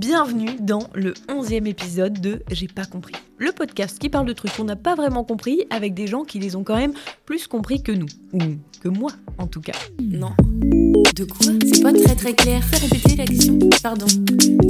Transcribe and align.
Bienvenue 0.00 0.56
dans 0.58 0.88
le 0.94 1.12
11e 1.28 1.66
épisode 1.66 2.22
de 2.22 2.42
J'ai 2.50 2.68
pas 2.68 2.86
compris. 2.86 3.12
Le 3.36 3.52
podcast 3.52 3.98
qui 3.98 4.08
parle 4.08 4.24
de 4.24 4.32
trucs 4.32 4.56
qu'on 4.56 4.64
n'a 4.64 4.74
pas 4.74 4.94
vraiment 4.94 5.24
compris 5.24 5.66
avec 5.68 5.92
des 5.92 6.06
gens 6.06 6.24
qui 6.24 6.38
les 6.38 6.56
ont 6.56 6.64
quand 6.64 6.78
même 6.78 6.94
plus 7.26 7.46
compris 7.46 7.82
que 7.82 7.92
nous. 7.92 8.06
Ou 8.32 8.38
que 8.82 8.88
moi, 8.88 9.10
en 9.36 9.46
tout 9.46 9.60
cas. 9.60 9.74
Non. 10.00 10.32
De 11.14 11.24
quoi 11.24 11.52
C'est 11.70 11.82
pas 11.82 11.92
très 11.92 12.16
très 12.16 12.32
clair. 12.32 12.64
Fais 12.64 12.78
répéter 12.78 13.14
la 13.14 13.26
question. 13.26 13.58
Pardon. 13.82 14.06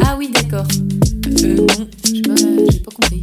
Ah 0.04 0.16
oui, 0.18 0.32
d'accord. 0.34 0.66
Euh, 1.44 1.64
non, 1.78 1.86
j'ai 2.12 2.22
pas, 2.22 2.90
pas 2.90 2.96
compris. 2.96 3.22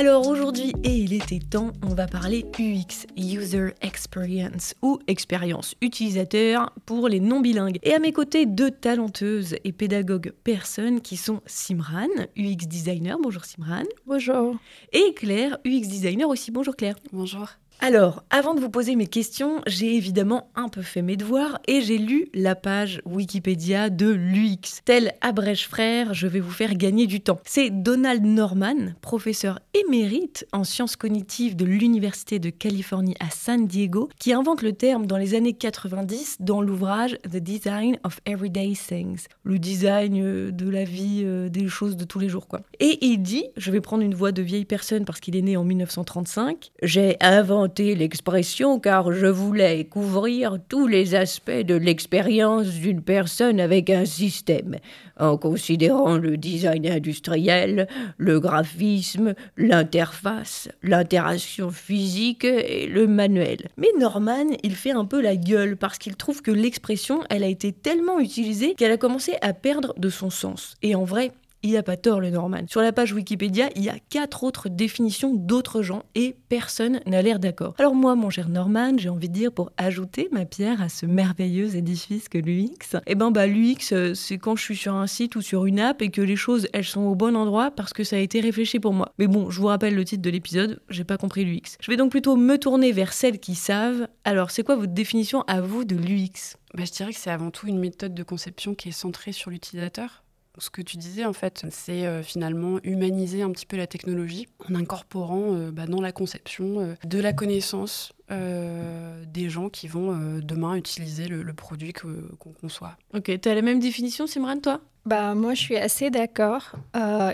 Alors 0.00 0.28
aujourd'hui, 0.28 0.72
et 0.82 0.96
il 0.96 1.12
était 1.12 1.40
temps, 1.40 1.74
on 1.82 1.94
va 1.94 2.06
parler 2.06 2.46
UX, 2.58 3.06
User 3.18 3.74
Experience, 3.82 4.74
ou 4.80 4.98
expérience 5.08 5.74
utilisateur 5.82 6.72
pour 6.86 7.06
les 7.06 7.20
non 7.20 7.40
bilingues. 7.40 7.78
Et 7.82 7.92
à 7.92 7.98
mes 7.98 8.10
côtés, 8.10 8.46
deux 8.46 8.70
talenteuses 8.70 9.56
et 9.62 9.72
pédagogues 9.72 10.32
personnes 10.42 11.02
qui 11.02 11.18
sont 11.18 11.42
Simran, 11.44 12.08
UX 12.34 12.66
designer, 12.66 13.18
bonjour 13.22 13.44
Simran. 13.44 13.84
Bonjour. 14.06 14.56
Et 14.94 15.12
Claire, 15.12 15.58
UX 15.66 15.86
designer 15.86 16.30
aussi, 16.30 16.50
bonjour 16.50 16.76
Claire. 16.76 16.96
Bonjour. 17.12 17.48
Alors, 17.82 18.24
avant 18.28 18.52
de 18.52 18.60
vous 18.60 18.68
poser 18.68 18.94
mes 18.94 19.06
questions, 19.06 19.62
j'ai 19.66 19.96
évidemment 19.96 20.50
un 20.54 20.68
peu 20.68 20.82
fait 20.82 21.00
mes 21.00 21.16
devoirs 21.16 21.60
et 21.66 21.80
j'ai 21.80 21.96
lu 21.96 22.28
la 22.34 22.54
page 22.54 23.00
Wikipédia 23.06 23.88
de 23.88 24.10
l'UX. 24.10 24.82
Tel 24.84 25.14
abrège 25.22 25.66
frère, 25.66 26.12
je 26.12 26.26
vais 26.26 26.40
vous 26.40 26.50
faire 26.50 26.74
gagner 26.74 27.06
du 27.06 27.22
temps. 27.22 27.40
C'est 27.46 27.70
Donald 27.70 28.22
Norman, 28.22 28.92
professeur 29.00 29.60
émérite 29.72 30.46
en 30.52 30.62
sciences 30.62 30.94
cognitives 30.94 31.56
de 31.56 31.64
l'Université 31.64 32.38
de 32.38 32.50
Californie 32.50 33.16
à 33.18 33.30
San 33.30 33.66
Diego, 33.66 34.10
qui 34.18 34.34
invente 34.34 34.60
le 34.60 34.74
terme 34.74 35.06
dans 35.06 35.16
les 35.16 35.34
années 35.34 35.54
90 35.54 36.36
dans 36.40 36.60
l'ouvrage 36.60 37.16
The 37.22 37.38
Design 37.38 37.98
of 38.04 38.20
Everyday 38.26 38.74
Things, 38.74 39.24
le 39.42 39.58
design 39.58 40.20
euh, 40.22 40.50
de 40.50 40.68
la 40.68 40.84
vie, 40.84 41.22
euh, 41.24 41.48
des 41.48 41.66
choses 41.68 41.96
de 41.96 42.04
tous 42.04 42.18
les 42.18 42.28
jours 42.28 42.46
quoi. 42.46 42.60
Et 42.78 42.98
il 43.06 43.22
dit, 43.22 43.46
je 43.56 43.70
vais 43.70 43.80
prendre 43.80 44.02
une 44.02 44.14
voix 44.14 44.32
de 44.32 44.42
vieille 44.42 44.66
personne 44.66 45.06
parce 45.06 45.18
qu'il 45.18 45.34
est 45.34 45.40
né 45.40 45.56
en 45.56 45.64
1935, 45.64 46.72
j'ai 46.82 47.16
inventé 47.22 47.69
l'expression 47.78 48.80
car 48.80 49.12
je 49.12 49.26
voulais 49.26 49.84
couvrir 49.84 50.58
tous 50.68 50.86
les 50.86 51.14
aspects 51.14 51.50
de 51.50 51.74
l'expérience 51.74 52.66
d'une 52.66 53.02
personne 53.02 53.60
avec 53.60 53.90
un 53.90 54.04
système, 54.04 54.76
en 55.18 55.36
considérant 55.36 56.16
le 56.16 56.36
design 56.36 56.86
industriel, 56.86 57.86
le 58.18 58.40
graphisme, 58.40 59.34
l'interface, 59.56 60.68
l'interaction 60.82 61.70
physique 61.70 62.44
et 62.44 62.86
le 62.86 63.06
manuel. 63.06 63.68
Mais 63.76 63.88
Norman, 63.98 64.46
il 64.62 64.74
fait 64.74 64.90
un 64.90 65.04
peu 65.04 65.20
la 65.20 65.36
gueule 65.36 65.76
parce 65.76 65.98
qu'il 65.98 66.16
trouve 66.16 66.42
que 66.42 66.50
l'expression, 66.50 67.22
elle 67.30 67.44
a 67.44 67.48
été 67.48 67.72
tellement 67.72 68.18
utilisée 68.18 68.74
qu'elle 68.74 68.92
a 68.92 68.96
commencé 68.96 69.34
à 69.42 69.52
perdre 69.52 69.94
de 69.96 70.08
son 70.08 70.30
sens. 70.30 70.76
Et 70.82 70.94
en 70.94 71.04
vrai, 71.04 71.32
il 71.62 71.72
n'a 71.72 71.82
pas 71.82 71.96
tort, 71.96 72.20
le 72.20 72.30
Norman. 72.30 72.62
Sur 72.68 72.80
la 72.80 72.92
page 72.92 73.12
Wikipédia, 73.12 73.68
il 73.76 73.82
y 73.82 73.88
a 73.88 73.98
quatre 74.08 74.44
autres 74.44 74.68
définitions 74.68 75.34
d'autres 75.34 75.82
gens 75.82 76.04
et 76.14 76.36
personne 76.48 77.00
n'a 77.06 77.20
l'air 77.22 77.38
d'accord. 77.38 77.74
Alors 77.78 77.94
moi, 77.94 78.14
mon 78.14 78.30
cher 78.30 78.48
Norman, 78.48 78.92
j'ai 78.96 79.10
envie 79.10 79.28
de 79.28 79.34
dire 79.34 79.52
pour 79.52 79.70
ajouter 79.76 80.28
ma 80.32 80.46
pierre 80.46 80.80
à 80.80 80.88
ce 80.88 81.04
merveilleux 81.06 81.76
édifice 81.76 82.28
que 82.28 82.38
l'UX, 82.38 82.98
eh 83.06 83.14
ben 83.14 83.30
bah 83.30 83.46
l'UX, 83.46 83.92
euh, 83.92 84.14
c'est 84.14 84.38
quand 84.38 84.56
je 84.56 84.62
suis 84.62 84.76
sur 84.76 84.94
un 84.94 85.06
site 85.06 85.36
ou 85.36 85.42
sur 85.42 85.66
une 85.66 85.80
app 85.80 86.00
et 86.02 86.10
que 86.10 86.22
les 86.22 86.36
choses, 86.36 86.66
elles 86.72 86.84
sont 86.84 87.02
au 87.02 87.14
bon 87.14 87.36
endroit 87.36 87.70
parce 87.70 87.92
que 87.92 88.04
ça 88.04 88.16
a 88.16 88.20
été 88.20 88.40
réfléchi 88.40 88.80
pour 88.80 88.94
moi. 88.94 89.12
Mais 89.18 89.26
bon, 89.26 89.50
je 89.50 89.60
vous 89.60 89.66
rappelle 89.66 89.94
le 89.94 90.04
titre 90.04 90.22
de 90.22 90.30
l'épisode, 90.30 90.80
j'ai 90.88 91.04
pas 91.04 91.18
compris 91.18 91.44
l'UX. 91.44 91.76
Je 91.80 91.90
vais 91.90 91.96
donc 91.96 92.10
plutôt 92.10 92.36
me 92.36 92.56
tourner 92.56 92.92
vers 92.92 93.12
celles 93.12 93.38
qui 93.38 93.54
savent. 93.54 94.08
Alors, 94.24 94.50
c'est 94.50 94.62
quoi 94.62 94.76
votre 94.76 94.92
définition 94.92 95.42
à 95.42 95.60
vous 95.60 95.84
de 95.84 95.96
l'UX 95.96 96.56
bah, 96.74 96.84
Je 96.84 96.92
dirais 96.92 97.12
que 97.12 97.18
c'est 97.18 97.30
avant 97.30 97.50
tout 97.50 97.66
une 97.66 97.78
méthode 97.78 98.14
de 98.14 98.22
conception 98.22 98.74
qui 98.74 98.88
est 98.88 98.92
centrée 98.92 99.32
sur 99.32 99.50
l'utilisateur 99.50 100.22
ce 100.58 100.70
que 100.70 100.82
tu 100.82 100.96
disais, 100.96 101.24
en 101.24 101.32
fait, 101.32 101.64
c'est 101.70 102.06
euh, 102.06 102.22
finalement 102.22 102.80
humaniser 102.82 103.42
un 103.42 103.50
petit 103.50 103.66
peu 103.66 103.76
la 103.76 103.86
technologie 103.86 104.48
en 104.68 104.74
incorporant 104.74 105.54
euh, 105.54 105.70
bah, 105.70 105.86
dans 105.86 106.00
la 106.00 106.12
conception 106.12 106.80
euh, 106.80 106.94
de 107.04 107.18
la 107.18 107.32
connaissance 107.32 108.12
des 108.30 109.48
gens 109.48 109.70
qui 109.70 109.88
vont 109.88 110.38
demain 110.40 110.76
utiliser 110.76 111.26
le, 111.26 111.52
produit 111.52 111.92
qu'on 111.92 112.52
conçoit. 112.52 112.96
Ok, 113.12 113.40
tu 113.40 113.48
as 113.48 113.54
la 113.56 113.62
même 113.62 113.80
définition, 113.80 114.28
Simran, 114.28 114.60
toi? 114.60 114.80
Bah, 115.06 115.34
moi, 115.34 115.54
je 115.54 115.60
suis 115.60 115.76
assez 115.76 116.10
d'accord. 116.10 116.72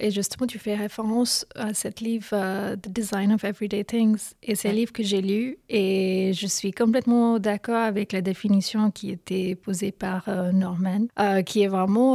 et 0.00 0.10
justement, 0.10 0.46
tu 0.46 0.58
fais 0.58 0.74
référence 0.74 1.46
à 1.54 1.74
cette 1.74 2.00
livre, 2.00 2.30
The 2.76 2.88
Design 2.88 3.32
of 3.32 3.44
Everyday 3.44 3.84
Things. 3.84 4.34
Et 4.42 4.54
c'est 4.54 4.68
un 4.68 4.72
livre 4.72 4.92
que 4.92 5.02
j'ai 5.02 5.20
lu. 5.20 5.58
Et 5.68 6.32
je 6.34 6.46
suis 6.46 6.72
complètement 6.72 7.38
d'accord 7.38 7.82
avec 7.82 8.12
la 8.12 8.20
définition 8.20 8.90
qui 8.90 9.10
était 9.10 9.54
posée 9.54 9.92
par 9.92 10.28
Norman, 10.52 11.06
qui 11.44 11.62
est 11.62 11.68
vraiment 11.68 12.14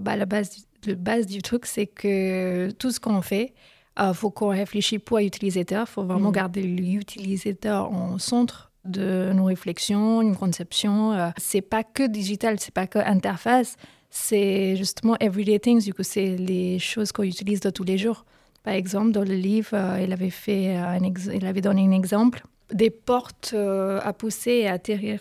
bah, 0.00 0.16
la 0.16 0.26
base 0.26 0.50
du, 0.82 0.94
base 0.94 1.26
du 1.26 1.42
truc, 1.42 1.66
c'est 1.66 1.86
que 1.86 2.70
tout 2.72 2.90
ce 2.90 3.00
qu'on 3.00 3.22
fait, 3.22 3.54
il 3.98 4.04
euh, 4.04 4.14
faut 4.14 4.30
qu'on 4.30 4.48
réfléchisse 4.48 5.00
pour 5.04 5.18
l'utilisateur. 5.18 5.86
Il 5.88 5.90
faut 5.90 6.04
vraiment 6.04 6.30
mm. 6.30 6.34
garder 6.34 6.62
l'utilisateur 6.62 7.92
en 7.92 8.18
centre 8.18 8.70
de 8.84 9.32
nos 9.32 9.44
réflexions, 9.44 10.22
une 10.22 10.36
conception. 10.36 11.12
Euh, 11.12 11.30
c'est 11.36 11.60
pas 11.60 11.84
que 11.84 12.06
digital, 12.06 12.58
c'est 12.58 12.74
pas 12.74 12.86
que 12.86 12.98
interface, 12.98 13.76
c'est 14.12 14.76
justement 14.76 15.16
everyday 15.20 15.58
things. 15.58 15.84
Du 15.84 15.94
coup, 15.94 16.02
c'est 16.02 16.36
les 16.36 16.78
choses 16.78 17.12
qu'on 17.12 17.22
utilise 17.22 17.60
de 17.60 17.70
tous 17.70 17.82
les 17.82 17.96
jours. 17.96 18.24
Par 18.62 18.74
exemple, 18.74 19.10
dans 19.10 19.24
le 19.24 19.34
livre, 19.34 19.70
euh, 19.72 20.00
il 20.00 20.12
avait 20.12 20.30
fait 20.30 20.76
un 20.76 21.00
il 21.34 21.46
avait 21.46 21.62
donné 21.62 21.82
un 21.84 21.90
exemple 21.90 22.42
des 22.72 22.90
portes 22.90 23.54
à 23.54 24.12
pousser 24.12 24.52
et 24.52 24.68
à 24.68 24.74
atterrir. 24.74 25.20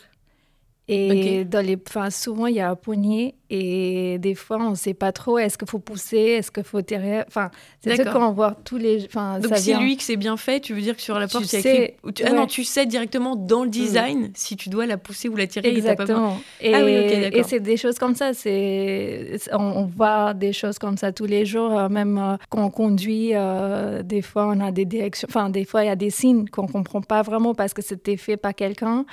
Et 0.92 1.46
dans 1.46 1.66
les, 1.66 1.78
enfin, 1.88 2.10
souvent, 2.10 2.48
il 2.48 2.56
y 2.56 2.60
a 2.60 2.70
un 2.70 2.76
poignet 2.76 3.36
et 3.54 4.18
des 4.20 4.34
fois, 4.34 4.58
on 4.62 4.70
ne 4.70 4.76
sait 4.76 4.94
pas 4.94 5.12
trop 5.12 5.38
est-ce 5.38 5.58
qu'il 5.58 5.68
faut 5.68 5.80
pousser, 5.80 6.16
est-ce 6.16 6.52
qu'il 6.52 6.64
faut 6.64 6.82
tirer. 6.82 7.22
Enfin, 7.28 7.52
c'est 7.82 7.98
ça 7.98 8.06
qu'on 8.06 8.32
voit 8.32 8.56
tous 8.64 8.78
les. 8.78 9.04
Enfin, 9.04 9.40
Donc, 9.40 9.58
si 9.58 9.74
lui 9.76 9.98
que 9.98 10.04
c'est 10.04 10.16
bien 10.16 10.38
fait, 10.38 10.62
tu 10.62 10.74
veux 10.74 10.80
dire 10.80 10.96
que 10.96 11.02
sur 11.02 11.20
la 11.20 11.28
porte, 11.28 11.52
il 11.52 11.60
y 11.60 11.68
a 11.68 11.74
écrit. 11.84 11.96
Ah 12.24 12.32
non, 12.32 12.48
tu 12.48 12.64
sais 12.64 12.86
directement 12.86 13.36
dans 13.36 13.64
le 13.64 13.68
mm. 13.68 13.72
design 13.72 14.32
si 14.36 14.56
tu 14.56 14.70
dois 14.70 14.86
la 14.86 14.98
pousser 14.98 15.28
ou 15.28 15.36
la 15.36 15.48
tirer. 15.48 15.68
Exactement. 15.68 16.40
Et, 16.62 16.74
ah 16.74 16.86
oui, 16.86 16.92
et 16.92 17.44
c'est 17.44 17.60
des 17.60 17.76
choses 17.76 18.00
comme 18.00 18.16
ça. 18.16 18.34
C'est, 18.34 19.38
on, 19.52 19.86
voit 19.86 20.34
des 20.34 20.54
choses 20.54 20.80
comme 20.80 20.96
ça 20.96 21.12
tous 21.12 21.26
les 21.26 21.46
jours, 21.46 21.78
euh, 21.78 21.90
même 21.90 22.18
euh, 22.18 22.38
quand 22.50 22.64
on 22.64 22.70
conduit. 22.70 23.32
Euh, 23.34 24.02
des 24.02 24.22
fois, 24.22 24.48
on 24.48 24.62
a 24.62 24.72
des 24.72 24.86
directions. 24.86 25.28
Enfin, 25.30 25.50
des 25.50 25.66
fois, 25.66 25.84
il 25.84 25.88
y 25.88 25.90
a 25.90 25.98
des 25.98 26.10
signes 26.10 26.48
qu'on 26.48 26.68
ne 26.68 26.72
comprend 26.72 27.02
pas 27.02 27.22
vraiment 27.22 27.54
parce 27.54 27.74
que 27.74 27.82
c'était 27.82 28.16
fait 28.16 28.38
par 28.38 28.56
quelqu'un. 28.56 29.06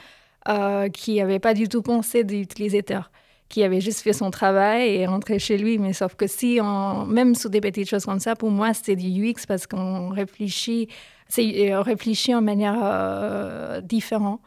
Euh, 0.48 0.88
qui 0.88 1.16
n'avait 1.16 1.40
pas 1.40 1.52
du 1.52 1.68
tout 1.68 1.82
pensé 1.82 2.24
de 2.24 2.32
l'utilisateur, 2.32 3.10
qui 3.50 3.62
avait 3.64 3.82
juste 3.82 4.00
fait 4.00 4.14
son 4.14 4.30
travail 4.30 4.88
et 4.88 5.06
rentré 5.06 5.38
chez 5.38 5.58
lui. 5.58 5.76
Mais 5.76 5.92
sauf 5.92 6.14
que 6.14 6.26
si, 6.26 6.58
on, 6.62 7.04
même 7.04 7.34
sur 7.34 7.50
des 7.50 7.60
petites 7.60 7.86
choses 7.86 8.06
comme 8.06 8.18
ça, 8.18 8.34
pour 8.34 8.50
moi, 8.50 8.72
c'est 8.72 8.96
du 8.96 9.08
UX 9.08 9.44
parce 9.46 9.66
qu'on 9.66 10.08
réfléchit, 10.08 10.88
c'est 11.28 11.70
euh, 11.70 11.82
réfléchit 11.82 12.34
en 12.34 12.40
manière 12.40 12.78
euh, 12.82 13.82
différente. 13.82 14.40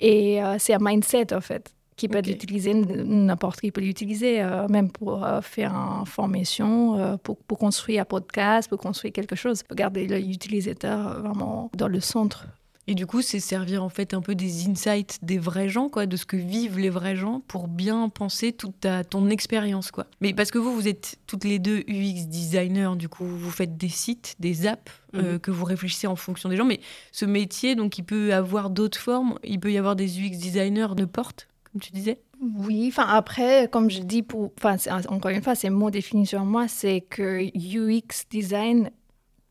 Et 0.00 0.40
c'est 0.58 0.74
un 0.74 0.78
mindset, 0.80 1.32
en 1.32 1.40
fait 1.40 1.72
qui 1.96 2.08
peut 2.08 2.18
utilisé, 2.18 2.74
n'importe 2.74 3.62
qui 3.62 3.72
peut 3.72 3.80
l'utiliser, 3.80 4.42
même 4.68 4.90
pour 4.90 5.26
faire 5.40 5.72
une 5.72 6.04
formation, 6.04 7.18
pour, 7.22 7.38
pour, 7.38 7.56
construire 7.56 8.02
un 8.02 8.04
podcast, 8.04 8.68
pour 8.68 8.76
construire 8.76 9.14
quelque 9.14 9.34
chose, 9.34 9.62
pour 9.62 9.74
garder 9.74 10.06
l'utilisateur 10.06 11.22
vraiment 11.22 11.70
dans 11.74 11.88
le 11.88 12.00
centre 12.00 12.46
et 12.88 12.94
du 12.94 13.06
coup, 13.06 13.20
c'est 13.20 13.40
servir 13.40 13.82
en 13.82 13.88
fait 13.88 14.14
un 14.14 14.20
peu 14.20 14.36
des 14.36 14.68
insights 14.68 15.18
des 15.22 15.38
vrais 15.38 15.68
gens, 15.68 15.88
quoi, 15.88 16.06
de 16.06 16.16
ce 16.16 16.24
que 16.24 16.36
vivent 16.36 16.78
les 16.78 16.90
vrais 16.90 17.16
gens 17.16 17.42
pour 17.48 17.66
bien 17.66 18.08
penser 18.08 18.52
toute 18.52 18.80
ta, 18.80 19.02
ton 19.02 19.28
expérience, 19.28 19.90
quoi. 19.90 20.06
Mais 20.20 20.32
parce 20.32 20.52
que 20.52 20.58
vous, 20.58 20.72
vous 20.72 20.86
êtes 20.86 21.18
toutes 21.26 21.42
les 21.42 21.58
deux 21.58 21.80
UX 21.88 22.26
designers, 22.28 22.92
du 22.96 23.08
coup, 23.08 23.24
vous 23.24 23.50
faites 23.50 23.76
des 23.76 23.88
sites, 23.88 24.36
des 24.38 24.68
apps 24.68 24.92
euh, 25.14 25.32
mhm. 25.32 25.38
que 25.40 25.50
vous 25.50 25.64
réfléchissez 25.64 26.06
en 26.06 26.14
fonction 26.14 26.48
des 26.48 26.56
gens. 26.56 26.64
Mais 26.64 26.80
ce 27.10 27.24
métier, 27.24 27.74
donc, 27.74 27.98
il 27.98 28.04
peut 28.04 28.32
avoir 28.32 28.70
d'autres 28.70 28.98
formes. 28.98 29.36
Il 29.42 29.58
peut 29.58 29.72
y 29.72 29.78
avoir 29.78 29.96
des 29.96 30.20
UX 30.20 30.38
designers 30.38 30.94
de 30.96 31.04
porte, 31.04 31.48
comme 31.72 31.80
tu 31.80 31.90
disais? 31.90 32.20
Oui, 32.40 32.86
enfin 32.88 33.06
après, 33.08 33.68
comme 33.68 33.90
je 33.90 34.00
dis, 34.00 34.22
pour, 34.22 34.52
encore 35.08 35.30
une 35.30 35.42
fois, 35.42 35.54
c'est 35.54 35.70
mon 35.70 35.90
définition 35.90 36.44
moi, 36.44 36.68
c'est 36.68 37.00
que 37.00 37.40
UX 37.56 38.26
design 38.30 38.90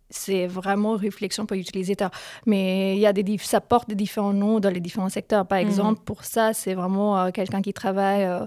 c'est 0.09 0.47
vraiment 0.47 0.95
réflexion 0.95 1.45
pour 1.45 1.57
l'utilisateur. 1.57 2.11
Mais 2.45 2.95
il 2.95 2.99
y 2.99 3.07
a 3.07 3.13
des, 3.13 3.37
ça 3.39 3.61
porte 3.61 3.89
des 3.89 3.95
différents 3.95 4.33
noms 4.33 4.59
dans 4.59 4.69
les 4.69 4.79
différents 4.79 5.09
secteurs. 5.09 5.45
Par 5.45 5.59
mhm. 5.59 5.67
exemple, 5.67 6.01
pour 6.05 6.23
ça, 6.23 6.53
c'est 6.53 6.73
vraiment 6.73 7.17
euh, 7.17 7.31
quelqu'un 7.31 7.61
qui 7.61 7.73
travaille 7.73 8.23
euh, 8.23 8.45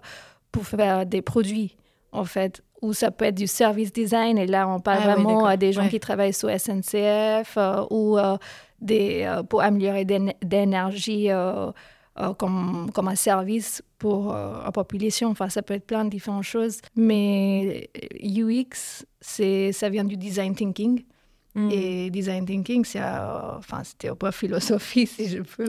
pour 0.53 0.67
faire 0.67 1.07
des 1.07 1.23
produits, 1.23 1.77
en 2.13 2.25
fait. 2.25 2.63
Ou 2.81 2.93
ça 2.93 3.11
peut 3.11 3.25
être 3.25 3.35
du 3.35 3.49
service 3.49 3.93
design. 3.93 4.39
Et 4.39 4.47
là, 4.47 4.69
on 4.69 4.79
parle 4.79 5.03
ah 5.03 5.15
vraiment 5.15 5.47
à 5.47 5.57
des 5.57 5.73
gens 5.73 5.89
qui 5.89 5.99
travaillent 5.99 6.33
sur 6.33 6.49
SNCF 6.49 7.57
euh, 7.57 7.85
ou 7.91 8.17
des, 8.81 9.29
pour 9.49 9.63
améliorer 9.63 10.05
d'énergie 10.05 11.29
comme, 12.39 12.89
comme 12.95 13.09
un 13.09 13.17
service 13.17 13.83
pour 13.99 14.33
la 14.33 14.71
population. 14.71 15.31
Enfin, 15.31 15.49
ça 15.49 15.63
peut 15.63 15.75
être 15.75 15.89
plein 15.89 16.05
de 16.05 16.11
différentes 16.11 16.45
choses. 16.45 16.79
Mais 16.95 17.91
UX, 18.23 19.05
ça 19.21 19.89
vient 19.89 20.05
du 20.05 20.17
design 20.17 20.55
thinking. 20.55 21.03
Mm. 21.59 21.71
Et 21.73 22.11
design 22.11 22.45
thinking, 22.47 22.85
c'est, 22.85 23.03
enfin, 23.03 23.83
c'était 23.85 24.15
peu 24.15 24.31
philosophie, 24.31 25.07
si 25.17 25.29
je 25.29 25.39
peux. 25.43 25.67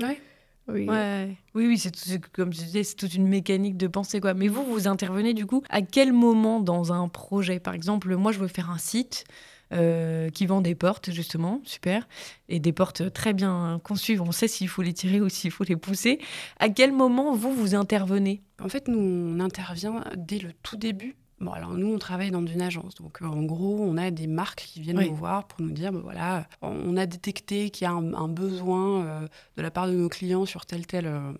Oui. 0.68 0.86
Ouais. 0.88 1.36
Oui, 1.56 1.65
oui, 1.65 1.77
c'est 1.80 1.89
tout- 1.89 2.00
c'est 2.03 2.21
comme 2.31 2.53
je 2.53 2.59
disais, 2.59 2.83
c'est 2.83 2.95
toute 2.95 3.15
une 3.15 3.27
mécanique 3.27 3.75
de 3.75 3.88
pensée, 3.88 4.21
quoi. 4.21 4.36
Mais 4.36 4.47
vous, 4.47 4.63
vous 4.63 4.88
intervenez 4.88 5.33
du 5.33 5.45
coup 5.47 5.63
à 5.69 5.81
quel 5.81 6.13
moment 6.13 6.59
dans 6.59 6.94
un 6.94 7.07
projet? 7.07 7.59
Par 7.59 7.74
exemple, 7.74 8.15
moi, 8.15 8.31
je 8.31 8.39
veux 8.39 8.47
faire 8.47 8.69
un 8.69 8.77
site 8.77 9.24
euh, 9.71 10.30
qui 10.30 10.45
vend 10.45 10.62
des 10.62 10.75
portes, 10.75 11.12
justement, 11.12 11.62
super, 11.63 12.07
et 12.50 12.59
des 12.59 12.71
portes 12.74 13.12
très 13.13 13.33
bien 13.33 13.80
conçues. 13.83 14.19
On 14.19 14.31
sait 14.31 14.47
s'il 14.47 14.68
faut 14.68 14.81
les 14.83 14.94
tirer 14.94 15.21
ou 15.21 15.30
s'il 15.30 15.50
faut 15.51 15.63
les 15.63 15.75
pousser. 15.75 16.19
À 16.59 16.69
quel 16.69 16.92
moment 16.92 17.33
vous 17.35 17.51
vous 17.53 17.74
intervenez? 17.75 18.42
En 18.62 18.69
fait, 18.69 18.88
nous, 18.88 19.00
on 19.00 19.39
intervient 19.39 20.03
dès 20.18 20.39
le 20.39 20.53
tout 20.63 20.75
début. 20.77 21.15
Bon, 21.41 21.51
alors 21.53 21.71
nous, 21.74 21.94
on 21.94 21.97
travaille 22.00 22.31
dans 22.31 22.45
une 22.45 22.62
agence. 22.62 22.95
Donc, 22.95 23.21
euh, 23.21 23.25
en 23.25 23.44
gros, 23.44 23.77
on 23.80 23.95
a 23.97 24.12
des 24.12 24.27
marques 24.27 24.65
qui 24.68 24.81
viennent 24.81 24.97
Oui. 24.97 25.09
nous 25.09 25.15
voir 25.15 25.47
pour 25.47 25.62
nous 25.62 25.71
dire, 25.71 25.94
ben 25.94 26.00
voilà, 26.01 26.45
on 26.62 26.97
a 26.97 27.06
détecté 27.06 27.69
qu'il 27.69 27.86
y 27.86 27.88
a 27.88 27.91
un, 27.94 28.13
un 28.13 28.27
besoin 28.27 29.06
euh, 29.06 29.27
de 29.56 29.62
la 29.62 29.71
part 29.71 29.88
de 29.88 29.94
nos 29.94 30.09
clients 30.09 30.45
sur 30.45 30.65
tel 30.65 30.86
tel 30.86 31.06
euh, 31.06 31.31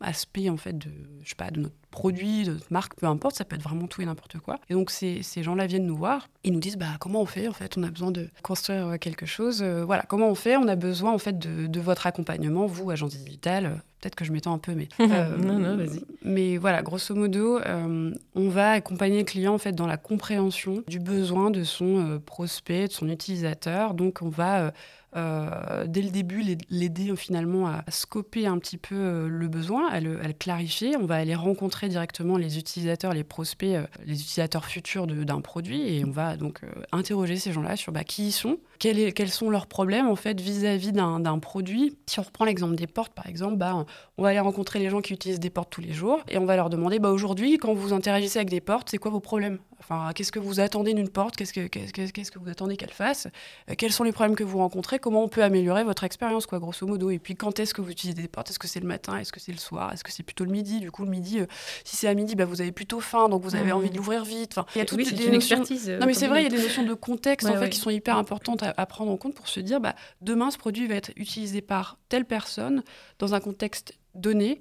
aspect, 0.00 0.48
en 0.48 0.56
fait, 0.56 0.76
de, 0.76 0.90
je 1.22 1.28
sais 1.30 1.34
pas, 1.34 1.50
de 1.50 1.60
notre 1.60 1.74
produit, 1.90 2.44
de 2.44 2.52
notre 2.52 2.72
marque, 2.72 2.94
peu 2.96 3.06
importe, 3.06 3.36
ça 3.36 3.44
peut 3.44 3.56
être 3.56 3.62
vraiment 3.62 3.86
tout 3.86 4.02
et 4.02 4.04
n'importe 4.06 4.38
quoi. 4.38 4.58
Et 4.68 4.74
donc, 4.74 4.90
ces, 4.90 5.22
ces 5.22 5.42
gens-là 5.42 5.66
viennent 5.66 5.86
nous 5.86 5.96
voir 5.96 6.28
et 6.44 6.50
nous 6.50 6.60
disent, 6.60 6.76
bah, 6.76 6.96
comment 7.00 7.22
on 7.22 7.26
fait, 7.26 7.48
en 7.48 7.52
fait, 7.52 7.76
on 7.78 7.82
a 7.82 7.90
besoin 7.90 8.10
de 8.10 8.28
construire 8.42 8.86
euh, 8.88 8.96
quelque 8.98 9.26
chose. 9.26 9.60
euh, 9.62 9.84
voilà, 9.84 10.02
comment 10.02 10.28
on 10.28 10.34
fait? 10.34 10.56
On 10.56 10.68
a 10.68 10.76
besoin, 10.76 11.12
en 11.12 11.18
fait, 11.18 11.38
de, 11.38 11.66
de 11.66 11.80
votre 11.80 12.06
accompagnement, 12.06 12.66
vous, 12.66 12.90
agence 12.90 13.16
digitale. 13.16 13.66
Euh, 13.66 13.74
Peut-être 14.00 14.14
que 14.14 14.24
je 14.24 14.30
m'étends 14.30 14.54
un 14.54 14.58
peu, 14.58 14.74
mais... 14.76 14.86
euh, 15.00 15.36
Non, 15.38 15.58
non, 15.58 15.76
vas-y. 15.76 16.00
Mais 16.22 16.56
voilà, 16.56 16.82
grosso 16.82 17.16
modo, 17.16 17.58
euh, 17.58 18.14
on 18.36 18.48
va 18.48 18.70
accompagner 18.70 19.18
le 19.18 19.24
client 19.24 19.54
en 19.54 19.58
fait 19.58 19.72
dans 19.72 19.88
la 19.88 19.96
compréhension 19.96 20.84
du 20.86 21.00
besoin 21.00 21.50
de 21.50 21.64
son 21.64 22.20
prospect, 22.24 22.86
de 22.86 22.92
son 22.92 23.08
utilisateur. 23.08 23.94
Donc, 23.94 24.20
on 24.22 24.28
va 24.28 24.72
euh, 25.16 25.86
dès 25.86 26.02
le 26.02 26.10
début 26.10 26.42
l'aid- 26.42 26.64
l'aider 26.68 27.10
euh, 27.10 27.16
finalement 27.16 27.66
à 27.66 27.82
scoper 27.88 28.46
un 28.46 28.58
petit 28.58 28.76
peu 28.76 28.94
euh, 28.94 29.28
le 29.28 29.48
besoin, 29.48 29.88
à 29.88 30.00
le, 30.00 30.18
clarifier. 30.38 30.96
On 30.96 31.06
va 31.06 31.16
aller 31.16 31.34
rencontrer 31.34 31.88
directement 31.88 32.36
les 32.36 32.58
utilisateurs, 32.58 33.14
les 33.14 33.24
prospects, 33.24 33.76
les 34.04 34.20
utilisateurs 34.20 34.66
futurs 34.66 35.06
d'un 35.06 35.40
produit, 35.40 35.80
et 35.96 36.04
on 36.04 36.10
va 36.10 36.36
donc 36.36 36.60
interroger 36.92 37.36
ces 37.36 37.52
gens-là 37.52 37.76
sur 37.76 37.92
bah, 37.92 38.04
qui 38.04 38.28
ils 38.28 38.32
sont, 38.32 38.58
quel 38.78 38.98
est- 38.98 39.12
quels 39.12 39.30
sont 39.30 39.50
leurs 39.50 39.66
problèmes 39.66 40.06
en 40.08 40.16
fait 40.16 40.40
vis-à-vis 40.40 40.92
d'un 40.92 41.38
produit. 41.38 41.96
Si 42.06 42.18
on 42.20 42.22
reprend 42.22 42.44
l'exemple 42.44 42.74
des 42.76 42.86
portes, 42.86 43.12
par 43.12 43.26
exemple, 43.26 43.56
bah, 43.56 43.84
on 44.16 44.22
va 44.22 44.28
aller 44.30 44.40
rencontrer 44.40 44.78
les 44.78 44.88
gens 44.90 45.00
qui 45.00 45.12
utilisent 45.12 45.40
des 45.40 45.50
portes 45.50 45.70
tous 45.70 45.80
les 45.80 45.92
jours 45.92 46.20
et 46.28 46.38
on 46.38 46.44
va 46.46 46.56
leur 46.56 46.70
demander 46.70 46.98
bah, 46.98 47.10
aujourd'hui, 47.10 47.58
quand 47.58 47.74
vous 47.74 47.92
interagissez 47.92 48.38
avec 48.38 48.50
des 48.50 48.60
portes, 48.60 48.88
c'est 48.90 48.98
quoi 48.98 49.10
vos 49.10 49.20
problèmes? 49.20 49.58
Enfin, 49.80 50.10
qu'est-ce 50.14 50.32
que 50.32 50.40
vous 50.40 50.58
attendez 50.58 50.92
d'une 50.92 51.08
porte? 51.08 51.36
Qu'est-ce 51.36 51.52
que 51.52 51.66
qu'est-ce 51.68 51.92
que- 51.92 52.10
qu'est-ce 52.10 52.32
que 52.32 52.38
vous 52.40 52.48
attendez 52.48 52.76
qu'elle 52.76 52.90
fasse? 52.92 53.28
Euh, 53.70 53.74
Quels 53.78 53.92
sont 53.92 54.02
les 54.04 54.10
problèmes 54.12 54.34
que 54.36 54.42
vous 54.42 54.58
rencontrez? 54.58 54.98
Comment 54.98 55.22
on 55.22 55.28
peut 55.28 55.42
améliorer 55.44 55.84
votre 55.84 56.02
expérience, 56.02 56.46
quoi, 56.46 56.58
grosso 56.58 56.84
modo? 56.86 57.10
Et 57.10 57.18
puis, 57.20 57.36
quand 57.36 57.60
est-ce 57.60 57.74
que 57.74 57.80
vous 57.80 57.90
utilisez 57.90 58.20
des 58.20 58.26
portes? 58.28 58.50
Est-ce 58.50 58.58
que 58.58 58.66
c'est 58.66 58.80
le 58.80 58.88
matin? 58.88 59.16
Est-ce 59.18 59.32
que 59.32 59.38
c'est 59.38 59.52
le 59.52 59.58
soir? 59.58 59.92
Est-ce 59.92 60.02
que 60.02 60.10
c'est 60.10 60.24
plutôt 60.24 60.44
le 60.44 60.50
midi? 60.50 60.80
Du 60.80 60.90
coup, 60.90 61.04
le 61.04 61.10
midi, 61.10 61.38
euh, 61.40 61.46
si 61.84 61.96
c'est 61.96 62.08
à 62.08 62.14
midi, 62.14 62.34
bah, 62.34 62.44
vous 62.44 62.60
avez 62.60 62.72
plutôt 62.72 62.98
faim, 63.00 63.28
donc 63.28 63.42
vous 63.44 63.54
avez 63.54 63.66
Mhm. 63.70 63.76
envie 63.76 63.90
de 63.90 63.96
l'ouvrir 63.96 64.24
vite. 64.24 64.50
Enfin, 64.58 64.66
il 64.74 64.78
y 64.78 64.82
a 64.82 64.84
toutes 64.84 64.98
Oui, 64.98 65.04
des 65.04 65.26
une 65.26 65.34
notions- 65.34 65.58
expertise. 65.58 65.88
euh, 65.90 65.98
non, 66.00 66.06
mais 66.06 66.14
c'est 66.14 66.26
vrai, 66.26 66.40
il 66.40 66.44
y 66.44 66.46
a 66.54 66.56
des 66.56 66.62
notions 66.62 66.82
de 66.82 66.94
contexte 66.94 67.46
Ouais, 67.48 67.54
en 67.54 67.58
fait, 67.58 67.64
ouais. 67.66 67.70
qui 67.70 67.78
sont 67.78 67.90
hyper 67.90 68.16
importantes 68.18 68.64
à, 68.64 68.67
à 68.76 68.86
prendre 68.86 69.10
en 69.10 69.16
compte 69.16 69.34
pour 69.34 69.48
se 69.48 69.60
dire 69.60 69.80
bah, 69.80 69.94
demain, 70.20 70.50
ce 70.50 70.58
produit 70.58 70.86
va 70.86 70.94
être 70.94 71.12
utilisé 71.16 71.60
par 71.60 71.98
telle 72.08 72.24
personne 72.24 72.82
dans 73.18 73.34
un 73.34 73.40
contexte 73.40 73.98
donné, 74.14 74.60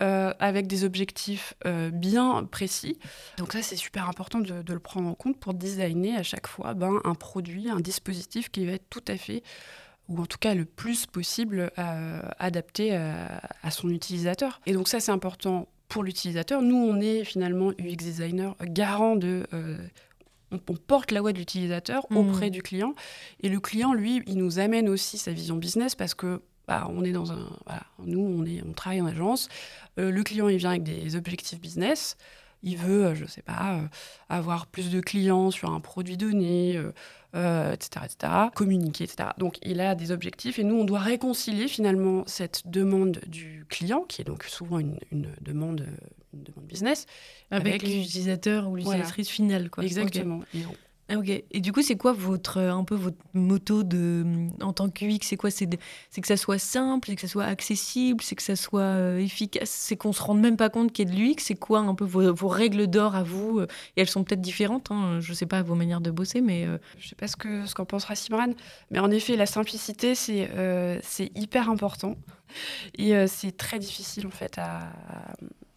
euh, 0.00 0.32
avec 0.38 0.66
des 0.66 0.84
objectifs 0.84 1.54
euh, 1.66 1.90
bien 1.90 2.44
précis. 2.44 2.98
Donc, 3.38 3.52
ça, 3.52 3.62
c'est 3.62 3.76
super 3.76 4.08
important 4.08 4.38
de, 4.38 4.62
le 4.72 4.78
prendre 4.78 5.08
en 5.08 5.14
compte 5.14 5.38
pour 5.38 5.54
designer 5.54 6.16
à 6.16 6.22
chaque 6.22 6.46
fois 6.46 6.74
ben, 6.74 7.00
un 7.04 7.14
produit, 7.14 7.70
un 7.70 7.80
dispositif 7.80 8.50
qui 8.50 8.66
va 8.66 8.72
être 8.72 8.88
tout 8.90 9.04
à 9.08 9.16
fait 9.16 9.42
ou 10.08 10.20
en 10.20 10.26
tout 10.26 10.38
cas 10.38 10.54
le 10.54 10.64
plus 10.64 11.04
possible 11.04 11.70
euh, 11.78 12.22
adapté 12.38 12.96
à, 12.96 13.70
son 13.70 13.90
utilisateur. 13.90 14.60
Et 14.64 14.72
donc 14.72 14.88
ça, 14.88 15.00
c'est 15.00 15.12
important 15.12 15.68
pour 15.88 16.02
l'utilisateur. 16.02 16.62
Nous, 16.62 16.76
on 16.76 16.98
est 17.00 17.24
finalement 17.24 17.72
UX 17.78 17.96
designer 17.96 18.56
garant 18.62 19.16
de... 19.16 19.46
on, 20.52 20.56
on 20.68 20.74
porte 20.76 21.10
la 21.12 21.20
voix 21.20 21.32
de 21.32 21.38
l'utilisateur 21.38 22.06
Mhm. 22.10 22.16
auprès 22.16 22.50
du 22.50 22.62
client. 22.62 22.94
Et 23.42 23.48
le 23.48 23.60
client, 23.60 23.92
lui, 23.92 24.22
il 24.26 24.36
nous 24.38 24.58
amène 24.58 24.88
aussi 24.88 25.18
sa 25.18 25.32
vision 25.32 25.56
business 25.56 25.94
parce 25.94 26.14
que 26.14 26.40
bah, 26.66 26.86
on 26.90 27.02
est 27.04 27.12
dans 27.12 27.32
un... 27.32 27.48
Voilà, 27.66 27.82
nous, 28.04 28.20
on, 28.20 28.44
est, 28.44 28.62
on 28.68 28.72
travaille 28.72 29.00
en 29.00 29.06
agence. 29.06 29.48
Euh, 29.98 30.10
le 30.10 30.22
client, 30.22 30.48
il 30.48 30.58
vient 30.58 30.70
avec 30.70 30.82
des 30.82 31.16
objectifs 31.16 31.60
business. 31.60 32.16
Il 32.62 32.76
veut, 32.76 33.06
euh, 33.06 33.14
je 33.14 33.24
sais 33.24 33.40
pas, 33.42 33.76
euh, 33.78 33.86
avoir 34.28 34.66
plus 34.66 34.90
de 34.90 35.00
clients 35.00 35.50
sur 35.50 35.70
un 35.70 35.80
produit 35.80 36.16
donné, 36.16 36.76
euh, 37.34 37.72
etc., 37.72 38.04
etc., 38.04 38.32
communiquer, 38.54 39.04
etc. 39.04 39.30
Donc, 39.38 39.58
il 39.62 39.80
a 39.80 39.94
des 39.94 40.10
objectifs 40.10 40.58
et 40.58 40.64
nous, 40.64 40.74
on 40.74 40.84
doit 40.84 40.98
réconcilier 40.98 41.68
finalement 41.68 42.24
cette 42.26 42.66
demande 42.68 43.20
du 43.28 43.64
client, 43.68 44.02
qui 44.08 44.22
est 44.22 44.24
donc 44.24 44.42
souvent 44.44 44.78
une, 44.80 44.98
une 45.12 45.28
demande, 45.40 45.86
une 46.34 46.42
demande 46.42 46.66
business. 46.66 47.06
Avec, 47.50 47.66
avec- 47.76 47.82
l'utilisateur 47.82 48.66
ou 48.68 48.70
Voilà. 48.78 48.84
l'utilisatrice 48.98 49.28
finale, 49.28 49.70
quoi. 49.70 49.84
Exactement. 49.84 50.40
Ah, 51.10 51.16
ok. 51.16 51.30
Et 51.50 51.60
du 51.62 51.72
coup, 51.72 51.80
c'est 51.80 51.96
quoi 51.96 52.12
votre 52.12 52.58
euh, 52.58 52.70
un 52.70 52.84
peu 52.84 52.94
votre 52.94 53.16
moto 53.32 53.82
de 53.82 54.26
en 54.60 54.74
tant 54.74 54.90
que 54.90 55.06
UX 55.06 55.20
C'est 55.22 55.38
quoi? 55.38 55.50
C'est 55.50 55.66
que 55.66 56.26
ça 56.26 56.36
soit 56.36 56.58
simple, 56.58 57.08
c'est 57.08 57.14
que 57.14 57.22
ça 57.22 57.28
soit 57.28 57.44
accessible, 57.46 58.22
c'est 58.22 58.34
que 58.34 58.42
ça 58.42 58.56
soit 58.56 58.82
euh, 58.82 59.16
efficace, 59.18 59.70
c'est 59.70 59.96
qu'on 59.96 60.12
se 60.12 60.20
rende 60.20 60.38
même 60.40 60.58
pas 60.58 60.68
compte 60.68 60.92
qu'il 60.92 61.08
y 61.08 61.10
a 61.10 61.14
de 61.14 61.18
l'UX. 61.18 61.36
C'est 61.38 61.54
quoi 61.54 61.78
un 61.78 61.94
peu 61.94 62.04
vos, 62.04 62.34
vos 62.34 62.48
règles 62.48 62.88
d'or 62.88 63.14
à 63.16 63.22
vous? 63.22 63.58
Euh, 63.60 63.66
Et 63.96 64.02
elles 64.02 64.08
sont 64.10 64.22
peut-être 64.22 64.42
différentes. 64.42 64.90
Hein, 64.90 65.20
je 65.20 65.32
sais 65.32 65.46
pas 65.46 65.62
vos 65.62 65.74
manières 65.74 66.02
de 66.02 66.10
bosser, 66.10 66.42
mais 66.42 66.66
euh, 66.66 66.76
Je 66.98 67.08
sais 67.08 67.14
pas 67.16 67.26
ce 67.26 67.36
que 67.36 67.64
ce 67.64 67.74
qu'en 67.74 67.86
pensera 67.86 68.14
Simran, 68.14 68.52
mais 68.90 68.98
en 68.98 69.10
effet, 69.10 69.34
la 69.36 69.46
simplicité, 69.46 70.14
c'est 70.14 70.50
euh, 70.56 71.00
c'est 71.02 71.30
hyper 71.34 71.70
important. 71.70 72.16
Et 72.98 73.14
euh, 73.16 73.26
c'est 73.26 73.56
très 73.56 73.78
difficile, 73.78 74.26
en 74.26 74.30
fait, 74.30 74.58
à, 74.58 74.90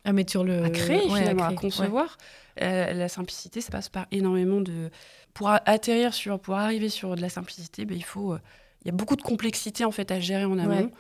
à 0.03 0.13
mettre 0.13 0.31
sur 0.31 0.43
le 0.43 0.63
à 0.63 0.69
créer, 0.69 1.07
ouais, 1.09 1.19
finalement, 1.19 1.43
à, 1.43 1.47
créer, 1.47 1.57
concevoir. 1.57 2.17
Euh, 2.61 2.93
la 2.93 3.07
simplicité, 3.07 3.61
ça 3.61 3.71
passe 3.71 3.89
par 3.89 4.07
énormément 4.11 4.61
de... 4.61 4.89
Pour 5.33 5.49
atterrir 5.49 6.13
sur... 6.13 6.39
Pour 6.39 6.55
arriver 6.55 6.89
sur 6.89 7.15
de 7.15 7.21
la 7.21 7.29
simplicité, 7.29 7.85
ben, 7.85 7.97
il 7.97 8.03
faut... 8.03 8.33
euh, 8.33 8.39
Il 8.83 8.87
y 8.87 8.91
a 8.91 8.93
beaucoup 8.93 9.15
de 9.15 9.21
complexité, 9.21 9.85
en 9.85 9.91
fait, 9.91 10.11
à 10.11 10.19
gérer 10.19 10.45
en 10.45 10.57
amont. 10.57 10.85
Ouais. 10.85 10.91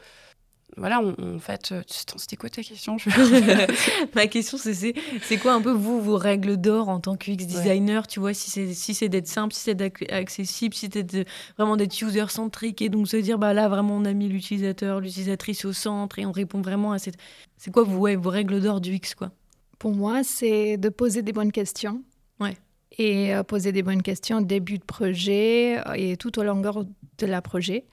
Voilà, 0.77 1.01
on, 1.01 1.13
on- 1.17 1.35
en 1.35 1.39
fait... 1.39 1.71
euh, 1.71 1.81
C'était 1.87 2.35
quoi 2.37 2.49
ta 2.49 2.63
question? 2.63 2.97
Je- 2.97 3.09
Ma 4.15 4.27
question, 4.27 4.57
c'est 4.57 4.73
c'est 5.21 5.37
quoi 5.37 5.53
un 5.53 5.61
peu 5.61 5.71
vous, 5.71 6.01
vos 6.01 6.17
règles 6.17 6.57
d'or 6.57 6.89
en 6.89 6.99
tant 6.99 7.17
que 7.17 7.29
UX 7.31 7.35
designer? 7.45 8.07
Tu 8.07 8.19
vois, 8.19 8.33
si 8.33 8.49
c'est 8.49 8.73
si 8.73 8.93
c'est 8.93 9.09
d'être 9.09 9.27
simple, 9.27 9.53
si 9.53 9.61
c'est 9.61 9.75
d'être 9.75 10.01
accessible, 10.11 10.73
si 10.73 10.89
c'est 10.91 11.25
vraiment 11.57 11.75
d'être 11.77 11.99
user-centrique 12.01 12.81
et 12.81 12.89
donc 12.89 13.07
se 13.07 13.17
dire, 13.17 13.37
bah 13.37 13.53
là, 13.53 13.67
vraiment, 13.69 13.95
on 13.97 14.05
a 14.05 14.13
mis 14.13 14.29
l'utilisateur, 14.29 14.99
l'utilisatrice 15.01 15.65
au 15.65 15.73
centre 15.73 16.19
et 16.19 16.25
on 16.25 16.31
répond 16.31 16.61
vraiment 16.61 16.91
à 16.93 16.99
cette. 16.99 17.15
C'est 17.57 17.71
quoi 17.71 17.83
vous, 17.83 17.97
ouais, 17.99 18.15
vos 18.15 18.29
règles 18.29 18.61
d'or 18.61 18.81
du 18.81 18.95
UX, 18.95 19.13
quoi? 19.17 19.31
Pour 19.77 19.91
moi, 19.93 20.23
c'est 20.23 20.77
de 20.77 20.89
poser 20.89 21.21
des 21.21 21.33
bonnes 21.33 21.51
questions. 21.51 22.01
Ouais. 22.39 22.55
Et 22.97 23.33
euh, 23.35 23.43
poser 23.43 23.71
des 23.71 23.83
bonnes 23.83 24.01
questions 24.03 24.37
au 24.37 24.41
début 24.41 24.77
de 24.77 24.83
projet 24.83 25.79
euh, 25.87 25.93
et 25.95 26.17
tout 26.17 26.37
au 26.39 26.43
longueur 26.43 26.83
de 27.17 27.25
la 27.25 27.41
projet. 27.41 27.85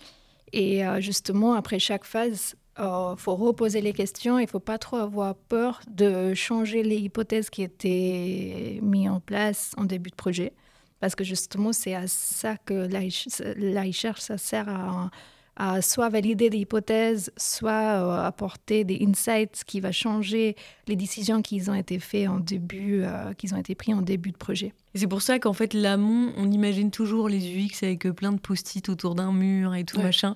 Et 0.52 0.86
euh, 0.86 1.00
justement, 1.00 1.54
après 1.54 1.78
chaque 1.78 2.04
phase, 2.04 2.54
il 2.78 3.14
faut 3.18 3.34
reposer 3.34 3.80
les 3.80 3.92
questions. 3.92 4.38
Il 4.38 4.42
ne 4.44 4.48
faut 4.48 4.60
pas 4.60 4.78
trop 4.78 4.96
avoir 4.96 5.34
peur 5.34 5.80
de 5.90 6.34
changer 6.34 6.82
les 6.82 6.96
hypothèses 6.96 7.50
qui 7.50 7.62
étaient 7.62 8.78
mises 8.82 9.08
en 9.08 9.20
place 9.20 9.72
en 9.76 9.84
début 9.84 10.10
de 10.10 10.16
projet. 10.16 10.52
Parce 11.00 11.14
que 11.14 11.22
justement, 11.24 11.72
c'est 11.72 11.94
à 11.94 12.06
ça 12.08 12.56
que 12.56 12.74
la, 12.74 13.00
reche- 13.00 13.42
la 13.56 13.82
recherche, 13.82 14.20
ça 14.20 14.36
sert 14.36 14.68
à, 14.68 15.10
à 15.56 15.80
soit 15.82 16.08
valider 16.08 16.50
des 16.50 16.58
hypothèses, 16.58 17.30
soit 17.36 17.70
euh, 17.70 18.24
apporter 18.24 18.82
des 18.84 18.98
insights 19.06 19.62
qui 19.64 19.78
va 19.80 19.92
changer 19.92 20.56
les 20.88 20.96
décisions 20.96 21.40
qui 21.42 21.62
ont 21.68 21.74
été 21.74 21.98
faites 22.00 22.28
en 22.28 22.38
début, 22.40 23.02
euh, 23.02 23.32
qui 23.34 23.52
ont 23.52 23.56
été 23.58 23.74
prises 23.76 23.94
en 23.94 24.02
début 24.02 24.32
de 24.32 24.36
projet. 24.36 24.72
Et 24.94 24.98
c'est 24.98 25.06
pour 25.06 25.22
ça 25.22 25.38
qu'en 25.38 25.52
fait, 25.52 25.72
l'amont, 25.74 26.32
on 26.36 26.50
imagine 26.50 26.90
toujours 26.90 27.28
les 27.28 27.38
UX 27.56 27.82
avec 27.84 28.04
euh, 28.06 28.12
plein 28.12 28.32
de 28.32 28.40
post-it 28.40 28.88
autour 28.88 29.14
d'un 29.14 29.32
mur 29.32 29.74
et 29.76 29.84
tout 29.84 29.98
Ouais. 29.98 30.04
machin. 30.04 30.34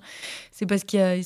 C'est 0.53 0.67
parce 0.67 0.85
qu'il 0.85 1.01
y 1.01 1.03
a. 1.03 1.17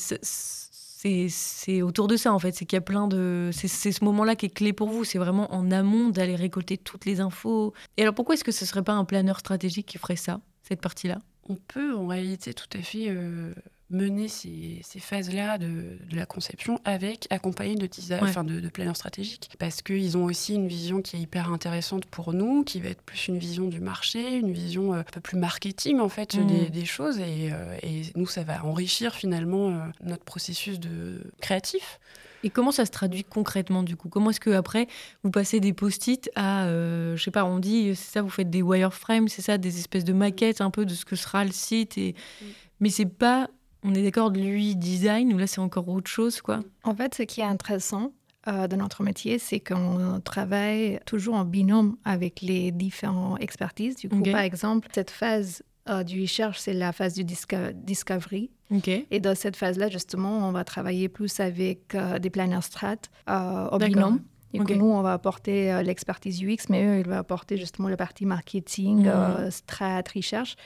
c'est- 1.29 1.83
autour 1.83 2.09
de 2.09 2.17
ça, 2.17 2.33
en 2.33 2.39
fait. 2.39 2.53
C'est 2.53 2.65
qu'il 2.67 2.77
y 2.77 2.79
a 2.79 2.83
plein 2.83 3.09
de. 3.09 3.51
C'est 3.53 3.69
c'est 3.69 3.93
ce 3.93 4.05
moment-là 4.05 4.37
qui 4.37 4.47
est 4.47 4.51
clé 4.51 4.73
pour 4.73 4.89
vous. 4.89 5.05
C'est 5.05 5.19
vraiment 5.19 5.53
en 5.55 5.71
amont 5.71 6.09
d'aller 6.09 6.37
récolter 6.37 6.77
toutes 6.79 7.05
les 7.07 7.21
infos. 7.21 7.73
Et 7.97 8.03
alors, 8.03 8.15
pourquoi 8.15 8.35
est-ce 8.35 8.45
que 8.45 8.53
ce 8.53 8.65
serait 8.67 8.83
pas 8.85 8.93
un 8.95 9.05
planeur 9.05 9.39
stratégique 9.41 9.87
qui 9.87 9.99
ferait 9.99 10.17
ça, 10.17 10.41
cette 10.63 10.81
partie-là? 10.81 11.21
On 11.49 11.57
peut 11.57 11.95
en 11.95 12.07
réalité 12.07 12.53
tout 12.55 12.67
à 12.77 12.83
fait 12.83 13.07
euh, 13.09 13.53
mener 13.89 14.27
ces, 14.27 14.81
ces 14.83 14.99
phases-là 14.99 15.59
de, 15.59 15.99
de 16.11 16.17
la 16.17 16.27
conception 16.27 16.81
avec, 16.85 17.27
accompagné 17.31 17.77
de, 17.77 17.87
tisa- 17.87 18.21
Ouais. 18.21 18.29
enfin 18.29 18.43
de, 18.43 18.59
de 18.59 18.69
planeurs 18.69 18.97
stratégiques. 18.97 19.51
Parce 19.59 19.81
qu'ils 19.83 20.17
ont 20.17 20.25
aussi 20.25 20.55
une 20.55 20.67
vision 20.67 21.03
qui 21.03 21.17
est 21.17 21.21
hyper 21.21 21.53
intéressante 21.53 22.05
pour 22.07 22.33
nous, 22.33 22.65
qui 22.65 22.81
va 22.81 22.89
être 22.89 23.03
plus 23.03 23.29
une 23.29 23.39
vision 23.39 23.67
du 23.69 23.81
marché, 23.81 24.37
une 24.37 24.53
vision 24.53 24.93
euh, 24.93 25.01
un 25.01 25.05
peu 25.05 25.21
plus 25.21 25.39
marketing 25.39 26.01
en 26.01 26.09
fait 26.09 26.37
des, 26.37 26.69
des 26.69 26.85
choses. 26.85 27.19
Et, 27.19 27.53
euh, 27.53 27.77
et 27.83 28.03
nous, 28.17 28.27
ça 28.27 28.43
va 28.43 28.65
enrichir 28.65 29.15
finalement 29.15 29.69
euh, 29.69 29.79
notre 30.03 30.25
processus 30.25 30.81
de 30.81 31.23
créatif. 31.41 32.01
Et 32.43 32.51
comment 32.51 32.71
ça 32.73 32.87
se 32.87 32.91
traduit 32.91 33.25
concrètement 33.25 33.83
du 33.83 33.97
coup? 33.97 34.09
Comment 34.09 34.31
est-ce 34.31 34.41
que 34.41 34.51
après 34.51 34.89
vous 35.23 35.31
passez 35.31 35.59
des 35.59 35.73
post-it 35.73 36.31
à, 36.35 36.67
euh, 36.67 37.17
je 37.17 37.23
sais 37.23 37.31
pas, 37.31 37.45
on 37.45 37.59
dit, 37.59 37.95
c'est 37.97 38.13
ça, 38.13 38.23
vous 38.23 38.29
faites 38.31 38.51
des 38.51 38.63
wireframes, 38.63 39.29
c'est 39.29 39.43
ça, 39.43 39.59
des 39.59 39.79
espèces 39.79 40.05
de 40.05 40.13
maquettes 40.13 40.61
un 40.61 40.71
peu 40.71 40.85
de 40.85 40.95
ce 40.95 41.05
que 41.05 41.17
sera 41.17 41.45
le 41.45 41.53
site. 41.53 41.97
Et... 41.99 42.15
Mm. 42.41 42.45
Mais 42.81 42.91
c'est 42.91 43.07
pas, 43.07 43.49
On 43.89 43.95
est 43.95 44.03
d'accord 44.03 44.31
de 44.33 44.41
lui 44.41 44.75
design 44.75 45.33
ou 45.33 45.39
là 45.39 45.47
c'est 45.47 45.61
encore 45.61 45.89
autre 45.89 46.11
chose 46.11 46.41
quoi? 46.41 46.61
En 46.83 46.95
fait, 46.95 47.15
ce 47.15 47.23
qui 47.23 47.41
est 47.41 47.45
intéressant 47.45 48.11
euh, 48.49 48.67
de 48.67 48.75
notre 48.77 49.03
métier, 49.05 49.39
c'est 49.39 49.61
qu'on 49.61 50.21
travaille 50.25 50.99
toujours 51.07 51.35
en 51.37 51.45
binôme 51.45 51.97
avec 52.05 52.41
les 52.43 52.73
différentes 52.73 53.41
expertises. 53.41 53.97
Du 53.97 54.09
coup, 54.09 54.23
par 54.23 54.41
exemple, 54.41 54.89
cette 54.93 55.11
phase 55.11 55.63
euh, 55.89 56.03
du 56.03 56.21
recherche, 56.23 56.59
c'est 56.59 56.73
la 56.73 56.93
phase 56.93 57.15
du 57.15 57.23
disco- 57.25 57.73
discovery. 57.75 58.51
Et 59.13 59.21
dans 59.21 59.37
cette 59.37 59.55
phase-là, 59.55 59.89
justement, 59.89 60.49
on 60.49 60.51
va 60.51 60.65
travailler 60.65 61.09
plus 61.09 61.39
avec 61.39 61.95
euh, 61.95 62.19
des 62.19 62.31
planners 62.31 62.63
strat 62.63 62.97
en 63.29 63.79
binôme. 63.79 64.21
Du 64.53 64.61
coup, 64.61 64.73
Ok. 64.73 64.79
nous, 64.79 64.87
on 64.87 65.03
va 65.03 65.13
apporter 65.13 65.73
euh, 65.73 65.83
l'expertise 65.83 66.43
UX, 66.43 66.69
mais 66.71 66.85
eux, 66.87 66.99
ils 67.01 67.07
vont 67.07 67.17
apporter 67.17 67.57
justement 67.57 67.89
la 67.89 67.97
partie 67.97 68.27
marketing, 68.27 69.01
Mhm. 69.03 69.07
euh, 69.09 69.51
strat, 69.51 70.03
recherche. 70.15 70.57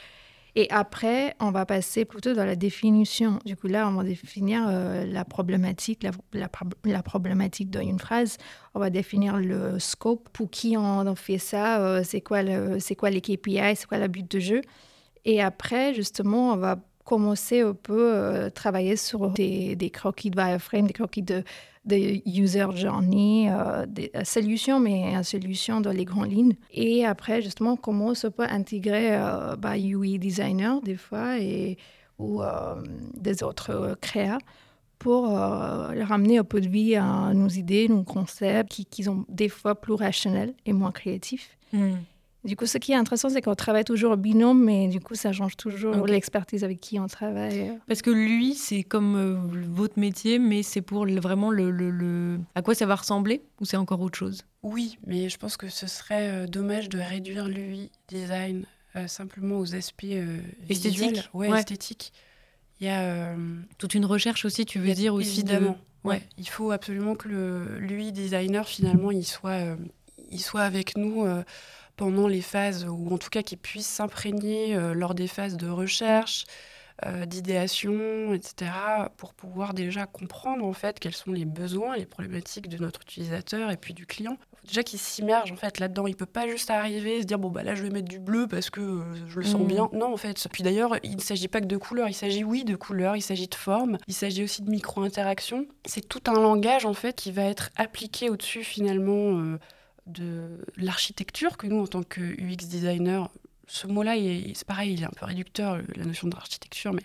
Et 0.56 0.68
après, 0.70 1.34
on 1.40 1.50
va 1.50 1.66
passer 1.66 2.04
plutôt 2.04 2.34
dans 2.34 2.44
la 2.44 2.56
définition. 2.56 3.38
Du 3.44 3.56
coup, 3.56 3.68
là, 3.68 3.88
on 3.88 3.92
va 3.92 4.04
définir 4.04 4.66
euh, 4.68 5.04
la 5.06 5.24
problématique, 5.24 6.02
la, 6.02 6.10
la 6.32 6.48
prob- 6.48 6.74
la 6.84 7.02
problématique 7.02 7.70
d'une 7.70 7.98
phrase. 7.98 8.36
On 8.74 8.80
va 8.80 8.90
définir 8.90 9.36
le 9.36 9.78
scope, 9.78 10.28
pour 10.32 10.50
qui 10.50 10.76
on, 10.76 11.14
fait 11.14 11.38
ça, 11.38 11.80
euh, 11.80 12.02
c'est 12.04 12.20
quoi, 12.20 12.40
quoi 12.98 13.10
les 13.10 13.20
KPI, 13.20 13.76
c'est 13.76 13.86
quoi 13.86 13.98
le 13.98 14.08
but 14.08 14.30
de 14.30 14.40
jeu. 14.40 14.60
Et 15.24 15.40
après, 15.42 15.94
justement, 15.94 16.52
on 16.52 16.56
va 16.56 16.76
commencer 17.04 17.60
un 17.60 17.74
peu 17.74 18.12
euh, 18.14 18.50
travailler 18.50 18.96
sur 18.96 19.30
des 19.30 19.90
croquis 19.92 20.30
de 20.30 20.40
wireframe, 20.40 20.86
des 20.86 20.92
croquis 20.92 21.22
de, 21.22 21.42
de 21.84 22.20
user 22.26 22.66
journey, 22.74 23.48
euh, 23.50 23.86
des 23.86 24.10
euh, 24.14 24.24
solutions, 24.24 24.80
mais 24.80 25.14
une 25.14 25.22
solution 25.22 25.80
dans 25.80 25.92
les 25.92 26.04
grandes 26.04 26.30
lignes. 26.30 26.56
Et 26.72 27.06
après, 27.06 27.40
justement, 27.42 27.76
comment 27.76 28.12
on 28.22 28.30
peut 28.30 28.46
intégrer 28.48 29.16
euh, 29.16 29.56
bah, 29.56 29.78
UI 29.78 30.18
designer 30.18 30.80
des 30.82 30.96
fois 30.96 31.38
et, 31.38 31.78
ou 32.18 32.42
euh, 32.42 32.74
des 33.14 33.42
autres 33.42 33.70
euh, 33.70 33.94
créas 34.00 34.38
pour 34.98 35.30
euh, 35.30 35.92
leur 35.94 36.12
amener 36.12 36.38
un 36.38 36.44
peu 36.44 36.60
de 36.60 36.68
vie 36.68 36.94
à 36.94 37.32
nos 37.32 37.48
idées, 37.48 37.88
nos 37.88 38.04
concepts 38.04 38.70
qui, 38.70 38.84
qui 38.84 39.04
sont 39.04 39.24
des 39.28 39.48
fois 39.48 39.74
plus 39.74 39.94
rationnels 39.94 40.54
et 40.66 40.74
moins 40.74 40.92
créatifs. 40.92 41.56
Hmm. 41.72 41.94
Du 42.42 42.56
coup, 42.56 42.64
ce 42.64 42.78
qui 42.78 42.92
est 42.92 42.96
intéressant, 42.96 43.28
c'est 43.28 43.42
qu'on 43.42 43.54
travaille 43.54 43.84
toujours 43.84 44.12
en 44.12 44.16
binôme, 44.16 44.64
mais 44.64 44.88
du 44.88 44.98
coup, 44.98 45.14
ça 45.14 45.30
change 45.30 45.56
toujours 45.58 46.06
l'expertise 46.06 46.64
avec 46.64 46.80
qui 46.80 46.98
on 46.98 47.06
travaille. 47.06 47.78
Parce 47.86 48.00
que 48.00 48.10
lui, 48.10 48.54
c'est 48.54 48.82
comme 48.82 49.14
euh, 49.16 49.34
votre 49.68 49.98
métier, 49.98 50.38
mais 50.38 50.62
c'est 50.62 50.80
pour 50.80 51.04
le- 51.04 51.20
vraiment 51.20 51.50
le, 51.50 51.70
le- 51.70 51.90
le- 51.90 52.38
À 52.54 52.62
quoi 52.62 52.74
ça 52.74 52.86
va 52.86 52.94
ressembler 52.94 53.42
Ou 53.60 53.66
c'est 53.66 53.76
encore 53.76 54.00
autre 54.00 54.16
chose? 54.18 54.42
Oui, 54.62 54.98
mais 55.06 55.28
je 55.28 55.36
pense 55.36 55.58
que 55.58 55.68
ce 55.68 55.86
serait 55.86 56.30
euh, 56.30 56.46
dommage 56.46 56.88
de 56.88 56.98
réduire 56.98 57.46
l'UI 57.46 57.90
design 58.08 58.64
euh, 58.96 59.06
simplement 59.06 59.58
aux 59.58 59.74
aspects 59.74 60.04
euh, 60.04 60.38
Esthétiques. 60.70 61.28
Ouais, 61.34 61.48
Ouais. 61.50 61.58
esthétiques. 61.58 62.12
Il 62.80 62.86
y 62.86 62.90
a 62.90 63.02
euh, 63.02 63.36
Toute 63.76 63.92
une 63.94 64.06
recherche 64.06 64.46
aussi, 64.46 64.64
tu 64.64 64.78
veux 64.78 64.90
a- 64.90 64.94
dire 64.94 65.12
aussi 65.12 65.44
de- 65.44 65.50
évidemment. 65.50 65.78
Ouais. 66.04 66.14
Ouais. 66.16 66.22
Il 66.38 66.48
faut 66.48 66.70
absolument 66.70 67.14
que 67.16 67.28
le 67.28 67.78
l'UI 67.80 68.10
designer 68.12 68.66
finalement 68.66 69.10
il 69.10 69.26
soit 69.26 69.50
euh, 69.50 69.76
il 70.30 70.40
soit 70.40 70.62
avec 70.62 70.96
nous 70.96 71.26
euh, 71.26 71.42
pendant 72.00 72.28
les 72.28 72.40
phases 72.40 72.86
ou 72.88 73.12
en 73.12 73.18
tout 73.18 73.28
cas 73.28 73.42
qu'il 73.42 73.58
puisse 73.58 73.86
s'imprégner 73.86 74.74
euh, 74.74 74.94
lors 74.94 75.14
des 75.14 75.26
phases 75.26 75.58
de 75.58 75.68
recherche, 75.68 76.46
euh, 77.04 77.26
d'idéation, 77.26 78.32
etc. 78.32 78.70
pour 79.18 79.34
pouvoir 79.34 79.74
déjà 79.74 80.06
comprendre 80.06 80.64
en 80.64 80.72
fait 80.72 80.98
quels 80.98 81.14
sont 81.14 81.30
les 81.32 81.44
besoins, 81.44 81.96
les 81.98 82.06
problématiques 82.06 82.68
de 82.70 82.78
notre 82.78 83.02
utilisateur 83.02 83.70
et 83.70 83.76
puis 83.76 83.92
du 83.92 84.06
client. 84.06 84.38
Faut 84.62 84.66
déjà 84.66 84.82
qu'il 84.82 84.98
s'immerge 84.98 85.52
en 85.52 85.56
fait 85.56 85.78
là-dedans. 85.78 86.06
Il 86.06 86.16
peut 86.16 86.24
pas 86.24 86.48
juste 86.48 86.70
arriver 86.70 87.18
et 87.18 87.20
se 87.20 87.26
dire 87.26 87.38
bon 87.38 87.50
bah 87.50 87.62
là 87.62 87.74
je 87.74 87.82
vais 87.82 87.90
mettre 87.90 88.08
du 88.08 88.18
bleu 88.18 88.46
parce 88.46 88.70
que 88.70 88.80
euh, 88.80 89.02
je 89.28 89.38
le 89.40 89.44
sens 89.44 89.60
Mhm. 89.60 89.66
bien. 89.66 89.90
Non 89.92 90.10
en 90.12 90.16
fait. 90.16 90.48
Puis 90.50 90.62
d'ailleurs 90.62 90.96
il 91.02 91.16
ne 91.16 91.20
s'agit 91.20 91.48
pas 91.48 91.60
que 91.60 91.66
de 91.66 91.76
couleurs. 91.76 92.08
Il 92.08 92.14
s'agit 92.14 92.44
oui 92.44 92.64
de 92.64 92.76
couleurs. 92.76 93.14
Il 93.16 93.22
s'agit 93.22 93.48
de 93.48 93.54
formes. 93.54 93.98
Il 94.08 94.14
s'agit 94.14 94.42
aussi 94.42 94.62
de 94.62 94.70
micro-interactions. 94.70 95.66
C'est 95.84 96.08
tout 96.08 96.22
un 96.28 96.40
langage 96.40 96.86
en 96.86 96.94
fait 96.94 97.14
qui 97.14 97.30
va 97.30 97.42
être 97.44 97.68
appliqué 97.76 98.30
au-dessus 98.30 98.64
finalement 98.64 99.56
de 100.10 100.64
l'architecture 100.76 101.56
que 101.56 101.66
nous 101.66 101.80
en 101.80 101.86
tant 101.86 102.02
que 102.02 102.20
UX 102.20 102.68
designer. 102.68 103.30
Ce 103.66 103.86
mot-là, 103.86 104.14
c'est 104.54 104.66
pareil, 104.66 104.94
il 104.94 105.02
est 105.02 105.06
un 105.06 105.10
peu 105.10 105.26
réducteur, 105.26 105.80
la 105.94 106.04
notion 106.04 106.28
d'architecture, 106.28 106.92
mais 106.92 107.04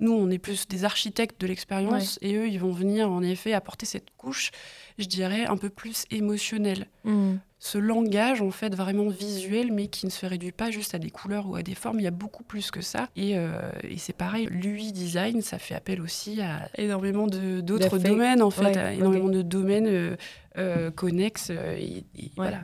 nous, 0.00 0.12
on 0.12 0.30
est 0.30 0.38
plus 0.38 0.68
des 0.68 0.84
architectes 0.84 1.40
de 1.40 1.46
l'expérience 1.46 2.18
et 2.22 2.34
eux, 2.36 2.48
ils 2.48 2.60
vont 2.60 2.72
venir 2.72 3.10
en 3.10 3.22
effet 3.22 3.52
apporter 3.52 3.86
cette 3.86 4.10
couche, 4.16 4.50
je 4.98 5.06
dirais, 5.06 5.46
un 5.46 5.56
peu 5.56 5.70
plus 5.70 6.04
émotionnelle. 6.10 6.86
Hmm. 7.04 7.36
Ce 7.60 7.76
langage, 7.78 8.40
en 8.40 8.52
fait, 8.52 8.76
vraiment 8.76 9.08
visuel, 9.08 9.72
mais 9.72 9.88
qui 9.88 10.06
ne 10.06 10.10
se 10.12 10.24
réduit 10.26 10.52
pas 10.52 10.70
juste 10.70 10.94
à 10.94 11.00
des 11.00 11.10
couleurs 11.10 11.48
ou 11.48 11.56
à 11.56 11.62
des 11.64 11.74
formes, 11.74 11.98
il 11.98 12.04
y 12.04 12.06
a 12.06 12.12
beaucoup 12.12 12.44
plus 12.44 12.70
que 12.70 12.80
ça. 12.80 13.08
Et, 13.16 13.36
euh, 13.36 13.58
et 13.82 13.98
c'est 13.98 14.12
pareil, 14.12 14.46
l'UI 14.48 14.92
design, 14.92 15.42
ça 15.42 15.58
fait 15.58 15.74
appel 15.74 16.00
aussi 16.00 16.40
à 16.40 16.68
énormément 16.78 17.26
d'autres 17.26 17.98
domaines, 17.98 18.42
en 18.42 18.50
fait, 18.50 18.62
Ouais, 18.66 18.78
à 18.78 18.92
ok. 18.92 18.98
énormément 18.98 19.28
de 19.28 19.42
domaines 19.42 19.88
euh, 19.88 20.16
euh, 20.56 20.92
connexes. 20.92 21.50
et, 21.50 22.04
voilà. 22.36 22.60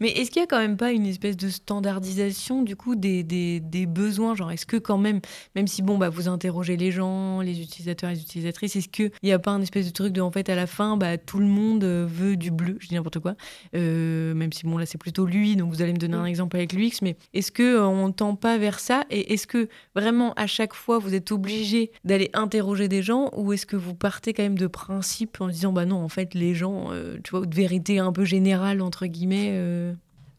Mais 0.00 0.10
est-ce 0.10 0.30
qu'il 0.30 0.40
y 0.40 0.44
a 0.44 0.46
quand 0.46 0.58
même 0.58 0.76
pas 0.76 0.92
une 0.92 1.06
espèce 1.06 1.36
de 1.36 1.48
standardisation 1.48 2.62
du 2.62 2.76
coup 2.76 2.94
des, 2.94 3.22
des, 3.22 3.60
des 3.60 3.86
besoins? 3.86 4.34
Genre, 4.34 4.50
est-ce 4.50 4.66
que 4.66 4.76
quand 4.76 4.98
même, 4.98 5.20
même 5.54 5.66
si 5.66 5.82
bon, 5.82 5.98
bah, 5.98 6.08
vous 6.08 6.28
interrogez 6.28 6.76
les 6.76 6.90
gens, 6.90 7.40
les 7.40 7.60
utilisateurs 7.60 8.10
et 8.10 8.14
les 8.14 8.20
utilisatrices, 8.20 8.76
est-ce 8.76 8.88
qu'il 8.88 9.10
n'y 9.22 9.32
a 9.32 9.38
pas 9.38 9.50
un 9.50 9.60
espèce 9.60 9.86
de 9.86 9.92
truc 9.92 10.12
de 10.12 10.20
en 10.20 10.30
fait 10.30 10.48
à 10.48 10.54
la 10.54 10.66
fin, 10.66 10.96
bah, 10.96 11.18
tout 11.18 11.38
le 11.38 11.46
monde 11.46 11.84
euh, 11.84 12.06
veut 12.08 12.36
du 12.36 12.50
bleu, 12.50 12.76
je 12.80 12.88
dis 12.88 12.94
n'importe 12.94 13.18
quoi, 13.18 13.34
Euh, 13.74 14.34
même 14.34 14.52
si 14.52 14.64
bon, 14.64 14.78
là 14.78 14.86
c'est 14.86 14.98
plutôt 14.98 15.26
lui, 15.26 15.56
donc 15.56 15.72
vous 15.72 15.82
allez 15.82 15.92
me 15.92 15.98
donner 15.98 16.16
un 16.16 16.24
exemple 16.24 16.56
avec 16.56 16.72
l'UX, 16.72 17.00
mais 17.02 17.16
est-ce 17.32 17.50
que 17.52 17.62
euh, 17.62 17.86
on 17.86 18.12
tend 18.12 18.36
pas 18.36 18.58
vers 18.58 18.78
ça? 18.80 19.04
Et 19.10 19.32
est-ce 19.34 19.46
que 19.46 19.68
vraiment 19.94 20.32
à 20.34 20.46
chaque 20.46 20.74
fois 20.74 20.98
vous 20.98 21.14
êtes 21.14 21.32
obligé 21.32 21.90
d'aller 22.04 22.30
interroger 22.34 22.88
des 22.88 23.02
gens? 23.02 23.30
Ou 23.36 23.52
est-ce 23.52 23.66
que 23.66 23.76
vous 23.76 23.94
partez 23.94 24.32
quand 24.32 24.42
même 24.42 24.58
de 24.58 24.66
principe 24.66 25.40
en 25.40 25.48
disant 25.48 25.72
bah 25.72 25.84
non, 25.84 25.96
en 26.02 26.08
fait, 26.08 26.34
les 26.34 26.54
gens, 26.54 26.86
euh, 26.90 27.16
tu 27.22 27.30
vois, 27.30 27.46
de 27.46 27.54
vérité 27.54 27.98
un 27.98 28.12
peu 28.12 28.24
générale 28.24 28.80
entre 28.80 29.06
guillemets 29.06 29.50
euh, 29.64 29.92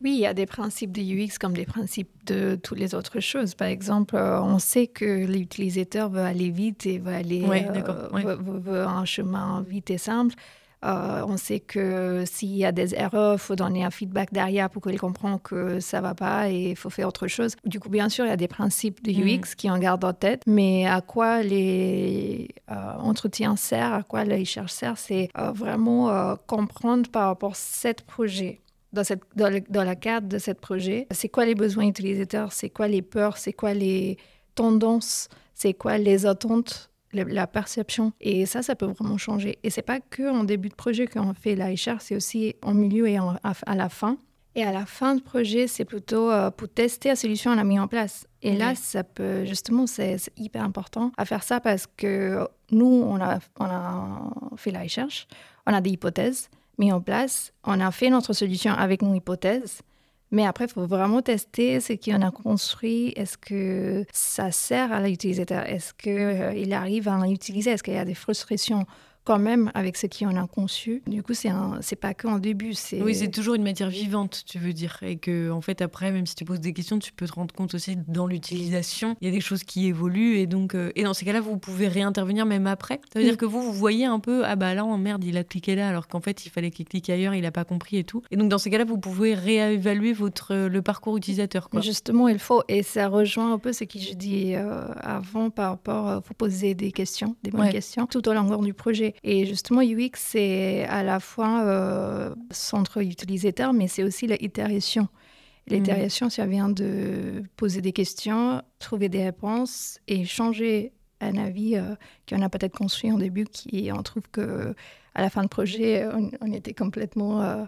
Oui, 0.03 0.11
il 0.13 0.19
y 0.19 0.25
a 0.25 0.33
des 0.33 0.45
principes 0.45 0.91
de 0.91 1.01
UX 1.01 1.37
comme 1.39 1.53
des 1.53 1.65
principes 1.65 2.09
de 2.25 2.55
toutes 2.61 2.79
les 2.79 2.93
autres 2.93 3.19
choses. 3.19 3.55
Par 3.55 3.67
exemple, 3.67 4.15
euh, 4.15 4.41
on 4.41 4.59
sait 4.59 4.87
que 4.87 5.25
l'utilisateur 5.25 6.09
veut 6.09 6.21
aller 6.21 6.49
vite 6.51 6.85
et 6.85 6.99
veut 6.99 7.13
aller 7.13 7.41
Ouais, 7.47 7.65
euh, 7.67 7.71
d'accord, 7.73 8.13
ouais. 8.13 8.23
veut, 8.23 8.35
veut- 8.35 8.59
veut 8.59 8.81
un 8.83 9.05
chemin 9.05 9.63
vite 9.67 9.89
et 9.91 9.97
simple. 9.97 10.35
Euh, 10.83 11.23
on 11.27 11.37
sait 11.37 11.61
que 11.61 12.25
s'il 12.27 12.55
y 12.55 12.63
a 12.63 12.71
des 12.71 12.93
erreurs, 12.93 13.35
il 13.35 13.39
faut 13.39 13.55
donner 13.55 13.83
un 13.83 13.89
feedback 13.89 14.31
derrière 14.31 14.69
pour 14.69 14.83
qu'il 14.83 14.99
comprenne 14.99 15.39
que 15.39 15.79
ça 15.79 15.99
va 15.99 16.13
pas 16.13 16.51
et 16.51 16.71
il 16.71 16.75
faut 16.75 16.91
faire 16.91 17.07
autre 17.07 17.25
chose. 17.27 17.55
Du 17.65 17.79
coup, 17.79 17.89
bien 17.89 18.07
sûr, 18.07 18.25
il 18.25 18.27
y 18.27 18.31
a 18.31 18.37
des 18.37 18.49
principes 18.49 19.01
de 19.03 19.11
Mhm. 19.11 19.27
UX 19.41 19.55
qui 19.55 19.71
en 19.71 19.79
gardent 19.79 20.03
en 20.05 20.13
tête, 20.13 20.43
mais 20.45 20.85
à 20.85 21.01
quoi 21.01 21.41
les 21.41 22.49
euh, 22.69 22.75
entretiens 22.99 23.55
servent, 23.55 23.93
à 23.93 24.03
quoi 24.03 24.25
les 24.25 24.39
recherches 24.39 24.73
servent, 24.73 24.99
c'est 24.99 25.29
euh, 25.39 25.51
vraiment 25.53 26.35
comprendre 26.45 27.09
par 27.09 27.27
rapport 27.29 27.53
à 27.53 27.55
cet 27.55 28.03
projet 28.03 28.59
dans, 28.95 29.03
cette, 29.03 29.21
dans, 29.35 29.49
le- 29.49 29.61
dans 29.69 29.83
la 29.83 29.95
cadre 29.95 30.27
de 30.27 30.39
ce 30.39 30.51
projet, 30.51 31.05
c'est 31.11 31.29
quoi 31.29 31.45
les 31.45 31.55
besoins 31.55 31.85
utilisateurs, 31.87 32.51
c'est 32.53 32.69
quoi 32.69 32.87
les 32.87 33.01
peurs, 33.01 33.37
c'est 33.37 33.53
quoi 33.53 33.73
les 33.73 34.17
tendances, 34.55 35.29
c'est 35.53 35.73
quoi 35.73 35.97
les 35.97 36.25
attentes, 36.25 36.89
la 37.13 37.47
perception. 37.47 38.11
Et 38.19 38.45
ça, 38.45 38.61
ça 38.61 38.75
peut 38.75 38.85
vraiment 38.87 39.17
changer. 39.17 39.57
Et 39.63 39.69
c'est 39.69 39.81
pas 39.81 39.99
que 39.99 40.29
en 40.29 40.43
début 40.43 40.69
de 40.69 40.75
projet 40.75 41.07
qu'on 41.07 41.33
fait 41.33 41.55
la 41.55 41.67
recherche, 41.67 42.03
c'est 42.05 42.15
aussi 42.15 42.55
en 42.61 42.73
milieu 42.73 43.07
et 43.07 43.19
en- 43.19 43.35
à, 43.43 43.53
à 43.65 43.75
la 43.75 43.89
fin. 43.89 44.17
Et 44.57 44.63
à 44.63 44.71
la 44.71 44.85
fin 44.85 45.15
de 45.15 45.21
projet, 45.21 45.67
c'est 45.67 45.83
plutôt 45.83 46.31
euh, 46.31 46.49
pour 46.49 46.69
tester 46.69 47.09
la 47.09 47.17
solution 47.17 47.51
qu'on 47.53 47.59
a 47.59 47.63
mis 47.65 47.77
en 47.79 47.87
place. 47.89 48.25
Et 48.41 48.55
là, 48.55 48.73
ça 48.75 49.03
peut, 49.03 49.43
justement, 49.45 49.85
c'est 49.85 50.17
c'est 50.17 50.31
hyper 50.37 50.63
important 50.63 51.11
à 51.17 51.25
faire 51.25 51.43
ça 51.43 51.59
parce 51.59 51.87
que 51.87 52.47
nous, 52.71 52.85
on 52.85 53.19
a, 53.19 53.39
on 53.59 53.65
a 53.65 54.21
fait 54.55 54.71
la 54.71 54.81
recherche, 54.83 55.27
on 55.67 55.73
a 55.73 55.81
des 55.81 55.89
hypothèses 55.91 56.49
mis 56.77 56.91
en 56.91 57.01
place, 57.01 57.53
on 57.63 57.79
a 57.79 57.91
fait 57.91 58.09
notre 58.09 58.33
solution 58.33 58.71
avec 58.73 59.01
nos 59.01 59.13
hypothèses. 59.13 59.81
Mais 60.31 60.45
après, 60.45 60.65
il 60.65 60.71
faut 60.71 60.85
vraiment 60.85 61.21
tester 61.21 61.79
ce 61.79 61.93
qu'on 61.93 62.21
a 62.21 62.31
construit. 62.31 63.13
Est-ce 63.15 63.37
que 63.37 64.05
ça 64.11 64.51
sert 64.51 64.91
à 64.91 64.99
l'utilisateur? 64.99 65.65
Est-ce 65.65 65.93
qu'il 65.93 66.73
arrive 66.73 67.07
à 67.07 67.25
l'utiliser 67.25 67.71
Est-ce 67.71 67.83
qu'il 67.83 67.93
y 67.93 67.97
a 67.97 68.05
des 68.05 68.15
frustrations? 68.15 68.85
Quand 69.25 69.39
même 69.39 69.71
avec 69.73 69.97
ce 69.97 70.05
qu'on 70.07 70.35
a 70.37 70.47
conçu 70.47 71.01
Du 71.07 71.21
coup, 71.23 71.33
c'est 71.33 71.49
c'est 71.81 71.95
pas 71.97 72.13
qu'en 72.13 72.39
début. 72.39 72.73
c'est 72.73 73.01
Oui, 73.01 73.13
c'est 73.15 73.29
toujours 73.31 73.55
une 73.55 73.63
matière 73.63 73.89
vivante, 73.89 74.43
tu 74.45 74.59
veux 74.59 74.71
dire. 74.71 74.97
Et 75.01 75.17
que, 75.17 75.49
en 75.51 75.61
fait, 75.61 75.81
après, 75.81 76.11
même 76.11 76.25
si 76.25 76.35
tu 76.35 76.45
poses 76.45 76.59
des 76.61 76.71
questions, 76.73 76.99
tu 76.99 77.11
peux 77.11 77.25
te 77.27 77.33
rendre 77.33 77.53
compte 77.53 77.73
aussi 77.73 77.97
dans 78.07 78.27
l'utilisation. 78.27 79.17
Il 79.21 79.27
y 79.27 79.31
a 79.31 79.33
des 79.33 79.41
choses 79.41 79.63
qui 79.63 79.87
évoluent. 79.87 80.37
Et 80.37 80.47
donc, 80.47 80.75
euh, 80.75 80.91
et 80.95 81.03
dans 81.03 81.13
ces 81.13 81.25
cas-là, 81.25 81.41
vous 81.41 81.57
pouvez 81.57 81.87
réintervenir 81.87 82.45
même 82.45 82.67
après. 82.67 83.01
Ça 83.11 83.19
veut 83.19 83.25
Oui. 83.25 83.29
dire 83.31 83.37
que 83.37 83.45
vous, 83.45 83.61
vous 83.61 83.73
voyez 83.73 84.05
un 84.05 84.19
peu, 84.19 84.45
ah 84.45 84.55
bah 84.55 84.73
là, 84.73 84.85
en 84.85 84.97
merde, 84.97 85.23
il 85.23 85.37
a 85.37 85.43
cliqué 85.43 85.75
là, 85.75 85.89
alors 85.89 86.07
qu'en 86.07 86.21
fait, 86.21 86.45
il 86.45 86.49
fallait 86.49 86.71
qu'il 86.71 86.85
clique 86.85 87.09
ailleurs, 87.09 87.33
il 87.33 87.41
n'a 87.41 87.51
pas 87.51 87.65
compris 87.65 87.97
et 87.97 88.03
tout. 88.03 88.21
Et 88.31 88.37
donc, 88.37 88.49
dans 88.49 88.57
ces 88.59 88.69
cas-là, 88.69 88.85
vous 88.85 88.97
pouvez 88.97 89.33
réévaluer 89.33 90.13
votre, 90.13 90.53
euh, 90.53 90.69
le 90.69 90.81
parcours 90.81 91.17
utilisateur. 91.17 91.69
Quoi. 91.69 91.81
Justement, 91.81 92.27
il 92.27 92.39
faut, 92.39 92.61
et 92.67 92.83
ça 92.83 93.07
rejoint 93.07 93.53
un 93.53 93.57
peu 93.59 93.73
ce 93.73 93.83
que 93.83 93.99
je 93.99 94.13
dis 94.13 94.53
euh, 94.55 94.87
avant 94.99 95.49
par 95.49 95.71
rapport, 95.71 96.21
il 96.23 96.27
faut 96.27 96.33
poser 96.33 96.75
des 96.75 96.91
questions, 96.91 97.35
des 97.43 97.51
bonnes 97.51 97.61
Ouais. 97.61 97.71
questions, 97.71 98.05
tout 98.05 98.27
au 98.27 98.33
long 98.33 98.61
du 98.61 98.73
projet. 98.73 99.14
Et 99.23 99.45
justement, 99.45 99.81
UX, 99.81 100.11
c'est 100.15 100.85
à 100.85 101.03
la 101.03 101.19
fois 101.19 101.63
euh, 101.63 102.35
centre 102.51 103.01
utilisateur, 103.01 103.73
mais 103.73 103.87
c'est 103.87 104.03
aussi 104.03 104.27
l'itération. 104.27 105.07
L'itération, 105.67 106.29
ça 106.29 106.45
vient 106.45 106.69
de 106.69 107.43
poser 107.55 107.81
des 107.81 107.91
questions, 107.91 108.61
trouver 108.77 109.09
des 109.09 109.23
réponses 109.23 109.99
et 110.07 110.23
changer 110.23 110.93
un 111.21 111.37
avis 111.37 111.75
euh, 111.75 111.95
qu'on 112.29 112.41
a 112.41 112.49
peut-être 112.49 112.77
construit 112.77 113.11
au 113.11 113.17
début, 113.17 113.45
qui 113.45 113.89
on 113.91 114.03
trouve 114.03 114.23
que 114.31 114.75
à 115.15 115.21
la 115.21 115.29
fin 115.29 115.43
de 115.43 115.47
projet, 115.47 116.05
on, 116.07 116.29
on 116.41 116.51
était 116.51 116.73
complètement 116.73 117.41
euh, 117.41 117.63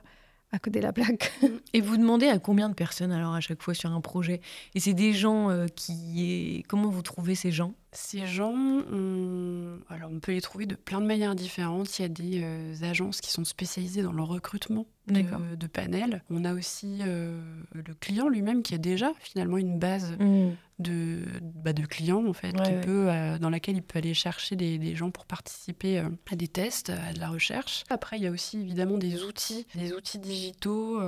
à 0.51 0.59
côté 0.59 0.79
de 0.79 0.85
la 0.85 0.93
plaque. 0.93 1.31
Et 1.73 1.81
vous 1.81 1.97
demandez 1.97 2.27
à 2.27 2.39
combien 2.39 2.69
de 2.69 2.73
personnes 2.73 3.11
alors 3.11 3.33
à 3.33 3.41
chaque 3.41 3.61
fois 3.61 3.73
sur 3.73 3.91
un 3.91 4.01
projet? 4.01 4.41
Et 4.75 4.79
c'est 4.79 4.93
des 4.93 5.13
gens 5.13 5.49
euh, 5.49 5.67
qui... 5.67 6.63
Comment 6.67 6.89
vous 6.89 7.01
trouvez 7.01 7.35
ces 7.35 7.51
gens? 7.51 7.73
Ces 7.99 8.27
gens, 8.27 8.53
on... 8.53 9.79
Alors, 9.89 10.11
on 10.11 10.19
peut 10.19 10.31
les 10.31 10.39
trouver 10.41 10.67
de 10.67 10.75
plein 10.75 11.01
de 11.01 11.07
manières 11.07 11.33
différentes. 11.33 11.97
Il 11.97 12.03
y 12.03 12.05
a 12.05 12.09
des 12.09 12.41
euh, 12.43 12.75
agences 12.83 13.21
qui 13.21 13.31
sont 13.31 13.43
spécialisées 13.43 14.03
dans 14.03 14.11
le 14.13 14.21
recrutement 14.21 14.85
de, 15.07 15.55
de 15.55 15.67
panels. 15.67 16.21
On 16.29 16.45
a 16.45 16.53
aussi 16.53 16.99
euh, 17.01 17.41
le 17.71 17.95
client 17.95 18.29
lui-même 18.29 18.61
qui 18.61 18.75
a 18.75 18.77
déjà 18.77 19.13
finalement 19.19 19.57
une 19.57 19.79
base 19.79 20.15
de, 20.77 21.23
bah, 21.41 21.73
de 21.73 21.85
clients 21.87 22.23
en 22.27 22.33
fait, 22.33 22.55
Ouais, 22.55 22.63
qui 22.65 22.71
ouais. 22.71 22.81
peut, 22.81 23.09
euh, 23.09 23.39
dans 23.39 23.49
laquelle 23.49 23.77
il 23.77 23.81
peut 23.81 23.97
aller 23.97 24.13
chercher 24.13 24.55
des, 24.55 24.77
des 24.77 24.95
gens 24.95 25.09
pour 25.09 25.25
participer 25.25 25.97
à 25.97 26.35
des 26.35 26.47
tests, 26.47 26.91
à 26.91 27.13
de 27.13 27.19
la 27.19 27.29
recherche. 27.29 27.83
Après, 27.89 28.17
il 28.17 28.23
y 28.23 28.27
a 28.27 28.31
aussi 28.31 28.59
évidemment 28.59 28.99
des 28.99 29.23
outils, 29.23 29.65
des 29.73 29.91
outils 29.93 30.19
digitaux 30.19 31.01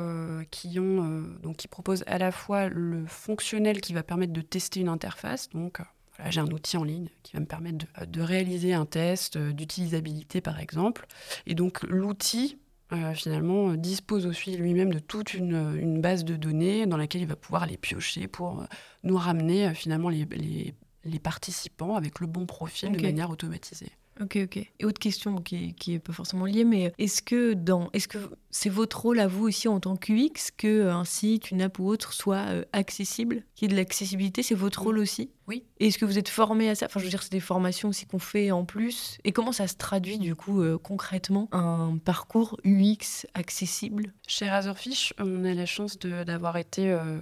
qui 0.50 0.80
ont 0.80 1.24
donc 1.44 1.58
qui 1.58 1.68
proposent 1.68 2.04
à 2.08 2.18
la 2.18 2.32
fois 2.32 2.68
le 2.68 3.06
fonctionnel 3.06 3.80
qui 3.80 3.94
va 3.94 4.02
permettre 4.02 4.34
de 4.34 4.42
tester 4.42 4.80
une 4.80 4.90
interface, 4.90 5.50
donc 5.50 5.82
voilà, 6.20 6.32
j'ai 6.32 6.40
un 6.42 6.52
outil 6.52 6.78
en 6.78 6.84
ligne 6.84 7.08
qui 7.24 7.34
va 7.34 7.40
me 7.40 7.46
permettre 7.46 7.78
de, 8.00 8.06
de 8.06 8.22
réaliser 8.22 8.74
un 8.74 8.86
test 8.86 9.36
euh, 9.38 9.52
d'utilisabilité 9.52 10.42
par 10.42 10.60
exemple, 10.60 11.08
et 11.48 11.56
donc 11.56 11.82
l'outil 11.84 12.58
euh, 12.92 13.14
finalement 13.14 13.70
euh, 13.72 13.78
dispose 13.78 14.26
aussi 14.26 14.58
lui-même 14.58 14.92
de 14.94 15.00
toute 15.00 15.34
une, 15.34 15.78
une 15.80 16.02
base 16.02 16.26
de 16.26 16.36
données 16.36 16.86
dans 16.86 16.98
laquelle 16.98 17.22
il 17.22 17.28
va 17.28 17.36
pouvoir 17.36 17.64
aller 17.64 17.78
piocher 17.78 18.28
pour 18.28 18.62
euh, 18.62 18.66
nous 19.04 19.16
ramener 19.18 19.68
euh, 19.68 19.74
finalement 19.74 20.10
les, 20.10 20.26
les- 20.32 20.74
les 21.06 21.20
participants 21.20 21.96
avec 21.96 22.20
le 22.20 22.28
bon 22.28 22.46
profil 22.46 22.90
de 22.92 22.98
manière 23.08 23.30
automatisée. 23.30 23.90
Ok, 24.22 24.38
ok. 24.44 24.58
Et 24.58 24.86
autre 24.86 25.00
question 25.00 25.38
qui, 25.38 25.74
qui 25.76 25.94
est 25.94 26.00
pas 26.00 26.12
forcément 26.12 26.46
liée, 26.46 26.66
mais 26.66 26.92
est-ce 26.98 27.22
que 27.22 27.54
dans, 27.54 27.90
est-ce 27.94 28.08
que 28.10 28.18
c'est 28.50 28.70
votre 28.70 29.00
rôle 29.02 29.20
à 29.20 29.28
vous 29.28 29.46
aussi 29.48 29.68
en 29.70 29.80
tant 29.80 29.96
qu'UX 29.96 30.52
que 30.58 30.68
euh, 30.68 30.94
un 30.94 31.06
site, 31.06 31.52
une 31.52 31.62
app 31.62 31.80
ou 31.80 31.88
autre 31.88 32.12
soit 32.12 32.48
euh, 32.50 32.66
accessible, 32.74 33.44
qu'il 33.56 33.70
y 33.70 33.72
ait 33.72 33.76
de 33.76 33.80
l'accessibilité, 33.80 34.44
c'est 34.44 34.56
votre 34.56 34.82
rôle 34.82 35.00
aussi? 35.00 35.30
Oui. 35.48 35.64
Et 35.80 35.88
est-ce 35.88 35.98
que 35.98 36.06
vous 36.06 36.20
êtes 36.20 36.28
formé 36.30 36.70
à 36.70 36.76
ça? 36.76 36.88
Enfin, 36.88 37.00
je 37.00 37.06
veux 37.06 37.10
dire, 37.10 37.24
c'est 37.24 37.32
des 37.32 37.40
formations 37.40 37.90
aussi 37.90 38.06
qu'on 38.06 38.20
fait 38.20 38.52
en 38.52 38.66
plus. 38.66 39.18
Et 39.24 39.32
comment 39.32 39.52
ça 39.54 39.68
se 39.68 39.76
traduit 39.76 40.20
du 40.20 40.36
coup 40.36 40.62
euh, 40.62 40.78
concrètement 40.78 41.48
un 41.54 41.98
parcours 41.98 42.58
UX 42.66 43.26
accessible? 43.34 44.14
Chez 44.28 44.50
Razorfish, 44.50 45.14
on 45.18 45.46
a 45.46 45.54
la 45.54 45.66
chance 45.66 45.98
d'avoir 45.98 46.58
été, 46.58 46.92
euh, 46.92 47.20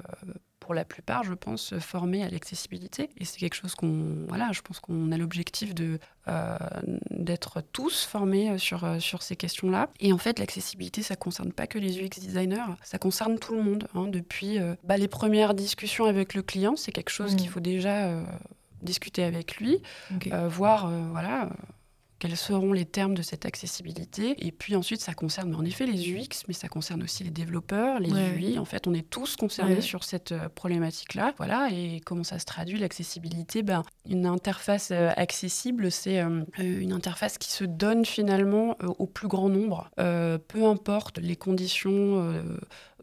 pour 0.67 0.75
la 0.75 0.83
plupart, 0.83 1.23
je 1.23 1.33
pense, 1.33 1.73
formés 1.79 2.23
à 2.25 2.29
l'accessibilité. 2.29 3.09
Et 3.17 3.23
c'est 3.23 3.37
quelque 3.37 3.53
chose 3.55 3.73
qu'on, 3.73 4.25
voilà, 4.27 4.51
je 4.51 4.59
pense 4.61 4.81
qu'on 4.81 5.13
a 5.13 5.17
l'objectif 5.17 5.73
de 5.73 5.97
euh, 6.27 6.57
d'être 7.09 7.61
tous 7.71 8.03
formés 8.03 8.49
euh, 8.49 8.57
sur 8.57 8.83
euh, 8.83 8.99
sur 8.99 9.21
ces 9.23 9.37
questions-là. 9.37 9.89
Et 10.01 10.11
en 10.11 10.17
fait, 10.17 10.39
l'accessibilité, 10.39 11.01
ça 11.03 11.15
concerne 11.15 11.53
pas 11.53 11.67
que 11.67 11.79
les 11.79 11.97
UX 12.03 12.09
designers, 12.19 12.73
ça 12.83 12.97
concerne 12.97 13.39
tout 13.39 13.53
le 13.55 13.63
monde. 13.63 13.87
hein. 13.95 14.07
depuis 14.07 14.59
euh, 14.59 14.75
bah, 14.83 14.97
les 14.97 15.07
premières 15.07 15.53
discussions 15.53 16.03
avec 16.03 16.33
le 16.33 16.41
client, 16.41 16.75
c'est 16.75 16.91
quelque 16.91 17.11
chose 17.11 17.31
Mhm. 17.31 17.37
qu'il 17.39 17.49
faut 17.49 17.61
déjà 17.61 18.07
euh, 18.07 18.23
discuter 18.81 19.23
avec 19.23 19.57
lui, 19.61 19.81
voir 20.49 20.91
voilà 21.11 21.49
quels 22.19 22.35
seront 22.37 22.73
les 22.73 22.85
termes 22.85 23.13
de 23.13 23.21
cette 23.21 23.45
accessibilité. 23.45 24.35
Et 24.45 24.51
puis 24.51 24.75
ensuite, 24.75 25.01
ça 25.01 25.13
concerne 25.13 25.53
en 25.55 25.63
effet 25.63 25.85
les 25.85 26.09
UX, 26.11 26.43
mais 26.47 26.53
ça 26.53 26.67
concerne 26.67 27.03
aussi 27.03 27.23
les 27.23 27.29
développeurs, 27.29 27.99
les 27.99 28.11
Ouais. 28.11 28.31
UI. 28.35 28.59
En 28.59 28.65
fait, 28.65 28.87
on 28.87 28.93
est 28.93 29.07
tous 29.09 29.35
concernés 29.35 29.75
Ouais. 29.75 29.81
sur 29.81 30.03
cette 30.03 30.31
euh, 30.31 30.49
problématique-là. 30.49 31.33
Voilà. 31.37 31.69
Et 31.71 32.01
comment 32.05 32.23
ça 32.23 32.39
se 32.39 32.45
traduit 32.45 32.79
l'accessibilité? 32.79 33.61
Ben, 33.63 33.83
Une 34.09 34.25
interface 34.25 34.89
euh, 34.91 35.11
accessible, 35.17 35.91
c'est 35.91 36.19
euh, 36.19 36.41
euh, 36.59 36.79
une 36.81 36.93
interface 36.93 37.37
qui 37.37 37.51
se 37.51 37.63
donne 37.65 38.05
finalement 38.05 38.75
euh, 38.83 38.87
au 38.99 39.05
plus 39.05 39.27
grand 39.27 39.49
nombre, 39.49 39.89
euh, 39.99 40.37
peu 40.37 40.63
importe 40.65 41.19
les 41.19 41.35
conditions. 41.35 42.33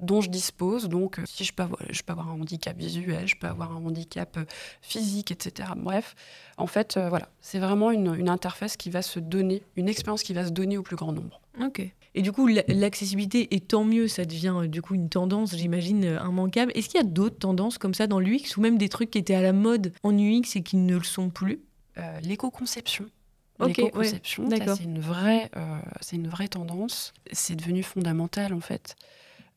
Dont 0.01 0.21
je 0.21 0.29
dispose. 0.31 0.89
Donc, 0.89 1.19
euh, 1.19 1.23
si 1.27 1.45
je 1.45 1.53
peux, 1.53 1.63
avoir, 1.63 1.81
je 1.91 2.03
peux 2.03 2.13
avoir 2.13 2.29
un 2.31 2.41
handicap 2.41 2.77
visuel, 2.77 3.27
je 3.29 3.37
peux 3.37 3.47
avoir 3.47 3.73
un 3.73 3.77
handicap 3.85 4.37
euh, 4.37 4.45
physique, 4.83 5.31
etc. 5.31 5.71
Bref, 5.77 6.15
en 6.57 6.67
fait, 6.67 6.97
euh, 6.97 7.09
voilà, 7.09 7.29
c'est 7.40 7.59
vraiment 7.59 7.90
une, 7.90 8.14
une 8.14 8.29
interface 8.29 8.77
qui 8.77 8.90
va 8.90 9.03
se 9.03 9.18
donner, 9.21 9.62
une 9.77 9.88
expérience 9.88 10.23
qui 10.23 10.35
va 10.35 10.45
se 10.47 10.51
donner 10.51 10.77
au 10.79 10.83
plus 10.83 10.97
grand 10.97 11.12
nombre. 11.12 11.40
Ok. 11.62 11.88
Et 12.16 12.23
du 12.23 12.31
coup, 12.31 12.47
la- 12.47 12.62
l'accessibilité, 12.68 13.55
et 13.57 13.61
tant 13.61 13.83
mieux, 13.85 14.07
ça 14.07 14.25
devient 14.25 14.68
du 14.68 14.83
coup 14.83 14.95
une 14.95 15.09
tendance, 15.09 15.57
j'imagine, 15.57 16.05
immanquable. 16.25 16.71
Est-ce 16.77 16.88
qu'il 16.88 16.99
y 17.01 17.03
a 17.03 17.07
d'autres 17.07 17.38
tendances 17.38 17.77
comme 17.79 17.95
ça 17.95 18.07
dans 18.07 18.21
l'UX 18.21 18.57
ou 18.57 18.61
même 18.61 18.79
des 18.79 18.88
trucs 18.88 19.11
qui 19.11 19.18
étaient 19.18 19.35
à 19.35 19.42
la 19.42 19.53
mode 19.53 19.92
en 20.05 20.16
UX 20.16 20.42
et 20.57 20.62
qui 20.62 20.77
ne 20.77 20.97
le 20.97 21.03
sont 21.05 21.31
plus? 21.31 21.61
Euh, 21.99 22.21
L'éco-conception. 22.21 23.07
L'éco-conception, 23.61 24.47
ouais, 24.49 24.59
c'est 24.77 24.85
une 24.85 24.99
vraie, 24.99 25.51
euh, 25.57 25.79
c'est 26.01 26.16
une 26.16 26.29
vraie 26.29 26.49
tendance. 26.49 27.12
C'est 27.33 27.55
devenu 27.57 27.83
fondamental 27.83 28.53
en 28.53 28.61
fait. 28.61 28.97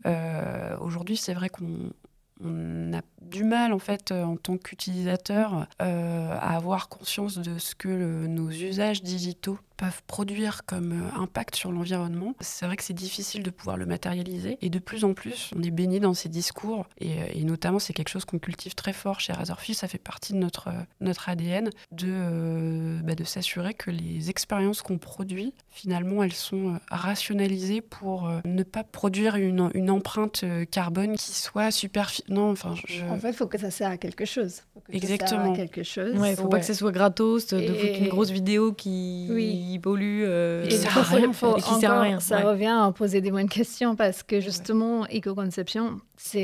Euh, 0.05 0.77
Aujourd'hui, 0.79 1.17
c'est 1.17 1.33
vrai 1.33 1.49
qu'on 1.49 1.91
on 2.39 2.93
a 2.93 3.01
du 3.21 3.43
mal 3.43 3.73
en 3.73 3.79
fait 3.79 4.11
euh, 4.11 4.23
en 4.23 4.37
tant 4.37 4.57
qu'utilisateur 4.57 5.67
euh, 5.81 6.29
à 6.31 6.55
avoir 6.55 6.87
conscience 6.87 7.39
de 7.39 7.57
ce 7.57 7.73
que 7.73 8.27
nos 8.27 8.49
usages 8.51 9.01
digitaux 9.01 9.57
peuvent 9.77 10.01
produire 10.07 10.65
comme 10.65 10.91
euh, 10.91 11.21
impact 11.21 11.55
sur 11.55 11.71
l'environnement. 11.71 12.33
C'est 12.41 12.65
vrai 12.65 12.75
que 12.75 12.83
c'est 12.83 12.93
difficile 12.93 13.43
de 13.43 13.49
pouvoir 13.51 13.77
le 13.77 13.85
matérialiser 13.85 14.57
et 14.61 14.69
de 14.69 14.79
plus 14.79 15.03
en 15.05 15.13
plus 15.13 15.51
on 15.55 15.61
est 15.63 15.71
baigné 15.71 15.99
dans 15.99 16.13
ces 16.13 16.29
discours 16.29 16.85
et, 16.99 17.13
euh, 17.21 17.25
et 17.33 17.43
notamment 17.43 17.79
c'est 17.79 17.93
quelque 17.93 18.09
chose 18.09 18.25
qu'on 18.25 18.39
cultive 18.39 18.75
très 18.75 18.93
fort 18.93 19.19
chez 19.19 19.33
Razorfish, 19.33 19.75
ça 19.77 19.87
fait 19.87 19.97
partie 19.97 20.33
de 20.33 20.39
notre, 20.39 20.67
euh, 20.69 20.81
notre 21.01 21.29
ADN 21.29 21.69
de, 21.91 22.07
euh, 22.09 22.99
bah, 23.03 23.15
de 23.15 23.23
s'assurer 23.23 23.73
que 23.73 23.91
les 23.91 24.29
expériences 24.29 24.81
qu'on 24.81 24.97
produit 24.97 25.53
finalement 25.69 26.23
elles 26.23 26.33
sont 26.33 26.79
rationalisées 26.89 27.81
pour 27.81 28.27
euh, 28.27 28.39
ne 28.45 28.63
pas 28.63 28.83
produire 28.83 29.35
une, 29.35 29.69
une 29.73 29.89
empreinte 29.91 30.43
carbone 30.71 31.15
qui 31.15 31.31
soit 31.33 31.71
super... 31.71 32.11
Non, 32.29 32.51
enfin 32.51 32.73
je... 32.87 33.03
En 33.05 33.17
fait, 33.19 33.29
il 33.29 33.35
faut 33.35 33.47
que 33.47 33.57
ça 33.57 33.69
sert 33.71 33.89
à 33.89 33.97
quelque 33.97 34.25
chose. 34.25 34.61
Faut 34.73 34.79
que 34.81 34.91
ça 34.93 34.99
sert 34.99 35.11
Exactement. 35.11 35.53
à 35.53 35.55
quelque 35.55 35.83
chose. 35.83 36.15
Ouais, 36.17 36.35
faut 36.35 36.47
pas 36.47 36.59
que 36.59 36.65
ça 36.65 36.73
soit 36.73 36.91
gratos, 36.91 37.47
de 37.47 37.59
Et- 37.59 37.67
foutre 37.67 37.99
une 38.01 38.07
grosse 38.09 38.31
vidéo 38.31 38.73
qui 38.73 39.27
Oui. 39.31 39.66
Pollue. 39.79 40.23
euh, 40.25 40.65
Et 40.69 40.75
à 40.85 41.33
faut-. 41.33 41.57
Et 41.57 41.61
qui 41.61 41.73
sert 41.75 41.91
à 41.91 42.01
rien, 42.01 42.19
Ça 42.19 42.37
ouais. 42.37 42.43
revient 42.43 42.75
à 42.81 42.91
poser 42.91 43.21
des 43.21 43.31
bonnes 43.31 43.49
questions 43.49 43.95
parce 43.95 44.23
que 44.23 44.39
justement, 44.39 45.05
éco-conception, 45.07 45.99
c'est 46.15 46.39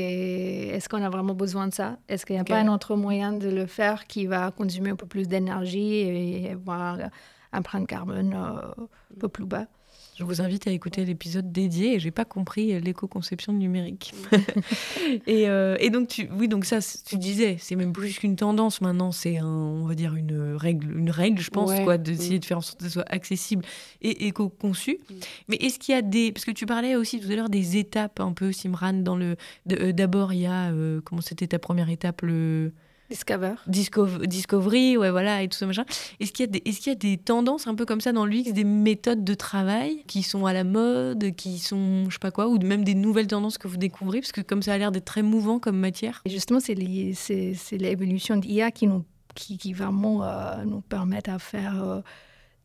est-ce 0.72 0.88
qu'on 0.88 1.02
a 1.02 1.08
vraiment 1.10 1.34
besoin 1.34 1.66
de 1.68 1.74
ça? 1.74 1.96
Est-ce 2.08 2.24
qu'il 2.26 2.36
n'y 2.36 2.40
a 2.40 2.44
pas 2.44 2.58
un 2.58 2.68
autre 2.68 2.94
moyen 2.96 3.32
de 3.32 3.48
le 3.48 3.66
faire 3.66 4.06
qui 4.06 4.26
va 4.26 4.50
consommer 4.50 4.90
un 4.90 4.96
peu 4.96 5.06
plus 5.06 5.26
d'énergie 5.28 5.94
et 6.00 6.52
avoir 6.52 6.98
un 7.00 7.58
empreinte 7.58 7.86
carbone 7.86 8.34
euh, 8.34 8.82
un 8.82 9.18
peu 9.18 9.28
plus 9.28 9.46
bas? 9.46 9.66
Je 10.16 10.22
vous 10.22 10.40
invite 10.40 10.68
à 10.68 10.70
écouter 10.70 11.04
l'épisode 11.04 11.50
dédié 11.50 11.98
j'ai 11.98 12.12
pas 12.12 12.24
compris 12.24 12.80
l'éco-conception 12.80 13.52
numérique. 13.52 14.14
et, 15.26 15.48
euh, 15.48 15.76
et 15.80 15.90
donc, 15.90 16.08
tu, 16.08 16.28
oui, 16.38 16.46
donc 16.46 16.64
ça, 16.64 16.78
tu 17.04 17.16
disais, 17.18 17.56
c'est 17.58 17.74
même 17.74 17.92
plus 17.92 18.16
qu'une 18.18 18.36
tendance 18.36 18.80
maintenant, 18.80 19.10
c'est 19.10 19.40
on 19.42 19.84
va 19.86 19.94
dire 19.94 20.14
une 20.14 20.54
règle, 20.56 20.96
une 20.98 21.10
règle, 21.10 21.40
je 21.40 21.50
pense, 21.50 21.70
Ouais. 21.70 21.82
quoi, 21.82 21.98
d'essayer 21.98 22.36
Mm. 22.36 22.40
de 22.40 22.44
faire 22.44 22.58
en 22.58 22.60
sorte 22.60 22.78
que 22.78 22.84
ça 22.84 22.90
soit 22.90 23.04
accessible 23.12 23.64
et 24.02 24.26
éco-conçu. 24.28 24.98
Mm. 25.10 25.14
Mais 25.48 25.56
est-ce 25.56 25.78
qu'il 25.80 25.94
y 25.94 25.98
a 25.98 26.02
des, 26.02 26.30
parce 26.30 26.44
que 26.44 26.52
tu 26.52 26.66
parlais 26.66 26.94
aussi 26.94 27.18
tout 27.18 27.30
à 27.30 27.34
l'heure 27.34 27.48
des 27.50 27.76
étapes 27.76 28.20
un 28.20 28.32
peu, 28.32 28.52
Simran, 28.52 28.92
dans 28.92 29.16
le, 29.16 29.36
euh, 29.72 29.92
d'abord 29.92 30.32
il 30.32 30.40
y 30.40 30.46
a, 30.46 30.70
euh, 30.70 31.00
comment 31.04 31.22
c'était 31.22 31.48
ta 31.48 31.58
première 31.58 31.90
étape, 31.90 32.22
le 32.22 32.72
Discover. 33.10 33.54
Discov- 33.68 34.26
Discovery, 34.26 34.96
ouais, 34.96 35.10
voilà, 35.10 35.42
et 35.42 35.48
tout 35.48 35.56
ça, 35.58 35.66
machin. 35.66 35.84
Est-ce 36.20 36.32
qu'il 36.32 36.46
y, 36.46 36.48
a 36.48 36.52
des- 36.52 36.62
est-ce 36.64 36.78
qu'il 36.80 36.88
y 36.92 36.96
a 36.96 36.98
des 36.98 37.18
tendances 37.18 37.66
un 37.66 37.74
peu 37.74 37.84
comme 37.84 38.00
ça 38.00 38.12
dans 38.12 38.24
l'UX, 38.24 38.52
des 38.52 38.64
méthodes 38.64 39.24
de 39.24 39.34
travail 39.34 40.02
qui 40.06 40.22
sont 40.22 40.46
à 40.46 40.52
la 40.54 40.64
mode, 40.64 41.34
qui 41.36 41.58
sont, 41.58 42.06
je 42.08 42.14
sais 42.14 42.18
pas 42.18 42.30
quoi, 42.30 42.48
ou 42.48 42.58
même 42.58 42.82
des 42.82 42.94
nouvelles 42.94 43.26
tendances 43.26 43.58
que 43.58 43.68
vous 43.68 43.76
découvrez? 43.76 44.20
Parce 44.20 44.32
que 44.32 44.40
comme 44.40 44.62
ça 44.62 44.72
a 44.72 44.78
l'air 44.78 44.90
d'être 44.90 45.04
très 45.04 45.22
mouvant 45.22 45.58
comme 45.58 45.76
matière. 45.78 46.22
Et 46.24 46.30
justement, 46.30 46.60
c'est 46.60 46.74
l'évolution 46.74 48.36
d'IA 48.36 48.70
qui 48.70 48.86
nous 48.86 49.04
qui, 49.34 49.58
qui 49.58 49.72
vraiment 49.72 50.22
euh, 50.24 50.64
nous 50.64 50.80
permettent 50.80 51.28
à 51.28 51.38
faire 51.40 51.82
euh, 51.84 52.00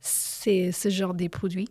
ces- 0.01 0.71
ce 0.71 0.89
genre 0.89 1.15
de 1.15 1.27
produits. 1.27 1.67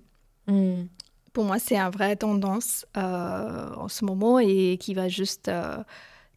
Pour 1.32 1.44
moi, 1.44 1.58
c'est 1.58 1.76
une 1.78 1.90
vraie 1.90 2.16
tendance 2.16 2.84
euh, 2.96 3.74
en 3.76 3.86
ce 3.88 4.04
moment 4.04 4.38
et 4.40 4.76
qui 4.80 4.94
va 4.94 5.08
juste. 5.08 5.50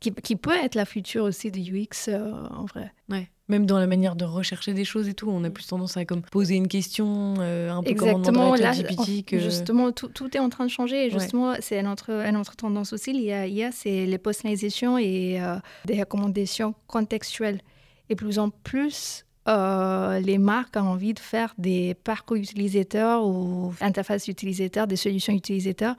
Qui, 0.01 0.11
qui 0.11 0.35
peut 0.35 0.51
être 0.51 0.75
la 0.75 0.83
future 0.85 1.23
aussi 1.23 1.51
de 1.51 1.59
UX 1.59 2.09
euh, 2.09 2.33
en 2.49 2.65
vrai. 2.65 2.91
Ouais. 3.09 3.29
Même 3.47 3.65
dans 3.65 3.79
la 3.79 3.87
manière 3.87 4.15
de 4.15 4.25
rechercher 4.25 4.73
des 4.73 4.83
choses 4.83 5.07
et 5.07 5.13
tout, 5.13 5.29
on 5.29 5.43
a 5.43 5.49
plus 5.49 5.67
tendance 5.67 5.95
à 5.95 6.05
comme 6.05 6.21
poser 6.21 6.55
une 6.55 6.67
question, 6.67 7.35
euh, 7.39 7.69
un 7.71 7.83
peu 7.83 7.91
Exactement. 7.91 8.51
comme 8.51 8.59
Là, 8.61 8.73
ChatGPT 8.73 9.25
que... 9.25 9.39
Justement, 9.39 9.91
tout, 9.91 10.07
tout 10.07 10.35
est 10.35 10.39
en 10.39 10.49
train 10.49 10.65
de 10.65 10.71
changer. 10.71 11.07
Et 11.07 11.13
Ouais. 11.13 11.19
justement, 11.19 11.53
c'est 11.59 11.79
une 11.79 11.87
autre, 11.87 12.55
tendance 12.55 12.93
aussi. 12.93 13.11
Il 13.11 13.21
y 13.21 13.31
a, 13.31 13.45
il 13.45 13.53
y 13.53 13.63
a 13.63 13.71
c'est 13.71 14.05
les 14.05 14.17
personnalisations 14.17 14.97
et 14.97 15.39
euh, 15.41 15.57
des 15.85 15.99
recommandations 15.99 16.73
contextuelles. 16.87 17.61
Et 18.09 18.15
plus 18.15 18.39
en 18.39 18.49
plus, 18.49 19.25
euh, 19.47 20.19
les 20.19 20.37
marques 20.37 20.77
ont 20.77 20.81
envie 20.81 21.13
de 21.13 21.19
faire 21.19 21.53
des 21.57 21.93
parcours 21.93 22.37
utilisateurs 22.37 23.25
ou 23.25 23.73
interfaces 23.81 24.27
utilisateurs, 24.27 24.87
des 24.87 24.95
solutions 24.95 25.33
utilisateurs 25.33 25.95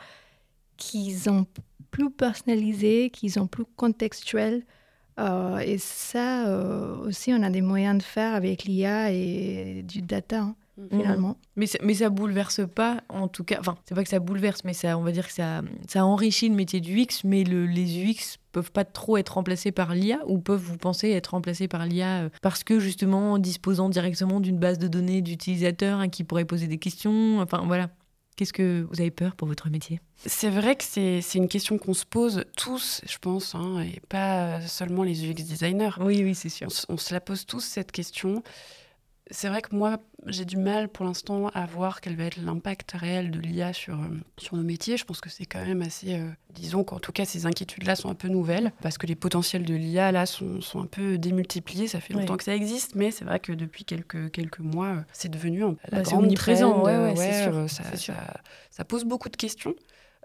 qui 0.77 1.12
sont 1.12 1.47
plus 1.92 2.11
personnalisées, 2.11 3.11
qui 3.11 3.31
sont 3.31 3.46
plus 3.46 3.64
contextuelles 3.76 4.64
Euh, 5.20 5.59
et 5.59 5.76
ça 5.76 6.46
euh, 6.48 6.96
aussi, 7.07 7.35
on 7.35 7.42
a 7.42 7.50
des 7.50 7.61
moyens 7.61 7.98
de 7.98 8.02
faire 8.02 8.35
avec 8.35 8.64
l'IA 8.64 9.12
et 9.12 9.83
du 9.87 10.00
data. 10.00 10.40
hein, 10.40 10.57
Mhm. 10.78 10.88
finalement. 11.00 11.37
Mais 11.55 11.66
ça, 11.66 11.78
mais 11.85 11.92
ça 11.92 12.09
bouleverse 12.09 12.62
pas, 12.74 13.02
en 13.11 13.28
tout 13.28 13.44
cas. 13.44 13.59
Enfin, 13.61 13.76
c'est 13.85 13.94
pas 13.94 14.02
que 14.02 14.09
ça 14.09 14.20
bouleverse, 14.20 14.64
mais 14.64 14.72
ça, 14.72 14.96
on 14.96 15.02
va 15.02 15.12
dire 15.12 15.26
que 15.26 15.33
ça, 15.35 15.61
ça 15.87 16.07
enrichit 16.07 16.48
le 16.48 16.55
métier 16.55 16.81
du 16.81 16.98
UX, 16.98 17.24
mais 17.24 17.44
le, 17.44 17.66
les 17.66 18.02
UX 18.02 18.38
peuvent 18.52 18.72
pas 18.72 18.87
trop 18.87 19.18
être 19.18 19.35
remplacés 19.35 19.70
par 19.70 19.94
l'IA 19.94 20.20
ou 20.26 20.38
peuvent 20.38 20.59
vous 20.62 20.78
penser 20.78 21.11
être 21.11 21.28
remplacés 21.33 21.68
par 21.68 21.85
l'IA 21.85 22.22
euh, 22.22 22.28
parce 22.40 22.64
que 22.64 22.81
justement 22.81 23.38
disposant 23.38 23.90
directement 23.90 24.40
d'une 24.40 24.57
base 24.59 24.78
de 24.78 24.88
données 24.88 25.20
d'utilisateurs 25.20 25.98
hein, 26.00 26.09
qui 26.09 26.24
pourraient 26.24 26.46
poser 26.46 26.68
des 26.68 26.78
questions. 26.78 27.40
Enfin 27.40 27.62
voilà. 27.66 27.90
Qu'est-ce 28.37 28.53
que 28.53 28.87
vous 28.90 29.01
avez 29.01 29.11
peur 29.11 29.37
pour 29.37 29.47
votre 29.47 29.68
métier? 29.68 30.01
C'est 30.25 30.49
vrai 30.49 30.75
que 30.77 30.85
c'est 30.85 31.21
c'est 31.21 31.38
une 31.38 31.49
question 31.49 31.77
qu'on 31.79 31.95
se 31.95 32.07
pose 32.07 32.45
tous, 32.57 33.03
je 33.07 33.18
pense, 33.18 33.55
hein, 33.55 33.81
et 33.81 34.01
pas 34.09 34.61
seulement 34.62 35.03
les 35.03 35.25
UX 35.25 35.35
designers. 35.35 35.90
Oui, 36.01 36.23
oui, 36.23 36.35
c'est 36.35 36.49
sûr. 36.49 36.68
On, 36.88 36.95
on 36.95 36.97
se 36.97 37.12
la 37.12 37.21
pose 37.21 37.45
tous 37.45 37.61
cette 37.61 37.92
question. 37.92 38.42
C'est 39.35 39.49
vrai 39.49 39.62
que 39.62 39.75
moi, 39.75 39.97
j'ai 40.27 40.45
du 40.45 40.57
mal 40.57 40.88
pour 40.88 41.05
l'instant 41.05 41.49
à 41.49 41.64
voir 41.66 42.01
quel 42.01 42.16
va 42.16 42.25
être 42.25 42.37
l'impact 42.37 42.92
réel 42.92 43.31
de 43.31 43.40
l'IA 43.40 43.73
sur, 43.73 43.95
euh, 43.99 44.07
sur 44.38 44.57
nos 44.57 44.62
métiers. 44.62 44.97
Je 44.99 45.05
pense 45.05 45.21
que 45.21 45.31
c'est 45.31 45.47
quand 45.47 45.64
même 45.64 45.83
assez. 45.83 46.14
euh, 46.14 46.29
disons 46.51 46.85
qu'en 46.85 46.99
tout 47.01 47.12
cas, 47.12 47.25
ces 47.25 47.47
inquiétudes-là 47.47 47.97
sont 47.97 48.11
un 48.11 48.14
peu 48.14 48.29
nouvelles 48.29 48.73
parce 48.83 48.99
que 48.99 49.07
les 49.07 49.14
potentiels 49.16 49.64
de 49.64 49.75
l'IA 49.75 50.12
là 50.12 50.27
sont, 50.27 50.61
sont 50.61 50.81
un 50.83 50.87
peu 50.87 51.16
démultipliés. 51.18 51.88
Ça 51.88 52.01
fait 52.01 52.12
longtemps 52.12 52.35
Ouais. 52.35 52.38
que 52.38 52.45
ça 52.45 52.55
existe, 52.55 52.95
mais 52.95 53.11
c'est 53.11 53.25
vrai 53.25 53.40
que 53.40 53.53
depuis 53.53 53.85
quelques, 53.85 54.31
quelques 54.31 54.61
mois, 54.61 54.87
euh, 54.88 55.01
c'est 55.14 55.31
devenu 55.31 55.64
un, 55.64 55.77
la 55.88 55.99
Bah, 55.99 56.03
grande 56.03 56.25
omniprésent, 56.25 56.71
trend, 56.73 56.85
ouais, 56.85 56.99
ouais, 56.99 57.16
c'est 57.16 57.42
sûr, 57.51 57.71
ça, 57.71 57.83
c'est 57.90 57.97
sûr. 57.97 58.14
ça- 58.14 58.40
ça 58.71 58.85
pose 58.85 59.05
beaucoup 59.05 59.29
de 59.31 59.37
questions. 59.37 59.75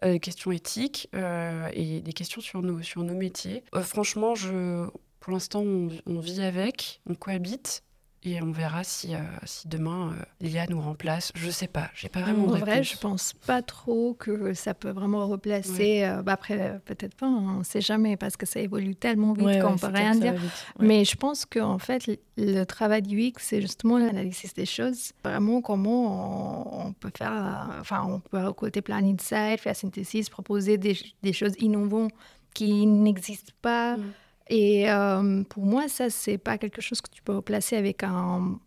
euh, 0.05 0.11
des 0.11 0.19
questions 0.19 0.51
éthiques 0.51 1.09
euh, 1.15 1.67
et 1.73 2.01
des 2.01 2.13
questions 2.13 2.39
sur 2.39 2.61
nos, 2.61 2.83
sur 2.83 3.01
nos 3.03 3.15
métiers. 3.15 3.63
Franchement, 3.81 4.35
je, 4.35 4.85
pour 5.19 5.33
l'instant, 5.33 5.61
on, 5.61 5.89
on 6.05 6.19
vit 6.19 6.41
avec, 6.43 7.01
on 7.09 7.15
cohabite, 7.15 7.83
et 8.23 8.41
on 8.41 8.51
verra 8.51 8.83
si, 8.83 9.13
euh, 9.15 9.19
si 9.45 9.67
demain 9.67 10.11
euh, 10.11 10.23
l'IA 10.41 10.65
nous 10.69 10.81
remplace. 10.81 11.31
Je 11.35 11.49
sais 11.49 11.67
pas, 11.67 11.89
j'ai 11.95 12.09
pas 12.09 12.21
vraiment 12.21 12.45
En 12.47 12.51
de 12.55 12.57
vrai, 12.57 12.83
je 12.83 12.97
pense 12.97 13.33
pas 13.45 13.61
trop 13.61 14.15
que 14.15 14.53
ça 14.53 14.73
peut 14.73 14.89
vraiment 14.89 15.27
replacer. 15.27 16.03
euh, 16.03 16.21
bah 16.23 16.33
après, 16.33 16.59
euh, 16.59 16.79
peut-être 16.83 17.15
pas, 17.15 17.27
on 17.27 17.59
ne 17.59 17.63
sait 17.63 17.79
jamais 17.81 18.17
parce 18.17 18.35
que 18.35 18.45
ça 18.45 18.59
évolue 18.59 18.95
tellement 18.95 19.33
vite 19.33 19.45
Ouais, 19.45 19.59
qu'on 19.59 19.73
ouais, 19.73 19.79
peut 19.79 19.87
rien 19.93 20.15
dire. 20.15 20.33
Mais 20.79 21.05
je 21.05 21.15
pense 21.15 21.45
qu'en 21.45 21.77
fait, 21.79 22.07
le- 22.37 22.63
travail 22.65 23.01
du 23.01 23.17
UX, 23.19 23.33
c'est 23.39 23.61
justement 23.61 23.97
l'analyse 23.97 24.53
des 24.55 24.65
choses. 24.65 25.11
Vraiment, 25.23 25.61
comment 25.61 26.83
on, 26.83 26.87
on 26.87 26.93
peut 26.93 27.11
faire, 27.15 27.69
enfin, 27.79 28.03
on 28.09 28.19
peut 28.19 28.45
recruter 28.45 28.81
plein 28.81 29.01
d'insights, 29.01 29.59
faire 29.61 29.75
synthèse, 29.75 30.29
proposer 30.29 30.77
des, 30.77 30.97
des 31.23 31.33
choses 31.33 31.53
innovantes 31.59 32.11
qui 32.53 32.85
n'existent 32.87 33.53
pas. 33.61 33.97
Mm. 33.97 34.03
Et 34.49 34.89
euh, 34.89 35.43
pour 35.49 35.65
moi, 35.65 35.87
ça, 35.87 36.09
c'est 36.09 36.37
pas 36.37 36.57
quelque 36.57 36.81
chose 36.81 37.01
que 37.01 37.09
tu 37.09 37.21
peux 37.21 37.35
replacer 37.35 37.75
avec 37.75 38.03
un, 38.03 38.59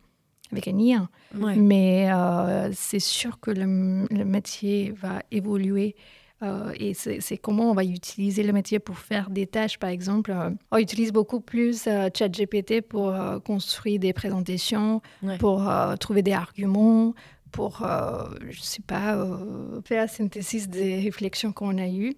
avec 0.53 0.69
un. 0.69 1.09
Ouais. 1.35 1.57
Mais 1.57 2.11
euh, 2.13 2.71
c'est 2.73 2.99
sûr 3.01 3.41
que 3.41 3.51
le, 3.51 4.07
le 4.11 4.25
métier 4.25 4.93
va 4.93 5.23
évoluer. 5.31 5.95
euh, 6.43 6.73
et 6.79 6.95
c'est 6.95 7.37
comment 7.39 7.71
on 7.71 7.75
va 7.75 7.85
utiliser 7.85 8.43
le 8.43 8.53
métier 8.53 8.79
pour 8.79 8.99
faire 8.99 9.29
des 9.31 9.47
tâches, 9.47 9.79
par 9.79 9.91
exemple. 9.91 10.35
on 10.71 10.77
utilise 10.79 11.13
beaucoup 11.13 11.41
plus 11.41 11.85
ChatGPT 11.85 12.81
pour 12.81 13.15
construire 13.45 13.99
des 14.01 14.13
présentations, 14.13 15.03
Ouais. 15.23 15.37
pour 15.39 15.71
trouver 15.99 16.23
des 16.23 16.33
arguments, 16.33 17.15
pour, 17.53 17.87
je 18.49 18.61
sais 18.61 18.83
pas, 18.83 19.19
faire 19.85 20.03
la 20.03 20.09
synthèse 20.09 20.69
des 20.69 21.01
réflexions 21.01 21.53
qu'on 21.53 21.77
a 21.79 21.89
eues. 21.89 22.15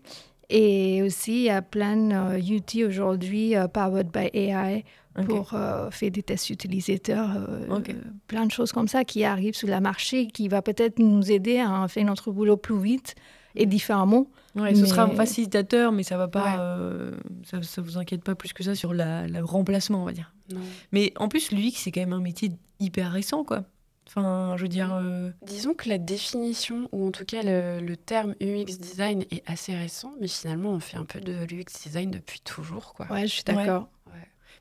Et 0.54 1.02
aussi, 1.02 1.32
il 1.32 1.42
y 1.44 1.50
a 1.50 1.62
plein 1.62 1.96
d'outils 2.38 2.84
aujourd'hui 2.84 3.56
euh, 3.56 3.68
powered 3.68 4.08
by 4.12 4.28
AI 4.34 4.84
pour 5.26 5.54
euh, 5.54 5.90
faire 5.90 6.10
des 6.10 6.22
tests 6.22 6.50
utilisateurs, 6.50 7.30
euh, 7.36 7.66
euh, 7.70 7.80
plein 8.26 8.44
de 8.46 8.50
choses 8.50 8.70
comme 8.72 8.88
ça 8.88 9.04
qui 9.04 9.24
arrivent 9.24 9.54
sur 9.54 9.68
le 9.68 9.80
marché, 9.80 10.26
qui 10.26 10.48
va 10.48 10.60
peut-être 10.60 10.98
nous 10.98 11.30
aider 11.30 11.58
à 11.58 11.86
faire 11.88 12.04
notre 12.04 12.30
boulot 12.32 12.56
plus 12.58 12.78
vite 12.78 13.14
et 13.54 13.64
différemment. 13.66 14.26
Ouais, 14.54 14.74
ce 14.74 14.84
sera 14.84 15.04
un 15.04 15.08
facilitateur, 15.10 15.90
mais 15.92 16.02
ça 16.02 16.18
va 16.18 16.28
pas. 16.28 16.44
Ouais. 16.44 16.56
euh, 16.58 17.10
ça, 17.44 17.62
ça 17.62 17.80
vous 17.80 17.96
inquiète 17.96 18.22
pas 18.22 18.34
plus 18.34 18.52
que 18.52 18.62
ça 18.62 18.74
sur 18.74 18.92
la, 18.92 19.26
le 19.26 19.42
remplacement, 19.44 20.02
on 20.02 20.04
va 20.04 20.12
dire. 20.12 20.34
Non. 20.52 20.60
Mais 20.92 21.12
en 21.16 21.28
plus, 21.28 21.50
l'UX, 21.52 21.72
c'est 21.76 21.90
quand 21.92 22.00
même 22.00 22.12
un 22.12 22.20
métier 22.20 22.52
hyper 22.78 23.10
récent, 23.10 23.44
quoi. 23.44 23.64
Enfin, 24.14 24.54
je 24.58 24.62
veux 24.62 24.68
dire. 24.68 24.94
euh, 24.94 25.30
Disons 25.46 25.72
que 25.74 25.88
la 25.88 25.98
définition, 25.98 26.88
ou 26.92 27.06
en 27.06 27.10
tout 27.10 27.24
cas 27.24 27.42
le, 27.42 27.80
le 27.84 27.96
terme 27.96 28.34
UX 28.42 28.76
design 28.78 29.24
est 29.30 29.42
assez 29.46 29.74
récent, 29.74 30.12
mais 30.20 30.28
finalement 30.28 30.70
on 30.70 30.80
fait 30.80 30.98
un 30.98 31.04
peu 31.04 31.20
de 31.20 31.32
l'UX 31.50 31.64
design 31.84 32.10
depuis 32.10 32.40
toujours. 32.40 32.92
Quoi. 32.94 33.06
Ouais, 33.10 33.22
je 33.26 33.32
suis 33.32 33.44
Ouais. 33.48 33.54
d'accord. 33.54 33.88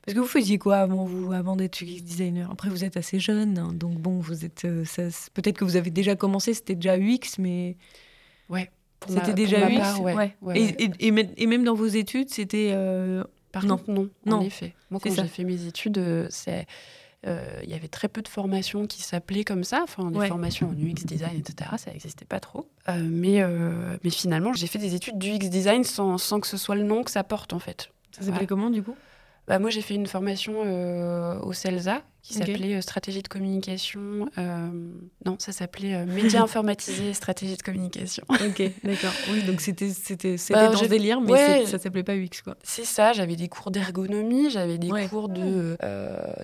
Parce 0.04 0.16
que 0.16 0.20
vous 0.20 0.26
faisiez 0.26 0.58
quoi 0.58 0.78
avant, 0.78 1.04
vous, 1.04 1.32
avant 1.32 1.54
d'être 1.54 1.80
UX 1.82 2.00
designer? 2.02 2.50
Après, 2.50 2.68
vous 2.68 2.82
êtes 2.82 2.96
assez 2.96 3.20
jeune, 3.20 3.56
hein, 3.56 3.72
donc 3.72 3.98
bon, 3.98 4.18
vous 4.18 4.44
êtes. 4.44 4.64
euh, 4.64 4.84
ça- 4.84 5.04
peut-être 5.32 5.58
que 5.58 5.64
vous 5.64 5.76
avez 5.76 5.90
déjà 5.90 6.16
commencé, 6.16 6.54
c'était 6.54 6.74
déjà 6.74 6.96
UX, 6.98 7.38
mais 7.38 7.76
Pour 8.48 8.56
ma- 8.56 8.60
c'était 9.20 9.26
pour 9.26 9.34
déjà 9.34 9.58
ma 9.60 9.70
UX? 9.70 9.78
part, 9.78 10.00
ouais. 10.02 10.14
ouais. 10.14 10.36
Ouais, 10.42 10.58
et, 10.60 10.64
ouais. 10.64 10.76
et- 10.78 11.06
et 11.06 11.10
même- 11.12 11.32
et 11.36 11.46
même 11.46 11.62
dans 11.62 11.74
vos 11.74 11.86
études, 11.86 12.30
c'était. 12.30 12.70
euh, 12.72 13.22
Par 13.52 13.66
Non. 13.66 13.76
contre, 13.76 13.90
non, 13.90 14.08
Non. 14.26 14.36
en 14.38 14.40
effet. 14.40 14.74
Moi, 14.90 14.98
C'est 15.02 15.10
quand 15.10 15.14
ça. 15.16 15.22
j'ai 15.24 15.28
fait 15.28 15.44
mes 15.44 15.66
études, 15.66 15.98
euh, 15.98 16.26
c'est. 16.30 16.66
Euh, 17.26 17.60
Il 17.62 17.70
y 17.70 17.74
avait 17.74 17.88
très 17.88 18.08
peu 18.08 18.22
de 18.22 18.28
formations 18.28 18.86
qui 18.86 19.02
s'appelaient 19.02 19.44
comme 19.44 19.64
ça, 19.64 19.80
enfin 19.84 20.10
des 20.10 20.18
Ouais. 20.18 20.28
formations 20.28 20.68
en 20.68 20.72
UX 20.72 21.04
design, 21.06 21.38
etc. 21.38 21.70
Ça 21.78 21.90
n'existait 21.92 22.24
pas 22.24 22.40
trop. 22.40 22.68
Euh, 22.88 22.98
mais, 23.02 23.42
euh, 23.42 23.96
mais 24.04 24.10
finalement, 24.10 24.52
j'ai 24.52 24.66
fait 24.66 24.78
des 24.78 24.94
études 24.94 25.18
d'UX 25.18 25.48
design 25.48 25.84
sans, 25.84 26.18
sans 26.18 26.40
que 26.40 26.46
ce 26.46 26.56
soit 26.56 26.74
le 26.74 26.82
nom 26.82 27.02
que 27.04 27.10
ça 27.10 27.22
porte 27.24 27.52
en 27.52 27.58
fait. 27.58 27.90
ça 28.10 28.18
s'appelait 28.20 28.32
Voilà. 28.32 28.46
comment, 28.46 28.70
du 28.70 28.82
coup? 28.82 28.96
Bah, 29.48 29.58
moi, 29.58 29.70
j'ai 29.70 29.80
fait 29.82 29.94
une 29.94 30.06
formation 30.06 30.54
euh, 30.64 31.38
au 31.40 31.52
CELSA 31.52 32.02
qui 32.22 32.34
s'appelait 32.34 32.76
euh, 32.76 32.80
stratégie 32.80 33.22
de 33.22 33.28
communication. 33.28 34.28
euh, 34.38 34.68
non, 35.26 35.34
ça 35.40 35.50
s'appelait 35.50 36.06
médias 36.06 36.40
informatisés, 36.44 37.12
stratégie 37.12 37.56
de 37.56 37.62
communication. 37.62 38.22
Ok, 38.30 38.62
d'accord. 38.84 39.10
Oui, 39.32 39.42
donc 39.42 39.60
c'était 39.60 39.88
Bah, 40.50 40.68
dans 40.68 40.78
j'ai- 40.78 40.86
délire, 40.86 41.20
mais 41.20 41.32
ouais. 41.32 41.66
ça 41.66 41.80
s'appelait 41.80 42.04
pas 42.04 42.14
UX, 42.14 42.40
quoi. 42.44 42.54
C'est 42.62 42.84
ça, 42.84 43.12
j'avais 43.12 43.34
des 43.34 43.48
cours 43.48 43.72
d'ergonomie, 43.72 44.48
j'avais 44.50 44.78
des 44.78 44.92
Ouais. 44.92 45.08
cours 45.08 45.28
de, 45.28 45.76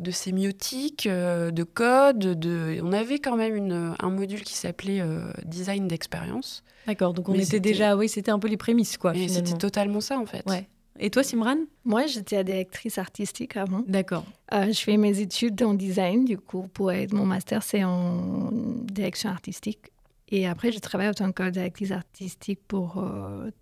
de 0.01 0.11
sémiotique, 0.11 1.07
de 1.09 1.63
code. 1.63 2.19
De... 2.19 2.81
On 2.83 2.93
avait 2.93 3.21
quand 3.21 3.37
même 3.37 3.55
une, 3.55 3.95
un 3.97 4.11
module 4.11 4.43
qui 4.43 4.55
s'appelait 4.55 5.03
design 5.45 5.87
d'expérience. 5.87 6.65
D'accord, 6.89 7.15
donc 7.15 7.29
on 7.29 7.35
était 7.35 7.61
déjà. 7.61 7.97
Oui, 7.97 8.09
c'était 8.09 8.33
un 8.33 8.41
peu 8.41 8.49
les 8.49 8.57
prémices, 8.57 8.97
quoi, 8.99 9.13
c'était 9.15 9.53
totalement 9.57 10.01
ça 10.01 10.19
en 10.19 10.27
fait. 10.27 10.43
Ouais. 10.49 10.67
Et 10.99 11.11
toi, 11.11 11.23
Simran 11.23 11.57
Moi, 11.85 12.07
j'étais 12.07 12.43
directrice 12.45 12.99
artistique 12.99 13.57
avant. 13.57 13.83
D'accord. 13.87 14.25
Euh, 14.53 14.73
je 14.73 14.81
fais 14.81 14.97
mes 14.97 15.21
études 15.21 15.63
en 15.63 15.75
design, 15.75 16.25
du 16.25 16.39
coup, 16.39 16.69
pour 16.73 16.91
être 16.93 17.13
mon 17.13 17.25
master, 17.27 17.63
c'est 17.63 17.85
en 17.85 18.51
direction 18.53 19.31
artistique. 19.31 19.79
Et 20.31 20.47
après, 20.47 20.73
je 20.73 20.79
travaille 20.79 21.09
en 21.09 21.15
tant 21.15 21.33
que 21.33 21.49
directrice 21.49 21.91
artistique 21.91 22.61
pour 22.69 23.03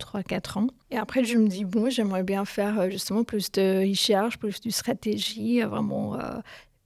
3-4 0.00 0.58
ans. 0.58 0.66
Et 0.90 0.96
après, 0.98 1.22
je 1.24 1.36
me 1.38 1.46
dis, 1.46 1.64
bon, 1.64 1.90
j'aimerais 1.90 2.24
bien 2.24 2.44
faire 2.44 2.80
euh, 2.80 2.90
justement 2.90 3.22
plus 3.22 3.52
de 3.52 3.88
recherche, 3.88 4.38
plus 4.38 4.60
de 4.60 4.70
stratégie, 4.70 5.62
euh, 5.62 5.68
vraiment. 5.68 6.18
euh, 6.18 6.38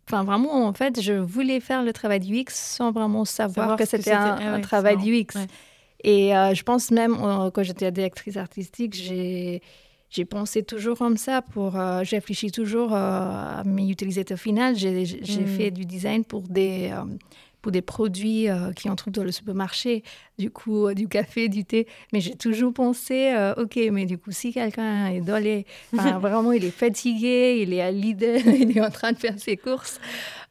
Enfin, 0.08 0.24
vraiment, 0.24 0.66
en 0.66 0.72
fait, 0.72 1.00
je 1.00 1.12
voulais 1.12 1.60
faire 1.60 1.84
le 1.84 1.92
travail 1.92 2.18
du 2.18 2.34
UX 2.34 2.46
sans 2.48 2.90
vraiment 2.90 3.24
savoir, 3.24 3.68
Savoir 3.68 3.78
que 3.78 3.84
c'était 3.86 4.10
un, 4.10 4.36
Ah 4.40 4.54
un 4.54 4.60
travail 4.60 4.96
du 4.96 5.14
UX. 5.14 5.36
Ouais. 5.36 5.46
Et 6.02 6.36
euh, 6.36 6.52
je 6.52 6.62
pense 6.64 6.90
même, 6.90 7.14
euh, 7.22 7.50
quand 7.52 7.62
j'étais 7.62 7.92
directrice 7.92 8.36
artistique, 8.36 8.92
j'ai 8.94 9.62
j'ai 10.10 10.24
pensé 10.24 10.62
toujours 10.62 10.98
comme 10.98 11.16
ça. 11.16 11.40
Pour, 11.42 11.78
euh, 11.78 12.02
je 12.04 12.10
réfléchis 12.16 12.50
toujours 12.50 12.92
euh, 12.94 12.98
à 12.98 13.62
mes 13.64 13.88
utilisateurs 13.88 14.38
finaux. 14.38 14.74
J'ai 14.74 15.04
j'ai 15.04 15.44
Mm. 15.44 15.46
fait 15.46 15.70
du 15.70 15.84
design 15.86 16.24
pour 16.24 16.42
des, 16.42 16.90
euh, 16.92 17.04
pour 17.62 17.72
des 17.72 17.82
produits 17.82 18.48
euh, 18.48 18.72
qui 18.72 18.88
en 18.88 18.96
trouvent 18.96 19.12
dans 19.12 19.22
le 19.22 19.32
supermarché, 19.32 20.02
du 20.38 20.50
coup, 20.50 20.86
euh, 20.88 20.94
du 20.94 21.08
café, 21.08 21.48
du 21.48 21.64
thé. 21.64 21.86
Mais 22.12 22.20
j'ai 22.20 22.34
toujours 22.34 22.72
pensé, 22.72 23.32
euh, 23.36 23.54
OK, 23.62 23.78
mais 23.92 24.06
du 24.06 24.16
coup, 24.18 24.32
si 24.32 24.52
quelqu'un 24.52 25.08
est 25.08 25.20
dans 25.20 25.36
les... 25.42 25.66
enfin, 25.94 26.18
vraiment, 26.26 26.52
il 26.52 26.64
est 26.64 26.70
fatigué, 26.70 27.60
il 27.62 27.72
est 27.74 27.82
à 27.82 27.90
Lidl, 27.90 28.40
il 28.46 28.76
est 28.76 28.80
en 28.80 28.90
train 28.90 29.12
de 29.12 29.18
faire 29.18 29.38
ses 29.38 29.56
courses, 29.58 30.00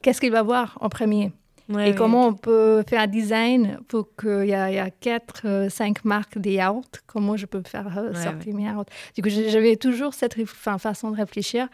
qu'est-ce 0.03 0.21
qu'il 0.21 0.31
va 0.31 0.43
voir 0.43 0.77
en 0.81 0.89
premier? 0.89 1.31
Ouais, 1.69 1.91
et 1.91 1.95
comment 1.95 2.25
on 2.27 2.33
peut 2.33 2.83
faire 2.87 3.01
un 3.01 3.07
design 3.07 3.79
pour 3.87 4.15
qu'il 4.15 4.45
y 4.45 4.49
y 4.49 4.53
a 4.53 4.89
quatre, 4.89 5.41
euh, 5.45 5.69
cinq 5.69 6.03
marques 6.03 6.37
des 6.39 6.53
yaourts? 6.53 6.83
Comment 7.05 7.37
je 7.37 7.45
peux 7.45 7.61
faire 7.63 7.95
euh, 7.97 8.11
Ouais, 8.11 8.23
sortir 8.23 8.55
mes 8.55 8.63
yaourts? 8.63 8.85
Du 9.15 9.21
coup, 9.21 9.29
j'avais 9.29 9.75
toujours 9.75 10.13
cette 10.15 10.35
enfin, 10.41 10.77
façon 10.79 11.11
de 11.11 11.17
réfléchir. 11.17 11.67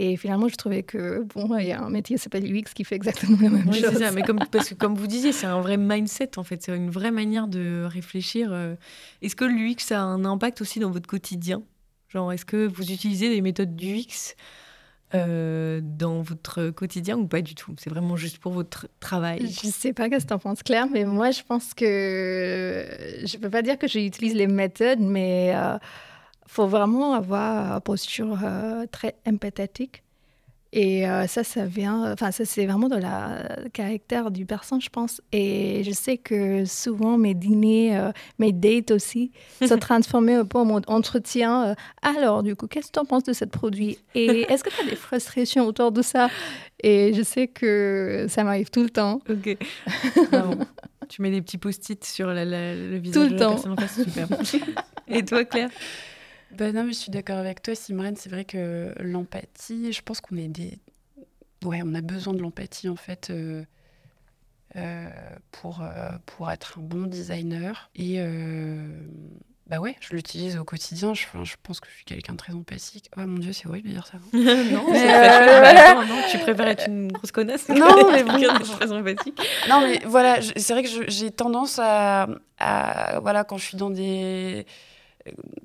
Et 0.00 0.16
finalement, 0.16 0.46
je 0.48 0.54
trouvais 0.54 0.84
que, 0.84 1.24
bon, 1.34 1.56
il 1.56 1.66
y 1.66 1.72
a 1.72 1.80
un 1.82 1.90
métier 1.90 2.14
qui 2.16 2.22
s'appelle 2.22 2.44
UX 2.44 2.72
qui 2.72 2.84
fait 2.84 2.94
exactement 2.94 3.36
la 3.40 3.48
même 3.50 3.68
Oui, 3.68 3.80
chose. 3.80 3.98
ça. 3.98 4.12
Mais 4.12 4.22
comme, 4.22 4.38
parce 4.52 4.68
que 4.68 4.74
comme 4.74 4.94
vous 4.94 5.08
disiez, 5.08 5.32
c'est 5.32 5.46
un 5.46 5.60
vrai 5.60 5.76
mindset, 5.76 6.38
en 6.38 6.44
fait. 6.44 6.62
C'est 6.62 6.76
une 6.76 6.90
vraie 6.90 7.10
manière 7.10 7.48
de 7.48 7.84
réfléchir. 7.84 8.50
euh. 8.52 8.76
Est-ce 9.22 9.34
que 9.34 9.44
l'UX 9.44 9.90
a 9.92 10.00
un 10.00 10.24
impact 10.24 10.60
aussi 10.60 10.78
dans 10.78 10.90
votre 10.90 11.08
quotidien? 11.08 11.62
Genre, 12.10 12.32
est-ce 12.32 12.44
que 12.44 12.68
vous 12.68 12.92
utilisez 12.92 13.28
des 13.28 13.40
méthodes 13.40 13.74
d'UX 13.74 14.36
euh, 15.14 15.80
dans 15.82 16.22
votre 16.22 16.70
quotidien 16.70 17.16
ou 17.18 17.26
pas 17.26 17.40
du 17.40 17.54
tout? 17.54 17.74
C'est 17.78 17.90
vraiment 17.90 18.16
juste 18.16 18.38
pour 18.38 18.52
votre 18.52 18.88
travail 19.00 19.40
Je 19.50 19.68
sais 19.68 19.92
pas 19.92 20.08
qu'est-ce 20.08 20.24
que 20.24 20.30
t'en 20.30 20.38
penses, 20.38 20.62
Claire, 20.62 20.86
mais 20.92 21.04
moi, 21.04 21.30
je 21.30 21.42
pense 21.42 21.74
que 21.74 22.86
je 23.24 23.36
peux 23.38 23.50
pas 23.50 23.62
dire 23.62 23.78
que 23.78 23.88
j'utilise 23.88 24.34
les 24.34 24.46
méthodes, 24.46 25.00
mais 25.00 25.52
euh, 25.54 25.78
faut 26.46 26.66
vraiment 26.66 27.14
avoir 27.14 27.74
une 27.74 27.80
posture 27.80 28.38
euh, 28.42 28.86
très 28.90 29.16
empathique. 29.26 30.02
Et 30.72 31.08
euh, 31.08 31.26
ça, 31.26 31.44
ça 31.44 31.64
vient, 31.64 32.12
enfin, 32.12 32.30
ça, 32.30 32.44
c'est 32.44 32.66
vraiment 32.66 32.88
de 32.88 32.96
la 32.96 33.56
caractère 33.72 34.30
du 34.30 34.44
personne, 34.44 34.80
je 34.82 34.90
pense. 34.90 35.22
Et 35.32 35.82
je 35.84 35.92
sais 35.92 36.18
que 36.18 36.66
souvent, 36.66 37.16
mes 37.16 37.32
dîners, 37.32 37.96
euh, 37.96 38.12
mes 38.38 38.52
dates 38.52 38.90
aussi, 38.90 39.32
se 39.66 39.72
transformaient 39.74 40.34
un 40.34 40.44
peu 40.44 40.58
en 40.58 40.66
mode 40.66 40.84
entretien. 40.86 41.74
alors, 42.02 42.42
du 42.42 42.54
coup, 42.54 42.66
qu'est-ce 42.66 42.88
que 42.88 42.92
tu 42.92 42.98
en 42.98 43.06
penses 43.06 43.24
de 43.24 43.32
ce 43.32 43.46
produit? 43.46 43.98
Et 44.14 44.42
est-ce 44.52 44.62
que 44.62 44.70
tu 44.70 44.80
as 44.80 44.90
des 44.90 44.96
frustrations 44.96 45.64
autour 45.64 45.90
de 45.90 46.02
ça? 46.02 46.28
Et 46.82 47.14
je 47.14 47.22
sais 47.22 47.48
que 47.48 48.26
ça 48.28 48.44
m'arrive 48.44 48.70
tout 48.70 48.82
le 48.82 48.90
temps. 48.90 49.20
Ok. 49.30 49.56
tu 51.08 51.22
mets 51.22 51.30
des 51.30 51.40
petits 51.40 51.58
post-it 51.58 52.04
sur 52.04 52.28
la, 52.28 52.44
le 52.44 52.98
visage 52.98 53.14
tout 53.14 53.28
le 53.28 53.34
de 53.34 53.38
temps. 53.38 53.50
la 53.50 53.54
personne 53.54 53.72
en 53.72 53.76
face, 53.76 54.02
super. 54.04 54.28
Et 55.08 55.24
toi, 55.24 55.44
Claire? 55.44 55.70
Ben 56.52 56.74
non, 56.74 56.84
mais 56.84 56.92
je 56.92 56.98
suis 56.98 57.10
d'accord 57.10 57.38
avec 57.38 57.62
toi, 57.62 57.74
Simran. 57.74 58.12
C'est 58.16 58.30
vrai 58.30 58.44
que 58.44 58.94
l'empathie, 59.00 59.92
je 59.92 60.02
pense 60.02 60.20
qu'on 60.20 60.36
est 60.36 60.48
des. 60.48 60.78
Ouais, 61.64 61.80
on 61.84 61.94
a 61.94 62.00
besoin 62.00 62.32
de 62.34 62.40
l'empathie, 62.40 62.88
en 62.88 62.96
fait, 62.96 63.30
euh, 63.30 63.64
euh, 64.76 65.08
pour, 65.50 65.82
euh, 65.82 66.10
pour 66.26 66.50
être 66.50 66.78
un 66.78 66.82
bon 66.82 67.06
designer. 67.06 67.90
Et 67.96 68.16
euh, 68.18 68.86
bah 69.66 69.78
ouais, 69.80 69.96
je 70.00 70.14
l'utilise 70.14 70.56
au 70.56 70.64
quotidien. 70.64 71.14
Je, 71.14 71.26
je 71.44 71.54
pense 71.62 71.80
que 71.80 71.88
je 71.90 71.96
suis 71.96 72.04
quelqu'un 72.04 72.32
de 72.32 72.38
très 72.38 72.54
empathique. 72.54 73.10
Oh 73.16 73.20
mon 73.26 73.38
Dieu, 73.38 73.52
c'est 73.52 73.66
horrible 73.66 73.88
de 73.88 73.94
dire 73.94 74.06
ça. 74.06 74.18
hein. 74.18 74.20
Non, 74.72 74.86
attends, 74.92 76.06
non, 76.06 76.22
tu 76.30 76.38
préfères 76.38 76.68
être 76.68 76.86
une 76.86 77.12
grosse 77.12 77.32
connasse 77.32 77.68
Non, 77.68 78.10
mais 78.12 78.22
bon. 78.24 78.38
très 78.64 78.86
sympathique. 78.88 79.38
non, 79.68 79.80
mais 79.82 80.00
voilà, 80.06 80.40
c'est 80.56 80.72
vrai 80.72 80.82
que 80.84 81.10
j'ai 81.10 81.30
tendance 81.30 81.78
à, 81.80 82.28
à- 82.58 83.20
Voilà, 83.20 83.44
quand 83.44 83.58
je 83.58 83.64
suis 83.64 83.76
dans 83.76 83.90
des. 83.90 84.64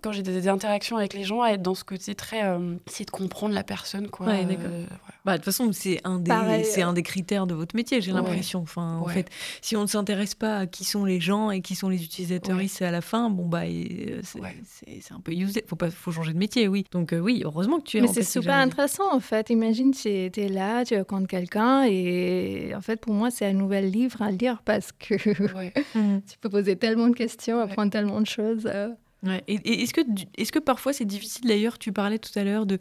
Quand 0.02 0.12
j'ai 0.12 0.22
des, 0.22 0.34
des 0.34 0.48
interactions 0.48 0.98
avec 0.98 1.14
les 1.14 1.24
gens, 1.24 1.42
à 1.42 1.52
être 1.52 1.62
dans 1.62 1.76
ce 1.76 1.84
côté 1.84 2.14
très. 2.16 2.44
euh, 2.44 2.76
essayer 2.88 3.06
de 3.06 3.12
comprendre 3.12 3.54
la 3.54 3.64
personne, 3.64 4.10
quoi. 4.10 4.28
Ouais, 4.28 4.46
d'accord. 4.46 4.66
Euh, 4.72 4.86
Bah, 5.26 5.34
de 5.34 5.38
toute 5.38 5.46
façon, 5.46 5.72
c'est 5.72 6.02
un, 6.04 6.20
des, 6.20 6.64
c'est 6.66 6.84
euh. 6.84 6.88
un 6.88 6.94
des 6.94 7.04
critères 7.04 7.48
de 7.48 7.54
votre 7.54 7.76
métier, 7.76 8.02
j'ai 8.02 8.12
Ouais. 8.12 8.18
l'impression. 8.18 8.60
Enfin, 8.62 8.98
en 8.98 9.06
fait, 9.08 9.30
si 9.62 9.76
on 9.78 9.82
ne 9.84 9.88
s'intéresse 9.88 10.36
pas 10.36 10.58
à 10.60 10.66
qui 10.68 10.84
sont 10.84 11.06
les 11.06 11.20
gens 11.22 11.50
et 11.52 11.62
qui 11.62 11.76
sont 11.76 11.88
les 11.90 12.04
utilisateurs 12.04 12.58
Ouais. 12.58 12.68
à 12.82 12.92
la 12.92 13.02
fin, 13.02 13.30
bon, 13.30 13.46
bah, 13.48 13.62
euh, 13.64 14.20
c'est 14.24 14.40
Ouais. 14.42 14.56
c'est- 14.66 15.00
c'est 15.02 15.14
un 15.14 15.20
peu 15.22 15.32
usé. 15.32 15.64
Faut, 15.68 15.76
pas, 15.78 15.90
faut 15.92 16.12
changer 16.12 16.34
de 16.34 16.38
métier, 16.38 16.68
oui. 16.68 16.86
Donc, 16.92 17.14
euh, 17.14 17.20
oui, 17.20 17.42
heureusement 17.46 17.80
que 17.80 17.86
tu 17.86 17.98
es 17.98 18.02
Mais 18.02 18.08
c'est 18.08 18.24
super 18.24 18.52
jamais- 18.54 18.64
intéressant 18.72 19.14
en 19.14 19.20
fait. 19.20 19.50
Imagine, 19.50 19.92
tu 19.92 20.10
es 20.10 20.50
là, 20.50 20.84
tu 20.84 20.96
rencontres 20.98 21.28
quelqu'un 21.28 21.84
et 21.84 22.74
en 22.76 22.82
fait, 22.82 22.98
pour 22.98 23.14
moi, 23.14 23.32
c'est 23.32 23.46
un 23.46 23.54
nouvel 23.54 23.90
livre 23.90 24.22
à 24.22 24.32
lire 24.32 24.62
parce 24.66 24.92
que 24.92 25.14
ouais. 25.56 25.74
Tu 26.28 26.38
peux 26.42 26.50
poser 26.50 26.76
tellement 26.76 27.08
de 27.08 27.16
questions, 27.16 27.58
Ouais. 27.58 27.64
apprendre 27.64 27.92
tellement 27.92 28.20
de 28.22 28.28
choses. 28.28 28.70
Ouais. 29.24 29.44
Et, 29.48 29.56
et 29.56 29.84
est-ce 29.84 29.94
que, 29.94 30.02
du- 30.02 30.26
est-ce 30.38 30.52
que 30.52 30.60
parfois 30.60 30.94
c'est 30.94 31.06
difficile 31.06 31.48
d'ailleurs 31.48 31.80
Tu 31.80 31.92
parlais 31.94 32.20
tout 32.20 32.38
à 32.38 32.44
l'heure 32.44 32.66
de 32.66 32.78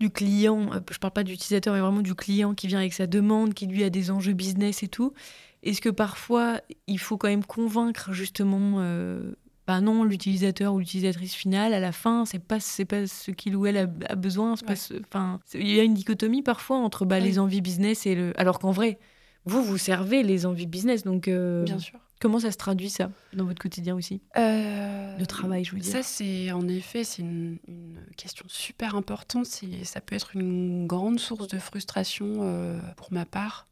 du 0.00 0.10
client. 0.10 0.72
euh, 0.72 0.80
Je 0.90 0.98
parle 0.98 1.12
pas 1.12 1.22
d'utilisateur, 1.24 1.74
mais 1.74 1.80
vraiment 1.80 2.00
du 2.02 2.14
client 2.14 2.54
qui 2.54 2.66
vient 2.66 2.78
avec 2.80 2.92
sa 2.92 3.06
demande, 3.06 3.54
qui 3.54 3.66
lui 3.66 3.84
a 3.84 3.90
des 3.90 4.10
enjeux 4.10 4.32
business 4.32 4.82
et 4.82 4.88
tout. 4.88 5.12
Est-ce 5.62 5.80
que 5.80 5.88
parfois 5.90 6.60
il 6.88 6.98
faut 6.98 7.16
quand 7.16 7.28
même 7.28 7.44
convaincre 7.44 8.12
justement, 8.12 8.78
euh, 8.80 9.34
bah 9.68 9.80
non, 9.80 10.02
l'utilisateur 10.02 10.74
ou 10.74 10.80
l'utilisatrice 10.80 11.34
finale 11.34 11.72
à 11.72 11.78
la 11.78 11.92
fin, 11.92 12.24
c'est 12.24 12.40
pas 12.40 12.58
c'est 12.58 12.84
pas 12.84 13.06
ce 13.06 13.30
qu'il 13.30 13.54
ou 13.54 13.66
elle 13.66 13.76
a, 13.76 13.86
a 14.08 14.16
besoin. 14.16 14.56
pas 14.56 14.72
Ouais. 14.72 14.76
ce- 14.76 15.58
il 15.58 15.68
y 15.70 15.78
a 15.78 15.84
une 15.84 15.94
dichotomie 15.94 16.42
parfois 16.42 16.78
entre 16.78 17.04
bah, 17.04 17.20
les 17.20 17.38
envies 17.38 17.60
business 17.60 18.04
et 18.06 18.16
le. 18.16 18.32
Alors 18.36 18.58
qu'en 18.58 18.72
vrai, 18.72 18.98
vous 19.44 19.62
vous 19.62 19.78
servez 19.78 20.24
les 20.24 20.46
envies 20.46 20.66
business, 20.66 21.04
donc 21.04 21.28
euh, 21.28 21.62
Bien 21.62 21.78
sûr. 21.78 22.00
Comment 22.22 22.38
ça 22.38 22.50
se 22.52 22.56
traduit 22.56 22.88
ça 22.88 23.10
dans 23.34 23.44
votre 23.44 23.60
quotidien 23.60 23.94
aussi? 23.96 24.22
Euh, 24.38 25.18
Le 25.18 25.26
travail, 25.26 25.64
je 25.64 25.72
veux 25.74 25.80
dire. 25.80 25.92
Ça, 25.92 26.02
c'est 26.02 26.52
en 26.52 26.66
effet, 26.68 27.02
c'est 27.04 27.20
une, 27.22 27.58
une 27.68 27.98
question 28.16 28.46
super 28.48 28.94
importante. 28.94 29.44
C'est- 29.46 29.84
Ça 29.84 30.00
peut 30.00 30.14
être 30.14 30.36
une 30.36 30.86
grande 30.86 31.18
source 31.18 31.48
de 31.48 31.58
frustration 31.58 32.26
euh, 32.42 32.78
pour 32.96 33.12
ma 33.12 33.26
part. 33.26 33.66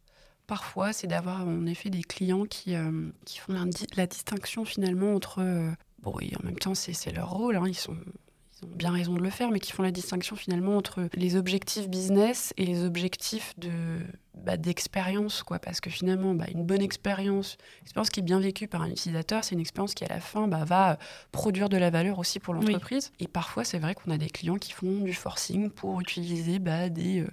Parfois, 0.46 0.92
c'est 0.92 1.06
d'avoir 1.06 1.46
en 1.46 1.64
effet 1.66 1.90
des 1.90 2.02
clients 2.02 2.44
qui, 2.44 2.74
euh, 2.74 3.08
qui 3.24 3.38
font 3.38 3.52
la, 3.52 3.64
di- 3.66 3.86
la 3.96 4.06
distinction 4.08 4.64
finalement 4.64 5.14
entre. 5.14 5.40
euh, 5.40 5.70
bon, 6.02 6.14
et 6.20 6.32
en 6.36 6.44
même 6.44 6.58
temps, 6.58 6.74
c'est 6.74 6.92
c'est 6.92 7.12
leur 7.12 7.30
rôle, 7.30 7.54
hein, 7.56 7.64
ils, 7.68 7.74
sont, 7.74 7.96
ils 8.60 8.64
ont 8.66 8.70
bien 8.74 8.90
raison 8.90 9.14
de 9.14 9.22
le 9.22 9.30
faire, 9.30 9.50
mais 9.52 9.60
qui 9.60 9.70
font 9.70 9.84
la 9.84 9.92
distinction 9.92 10.34
finalement 10.34 10.76
entre 10.76 11.08
les 11.14 11.36
objectifs 11.36 11.88
business 11.88 12.52
et 12.56 12.66
les 12.66 12.82
objectifs 12.84 13.54
de 13.58 13.70
bah, 14.34 14.56
d'expérience, 14.56 15.42
quoi. 15.42 15.58
Parce 15.58 15.80
que 15.80 15.90
finalement, 15.90 16.34
bah, 16.34 16.46
une 16.54 16.64
bonne 16.64 16.82
expérience, 16.82 17.56
une 17.80 17.82
expérience 17.82 18.10
qui 18.10 18.20
est 18.20 18.22
bien 18.22 18.40
vécue 18.40 18.68
par 18.68 18.82
un 18.82 18.90
utilisateur, 18.90 19.44
c'est 19.44 19.54
une 19.54 19.60
expérience 19.60 19.94
qui 19.94 20.04
à 20.04 20.08
la 20.08 20.20
fin 20.20 20.46
bah, 20.48 20.64
va 20.64 20.98
produire 21.32 21.68
de 21.68 21.76
la 21.76 21.90
valeur 21.90 22.18
aussi 22.18 22.38
pour 22.40 22.54
l'entreprise. 22.54 23.12
Et 23.20 23.28
parfois, 23.28 23.64
c'est 23.64 23.78
vrai 23.78 23.94
qu'on 23.94 24.10
a 24.10 24.18
des 24.18 24.30
clients 24.30 24.56
qui 24.58 24.72
font 24.72 25.00
du 25.00 25.12
forcing 25.14 25.70
pour 25.70 26.00
utiliser 26.00 26.58
des, 26.58 27.20
euh, 27.20 27.26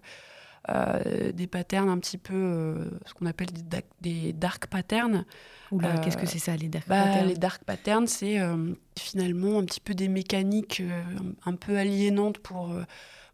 euh, 0.69 1.31
des 1.31 1.47
patterns 1.47 1.87
un 1.89 1.97
petit 1.99 2.17
peu, 2.17 2.33
euh, 2.35 2.89
ce 3.05 3.13
qu'on 3.13 3.25
appelle 3.25 3.47
des, 3.51 3.61
da- 3.61 3.81
des 4.01 4.33
dark 4.33 4.67
patterns. 4.67 5.23
Oula, 5.71 5.95
Euh, 5.95 6.01
qu'est-ce 6.03 6.17
que 6.17 6.25
c'est 6.25 6.39
ça, 6.39 6.55
les 6.57 6.67
dark 6.67 6.87
patterns? 6.87 7.27
les 7.27 7.35
dark 7.35 7.63
patterns, 7.63 8.07
c'est 8.07 8.39
euh, 8.39 8.73
finalement 8.99 9.59
un 9.59 9.65
petit 9.65 9.79
peu 9.81 9.93
des 9.93 10.07
mécaniques 10.09 10.81
euh, 10.81 11.03
un 11.45 11.55
peu 11.55 11.77
aliénantes 11.77 12.39
pour, 12.39 12.71
euh, 12.71 12.83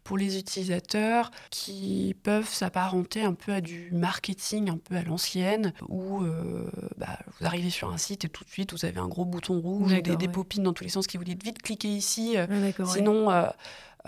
pour 0.04 0.18
les 0.18 0.38
utilisateurs 0.38 1.30
qui 1.50 2.14
peuvent 2.22 2.48
s'apparenter 2.48 3.22
un 3.22 3.32
peu 3.32 3.52
à 3.52 3.60
du 3.60 3.88
marketing 3.92 4.70
un 4.70 4.76
peu 4.76 4.96
à 4.96 5.02
l'ancienne 5.02 5.72
où 5.88 6.22
euh, 6.22 6.70
bah, 6.98 7.18
vous 7.40 7.46
arrivez 7.46 7.70
sur 7.70 7.90
un 7.90 7.96
site 7.96 8.24
et 8.26 8.28
tout 8.28 8.44
de 8.44 8.50
suite 8.50 8.72
vous 8.72 8.84
avez 8.84 8.98
un 8.98 9.08
gros 9.08 9.24
bouton 9.24 9.58
rouge, 9.60 9.92
ou 9.92 10.00
des, 10.02 10.16
des 10.16 10.26
ouais. 10.26 10.32
pop 10.32 10.54
dans 10.56 10.72
tous 10.74 10.84
les 10.84 10.90
sens 10.90 11.06
qui 11.06 11.16
vous 11.16 11.24
disent 11.24 11.38
vite 11.42 11.62
cliquez 11.62 11.88
ici, 11.88 12.36
euh, 12.36 12.46
Ah, 12.50 12.82
ouais. 12.82 12.86
sinon 12.86 13.30
euh, 13.30 13.46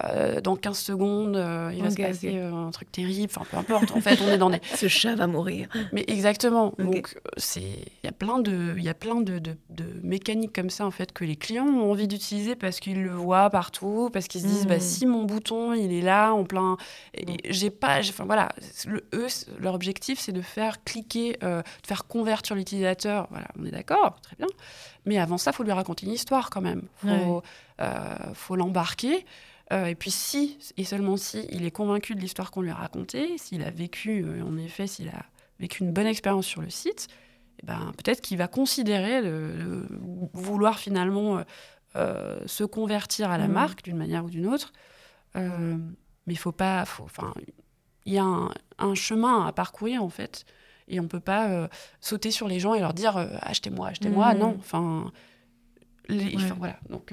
euh, 0.05 0.43
dans 0.43 0.57
15 0.57 0.79
secondes 0.79 1.37
euh, 1.37 1.73
il 1.75 1.83
va 1.83 1.89
se 1.91 1.97
passer 1.97 2.33
euh, 2.37 2.53
un 2.53 2.71
truc 2.71 2.93
terrible, 2.93 3.33
enfin 3.35 3.47
peu 3.49 3.57
importe, 3.57 3.93
en 3.93 4.01
fait 4.03 4.21
on 4.21 4.29
est 4.29 4.37
dans 4.37 4.51
des, 4.51 4.61
Ce 4.77 4.89
chat 4.89 5.15
va 5.15 5.27
mourir. 5.27 5.69
mais 5.93 6.05
exactement. 6.07 6.75
Donc 6.79 7.19
c'est 7.39 7.63
il 7.63 8.05
y 8.05 8.09
a 8.09 8.13
plein 8.13 8.39
de 8.39 8.75
il 8.77 8.85
y 8.85 8.91
a 8.91 8.95
plein 8.95 9.23
de, 9.23 9.39
de, 9.39 9.57
de 9.71 9.85
mécaniques 10.03 10.55
comme 10.55 10.69
ça 10.69 10.85
en 10.85 10.91
fait 10.91 11.13
que 11.13 11.25
les 11.25 11.37
clients 11.37 11.67
ont 11.67 11.91
envie 11.91 12.09
d'utiliser 12.09 12.57
parce 12.57 12.79
qu'ils 12.79 13.03
le 13.03 13.11
voient 13.11 13.49
partout, 13.49 14.11
parce 14.13 14.29
qu'ils 14.29 14.43
se 14.43 14.47
disent 14.47 14.67
bah 14.67 14.81
si 14.81 15.07
mon 15.07 15.25
bouton 15.25 15.73
il 15.73 15.93
est 15.95 16.03
là 16.03 16.33
en 16.35 16.45
plein 16.45 16.77
j'ai 17.49 17.71
pas 17.71 18.01
enfin 18.01 18.27
voilà, 18.27 18.51
le, 18.87 19.03
eux 19.15 19.29
leur 19.61 19.73
objectif 19.73 20.19
c'est 20.19 20.33
de 20.33 20.43
faire 20.43 20.85
cliquer 20.85 21.39
euh, 21.43 21.63
de 21.63 21.87
faire 21.87 22.07
convertir 22.07 22.55
l'utilisateur. 22.55 23.29
Voilà, 23.31 23.47
on 23.59 23.65
est 23.65 23.71
d'accord, 23.71 24.21
très 24.21 24.37
bien. 24.37 24.47
Mais 25.07 25.19
avant 25.19 25.39
ça, 25.39 25.53
faut 25.53 25.63
lui 25.63 25.73
raconter 25.73 26.05
une 26.05 26.13
histoire 26.13 26.51
quand 26.51 26.61
même. 26.61 26.83
Faut 26.97 27.09
Ouais. 27.09 27.87
faut 28.35 28.57
l'embarquer. 28.57 29.25
Euh, 29.73 29.87
et 29.87 29.95
puis 29.97 30.11
si, 30.13 30.59
et 30.77 30.85
seulement 30.85 31.17
si, 31.17 31.45
il 31.51 31.65
est 31.65 31.71
convaincu 31.73 32.15
de 32.15 32.21
l'histoire 32.21 32.51
qu'on 32.53 32.61
lui 32.63 32.71
a 32.71 32.75
racontée, 32.75 33.37
s'il 33.39 33.63
a 33.65 33.71
vécu, 33.71 34.23
euh, 34.25 34.43
en 34.43 34.57
effet, 34.59 34.87
s'il 34.87 35.09
a 35.09 35.25
vécu 35.59 35.83
une 35.83 35.93
bonne 35.93 36.07
expérience 36.07 36.47
sur 36.47 36.63
le 36.63 36.71
site, 36.71 37.09
eh 37.63 37.67
ben, 37.67 37.93
peut-être 37.97 38.21
qu'il 38.21 38.39
va 38.39 38.47
considérer 38.49 39.21
le, 39.23 39.57
le- 39.57 39.89
vouloir 40.35 40.79
finalement 40.79 41.43
euh, 41.97 42.39
se 42.47 42.63
convertir 42.63 43.31
à 43.31 43.39
la 43.39 43.49
Mhm. 43.49 43.55
marque 43.55 43.83
d'une 43.83 43.97
manière 43.97 44.25
ou 44.25 44.31
d'une 44.31 44.47
autre. 44.47 44.73
Mais 45.35 46.33
il 46.35 46.39
faut 46.39 46.53
pas, 46.53 46.83
enfin, 47.01 47.33
il 48.05 48.13
y 48.15 48.19
a 48.19 48.25
un, 48.25 48.51
un 48.79 48.95
chemin 48.95 49.47
à 49.47 49.53
parcourir 49.53 50.03
en 50.03 50.09
fait, 50.11 50.45
et 50.89 51.01
on 51.01 51.09
peut 51.09 51.21
pas 51.21 51.69
sauter 52.01 52.31
sur 52.31 52.49
les 52.49 52.61
gens 52.61 52.75
et 52.75 52.81
leur 52.81 52.95
dire 52.95 53.17
achetez-moi, 53.43 53.89
achetez-moi. 53.89 54.35
Mhm. 54.35 54.41
Non, 54.41 54.57
enfin, 54.59 55.13
les- 56.09 56.25
Ouais. 56.27 56.33
enfin, 56.37 56.55
voilà. 56.59 56.79
Donc, 56.91 57.13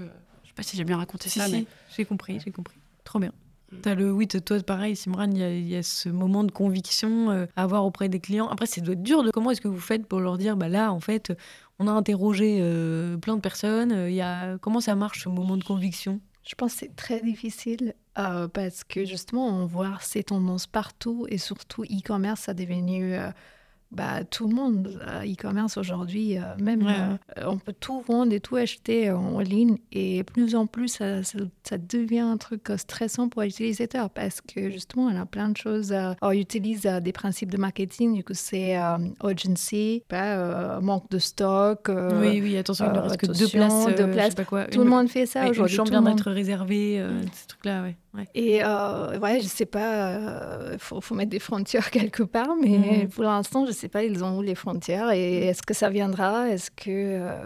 sais 0.53 0.55
pas 0.55 0.63
si 0.63 0.77
j'ai 0.77 0.83
bien 0.83 0.97
raconté 0.97 1.29
Si, 1.29 1.39
ça, 1.39 1.45
si, 1.47 1.51
mais 1.53 1.65
j'ai 1.95 2.05
compris, 2.05 2.39
j'ai 2.43 2.51
compris. 2.51 2.77
Trop 3.03 3.19
bien. 3.19 3.31
Mm. 3.71 3.75
T'as 3.81 3.95
le, 3.95 4.11
oui, 4.11 4.27
toi, 4.27 4.59
pareil, 4.61 4.95
Simran, 4.95 5.29
il 5.31 5.37
y, 5.37 5.43
a- 5.43 5.57
y 5.57 5.75
a 5.75 5.83
ce 5.83 6.09
moment 6.09 6.43
de 6.43 6.51
conviction 6.51 7.31
euh, 7.31 7.45
à 7.55 7.63
avoir 7.63 7.85
auprès 7.85 8.07
des 8.09 8.19
clients. 8.19 8.47
Après, 8.47 8.65
ça 8.65 8.81
doit 8.81 8.93
être 8.93 9.03
dur. 9.03 9.23
De 9.23 9.31
comment 9.31 9.51
est-ce 9.51 9.61
que 9.61 9.67
vous 9.67 9.79
faites 9.79 10.05
pour 10.07 10.19
leur 10.19 10.37
dire, 10.37 10.55
bah 10.57 10.69
là, 10.69 10.91
en 10.93 10.99
fait, 10.99 11.33
on 11.79 11.87
a 11.87 11.91
interrogé 11.91 12.59
euh, 12.61 13.17
plein 13.17 13.35
de 13.35 13.41
personnes. 13.41 13.91
euh, 13.91 14.09
Il 14.09 14.15
y 14.15 14.21
a 14.21 14.57
comment 14.59 14.79
ça 14.79 14.95
marche 14.95 15.23
ce 15.23 15.29
moment 15.29 15.57
de 15.57 15.63
conviction? 15.63 16.19
Je 16.47 16.55
pense 16.55 16.73
que 16.73 16.79
c'est 16.81 16.95
très 16.95 17.21
difficile 17.21 17.95
euh, 18.19 18.47
parce 18.49 18.83
que 18.83 19.05
justement, 19.05 19.47
on 19.47 19.65
voit 19.65 19.97
ces 20.01 20.23
tendances 20.23 20.67
partout 20.67 21.25
et 21.29 21.37
surtout 21.37 21.83
e-commerce, 21.83 22.41
ça 22.41 22.51
est 22.51 22.55
devenu 22.55 23.13
euh, 23.15 23.29
bah, 23.93 24.23
tout 24.23 24.47
le 24.47 24.56
monde. 24.56 24.99
E-commerce 25.23 25.77
aujourd'hui, 25.77 26.38
euh, 26.38 26.41
même 26.60 26.84
Ouais, 26.86 26.93
euh, 27.38 27.45
on 27.47 27.58
peut 27.58 27.73
tout 27.79 28.01
vendre 28.01 28.34
et 28.34 28.39
tout 28.39 28.56
acheter 28.56 29.12
en 29.12 29.39
ligne 29.39 29.77
et 29.91 30.23
plus 30.23 30.56
en 30.56 30.65
plus, 30.65 30.88
ça, 30.89 31.23
ça- 31.23 31.38
ça 31.63 31.77
devient 31.77 32.19
un 32.19 32.38
truc 32.38 32.69
euh, 32.69 32.77
stressant 32.77 33.29
pour 33.29 33.41
l'utilisateur 33.43 34.10
parce 34.10 34.41
que 34.41 34.69
justement, 34.69 35.03
on 35.06 35.15
a 35.21 35.25
plein 35.25 35.49
de 35.49 35.58
choses. 35.58 35.93
on 36.21 36.32
utilise 36.32 36.86
euh, 36.86 36.99
des 36.99 37.12
principes 37.13 37.51
de 37.51 37.58
marketing, 37.58 38.13
du 38.15 38.23
coup, 38.23 38.34
c'est 38.34 38.75
urgency, 39.23 40.03
euh, 40.12 40.79
manque 40.82 41.10
de 41.10 41.19
stock. 41.19 41.89
euh, 41.89 42.21
Oui, 42.21 42.41
oui, 42.41 42.58
attention, 42.58 42.86
il 42.88 42.93
ne 42.93 42.99
reste 42.99 43.17
que 43.17 43.25
deux 43.27 43.47
places. 43.47 43.86
deux 43.95 43.95
je 44.08 44.12
places. 44.12 44.29
sais 44.29 44.36
pas 44.36 44.45
quoi. 44.45 44.65
Tout 44.65 44.79
Une- 44.79 44.84
le 44.86 44.89
monde 44.89 45.10
fait 45.10 45.25
ça 45.25 45.41
ouais, 45.41 45.45
Une 45.47 45.51
aujourd'hui. 45.51 45.75
chambre 45.75 45.89
vient 45.89 46.01
d'être 46.01 46.32
réservée, 46.32 46.99
euh, 46.99 47.21
Mm. 47.21 47.25
ces 47.34 47.47
trucs-là, 47.47 47.84
ouais. 47.84 47.95
ouais. 48.15 48.27
Et 48.36 48.63
euh, 48.63 49.19
ouais, 49.19 49.39
je 49.41 49.47
sais 49.47 49.65
pas, 49.65 50.17
il 50.73 50.79
faut, 50.79 51.01
faut 51.01 51.15
mettre 51.15 51.29
des 51.32 51.39
frontières 51.39 51.89
quelque 51.91 52.23
part, 52.23 52.56
mais 52.62 53.03
Mhm. 53.03 53.10
pour 53.10 53.23
l'instant, 53.23 53.65
je 53.65 53.71
sais 53.71 53.83
pas, 53.89 54.04
ils 54.04 54.24
ont 54.24 54.38
où 54.38 54.41
les 54.41 54.56
frontières 54.56 55.12
et 55.12 55.46
est-ce 55.48 55.62
que 55.62 55.74
ça 55.74 55.89
viendra? 55.89 56.50
Est-ce 56.50 56.72
que 56.72 56.89
euh, 56.89 57.43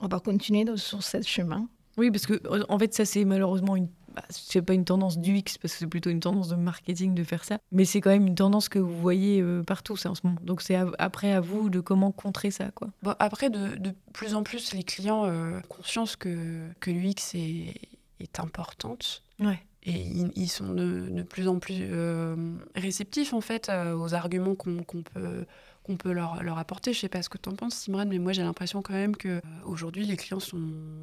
on 0.00 0.08
va 0.08 0.20
continuer 0.20 0.64
dans- 0.64 0.76
sur 0.76 1.02
ce 1.02 1.22
chemin? 1.22 1.68
Oui, 1.96 2.10
parce 2.10 2.26
que 2.26 2.40
en 2.70 2.78
fait, 2.78 2.94
ça 2.94 3.04
c'est 3.04 3.24
malheureusement 3.24 3.76
une 3.76 3.88
bah, 4.14 4.22
c'est 4.30 4.62
pas 4.62 4.72
une 4.74 4.84
tendance 4.84 5.18
du 5.18 5.36
X 5.36 5.58
parce 5.58 5.74
que 5.74 5.80
c'est 5.80 5.86
plutôt 5.86 6.10
une 6.10 6.20
tendance 6.20 6.48
de 6.48 6.56
marketing 6.56 7.14
de 7.14 7.22
faire 7.24 7.44
ça, 7.44 7.58
mais 7.72 7.84
c'est 7.84 8.00
quand 8.00 8.10
même 8.10 8.26
une 8.26 8.34
tendance 8.34 8.68
que 8.68 8.78
vous 8.78 8.96
voyez 8.98 9.40
euh, 9.42 9.62
partout 9.62 9.96
ça 9.96 10.10
en 10.10 10.14
ce 10.14 10.22
moment. 10.24 10.38
Donc 10.42 10.62
c'est 10.62 10.76
après 10.98 11.32
à 11.32 11.40
vous 11.40 11.68
de 11.70 11.80
comment 11.80 12.10
contrer 12.10 12.50
ça 12.50 12.70
quoi. 12.70 12.88
Bon, 13.02 13.14
après, 13.18 13.50
de, 13.50 13.76
de 13.76 13.92
plus 14.12 14.34
en 14.34 14.42
plus, 14.42 14.72
les 14.74 14.82
clients 14.82 15.24
euh, 15.26 15.58
ont 15.58 15.62
conscience 15.68 16.16
que, 16.16 16.68
que 16.80 16.90
l'UX 16.90 17.34
est, 17.34 17.74
est 18.20 18.40
importante. 18.40 19.22
Ouais. 19.40 19.60
Et 19.88 20.00
ils, 20.00 20.30
ils 20.36 20.48
sont 20.48 20.72
de, 20.74 21.08
de 21.10 21.22
plus 21.22 21.48
en 21.48 21.58
plus 21.58 21.76
euh, 21.80 22.36
réceptifs, 22.76 23.32
en 23.32 23.40
fait, 23.40 23.68
euh, 23.68 23.94
aux 23.96 24.14
arguments 24.14 24.54
qu'on 24.54 24.82
peut, 25.02 25.44
qu'on 25.82 25.96
peut 25.96 26.12
leur, 26.12 26.42
leur 26.42 26.58
apporter. 26.58 26.92
Je 26.92 26.98
sais 27.00 27.08
pas 27.08 27.22
ce 27.22 27.28
que 27.28 27.38
tu 27.38 27.48
en 27.48 27.54
penses, 27.54 27.74
Simran, 27.74 28.04
mais 28.06 28.18
moi, 28.18 28.32
j'ai 28.32 28.42
l'impression 28.42 28.82
quand 28.82 28.92
même 28.94 29.16
que 29.16 29.28
euh, 29.28 29.40
aujourd'hui 29.64 30.04
les 30.04 30.16
clients 30.16 30.40
sont, 30.40 30.60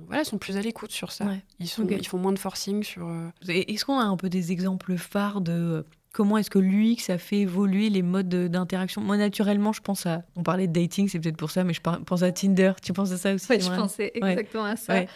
voilà, 0.08 0.24
sont 0.24 0.38
plus 0.38 0.58
à 0.58 0.62
l'écoute 0.62 0.92
sur 0.92 1.12
ça. 1.12 1.26
Ouais. 1.26 1.44
Ils, 1.60 1.68
sont, 1.68 1.88
ils 1.88 2.08
font 2.08 2.20
moins 2.20 2.34
de 2.34 2.40
forcing 2.40 2.84
sur... 2.84 3.08
euh, 3.08 3.28
Est-ce 3.48 3.86
qu'on 3.86 4.00
a 4.00 4.04
un 4.04 4.18
peu 4.18 4.30
des 4.30 4.52
exemples 4.52 4.96
phares 4.98 5.42
de 5.42 5.86
comment 6.14 6.38
est-ce 6.38 6.50
que 6.50 6.60
l'UX 6.60 7.10
a 7.10 7.18
fait 7.18 7.40
évoluer 7.40 7.90
les 7.90 8.02
modes 8.02 8.30
de- 8.30 8.48
d'interaction? 8.48 9.02
Moi 9.02 9.18
naturellement, 9.18 9.74
je 9.74 9.82
pense 9.82 10.06
à 10.06 10.24
on 10.38 10.44
parlait 10.44 10.68
de 10.68 10.72
dating, 10.74 11.10
c'est 11.10 11.20
peut-être 11.20 11.36
pour 11.36 11.52
ça, 11.52 11.64
mais 11.66 11.74
je 11.74 11.82
pense 11.82 12.22
à 12.24 12.32
Tinder. 12.32 12.72
Tu 12.82 12.94
penses 12.94 13.12
à 13.12 13.18
ça 13.18 13.34
aussi 13.34 13.52
Ouais, 13.52 13.60
je 13.60 13.68
pensais 13.70 14.12
Ouais. 14.22 14.32
exactement 14.32 14.64
à 14.64 14.76
ça. 14.78 14.94
Ouais. 14.94 15.08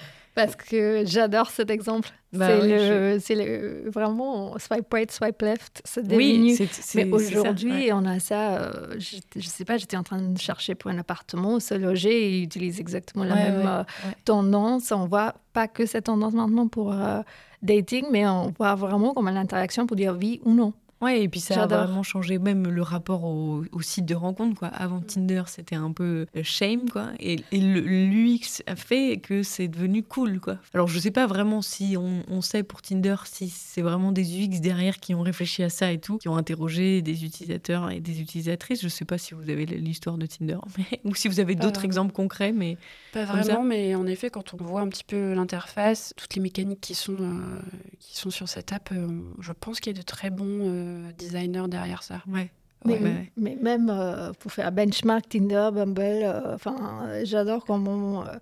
Parce 0.45 0.56
que 0.56 1.04
j'adore 1.06 1.49
cet 1.49 1.69
exemple. 1.69 2.10
Bah 2.32 2.47
c'est 2.47 2.62
oui, 2.62 2.69
le, 2.69 3.17
c'est 3.19 3.34
le, 3.36 3.89
vraiment 3.89 4.56
swipe 4.60 4.93
right, 4.93 5.12
swipe 5.12 5.41
left. 5.41 5.82
Oui, 5.97 6.04
devenu 6.04 6.56
c'est 6.56 6.71
c'est- 6.71 7.04
Mais 7.06 7.10
ça, 7.19 7.39
aujourd'hui, 7.39 7.71
ouais. 7.88 7.91
on 7.91 8.06
a 8.06 8.19
ça. 8.19 8.58
euh, 8.60 8.95
j'étais- 8.99 9.41
je 9.41 9.47
sais 9.47 9.65
pas, 9.65 9.78
j'étais 9.78 9.97
en 9.97 10.04
train 10.04 10.21
de 10.21 10.38
chercher 10.38 10.75
pour 10.75 10.91
un 10.91 10.97
appartement, 10.99 11.60
se 11.60 11.73
loger 11.73 12.12
et 12.28 12.38
ils 12.39 12.43
utilisent 12.43 12.80
exactement 12.80 13.23
la 13.23 13.34
Ouais, 13.34 13.43
même 13.52 13.60
ouais, 13.62 13.65
euh, 13.65 13.80
ouais. 14.08 14.13
tendance. 14.25 14.91
On 14.91 15.08
voit 15.08 15.34
pas 15.54 15.67
que 15.67 15.86
cette 15.88 16.06
tendance 16.06 16.34
maintenant 16.34 16.67
pour 16.67 16.93
euh, 16.93 17.21
dating, 17.63 18.06
mais 18.12 18.28
on 18.28 18.54
voit 18.58 18.75
vraiment 18.75 19.13
comme 19.15 19.28
l'interaction 19.30 19.88
pour 19.88 19.97
dire 19.97 20.15
oui 20.19 20.39
ou 20.45 20.54
non. 20.54 20.73
Ouais, 21.02 21.24
et 21.24 21.30
puis 21.30 21.40
ça 21.40 21.64
a 21.64 21.68
vraiment 21.68 22.04
changé 22.04 22.40
même 22.40 22.68
le 22.68 22.82
rapport 22.82 23.24
au, 23.24 23.64
au 23.72 23.82
site 23.82 24.06
de 24.06 24.16
rencontre. 24.16 24.58
Quoi. 24.60 24.68
Avant 24.70 25.00
Tinder, 25.00 25.44
c'était 25.48 25.76
un 25.76 25.92
peu 25.94 26.26
euh, 26.36 26.44
shame, 26.44 26.90
quoi. 26.90 27.08
Et, 27.20 27.38
l'UX 27.52 28.62
a 28.68 28.76
fait 28.76 29.20
que 29.22 29.44
c'est 29.44 29.68
devenu 29.68 30.04
cool, 30.04 30.40
quoi. 30.40 30.58
Alors, 30.74 30.88
je 30.88 31.00
sais 31.00 31.12
pas 31.12 31.26
vraiment 31.26 31.62
si 31.62 31.96
on, 31.98 32.24
on 32.28 32.42
sait 32.42 32.64
pour 32.64 32.82
Tinder 32.82 33.16
si 33.26 33.50
c'est 33.50 33.82
vraiment 33.82 34.12
des 34.12 34.24
UX 34.46 34.60
derrière 34.60 35.00
qui 35.00 35.16
ont 35.16 35.22
réfléchi 35.22 35.64
à 35.64 35.70
ça 35.70 35.92
et 35.92 36.00
tout, 36.00 36.18
qui 36.18 36.28
ont 36.28 36.36
interrogé 36.38 37.02
des 37.02 37.24
utilisateurs 37.24 37.90
et 37.92 38.02
des 38.02 38.20
utilisatrices. 38.22 38.82
Je 38.82 38.88
sais 38.90 39.06
pas 39.06 39.18
si 39.18 39.34
vous 39.34 39.50
avez 39.50 39.66
l'histoire 39.66 40.18
de 40.18 40.26
Tinder, 40.26 40.58
mais- 40.78 41.00
ou 41.06 41.16
si 41.16 41.28
vous 41.28 41.40
avez 41.40 41.56
d'autres 41.56 41.86
exemples 41.86 42.12
concrets, 42.12 42.52
mais 42.52 42.78
Pas 43.14 43.26
vraiment, 43.26 43.64
mais 43.64 43.96
en 43.96 44.06
effet, 44.06 44.30
quand 44.30 44.54
on 44.54 44.58
voit 44.64 44.82
un 44.82 44.90
petit 44.90 45.04
peu 45.04 45.34
l'interface, 45.34 46.14
toutes 46.18 46.36
les 46.36 46.42
mécaniques 46.42 46.82
qui 46.82 46.96
sont, 46.96 47.16
euh, 47.20 47.60
qui 48.00 48.18
sont 48.18 48.30
sur 48.30 48.50
cette 48.50 48.74
app, 48.74 48.90
euh, 48.92 49.08
je 49.40 49.54
pense 49.54 49.80
qu'il 49.80 49.94
y 49.94 49.96
a 49.96 50.00
de 50.00 50.06
très 50.06 50.30
bons 50.30 50.46
euh, 50.50 50.88
designers 51.17 51.67
derrière 51.67 52.04
ça. 52.04 52.21
ouais. 52.32 52.49
Mais, 52.86 52.93
Ouais, 52.93 53.04
ouais. 53.04 53.32
mais 53.36 53.58
même 53.62 53.89
euh, 53.89 54.32
pour 54.39 54.54
faire 54.54 54.71
benchmark, 54.71 55.28
Tinder, 55.28 55.69
Bumble, 55.73 55.99
euh, 56.02 56.56
enfin, 56.56 56.78
euh, 57.10 57.21
j'adore 57.25 57.65
comment. 57.65 58.23
euh, 58.25 58.38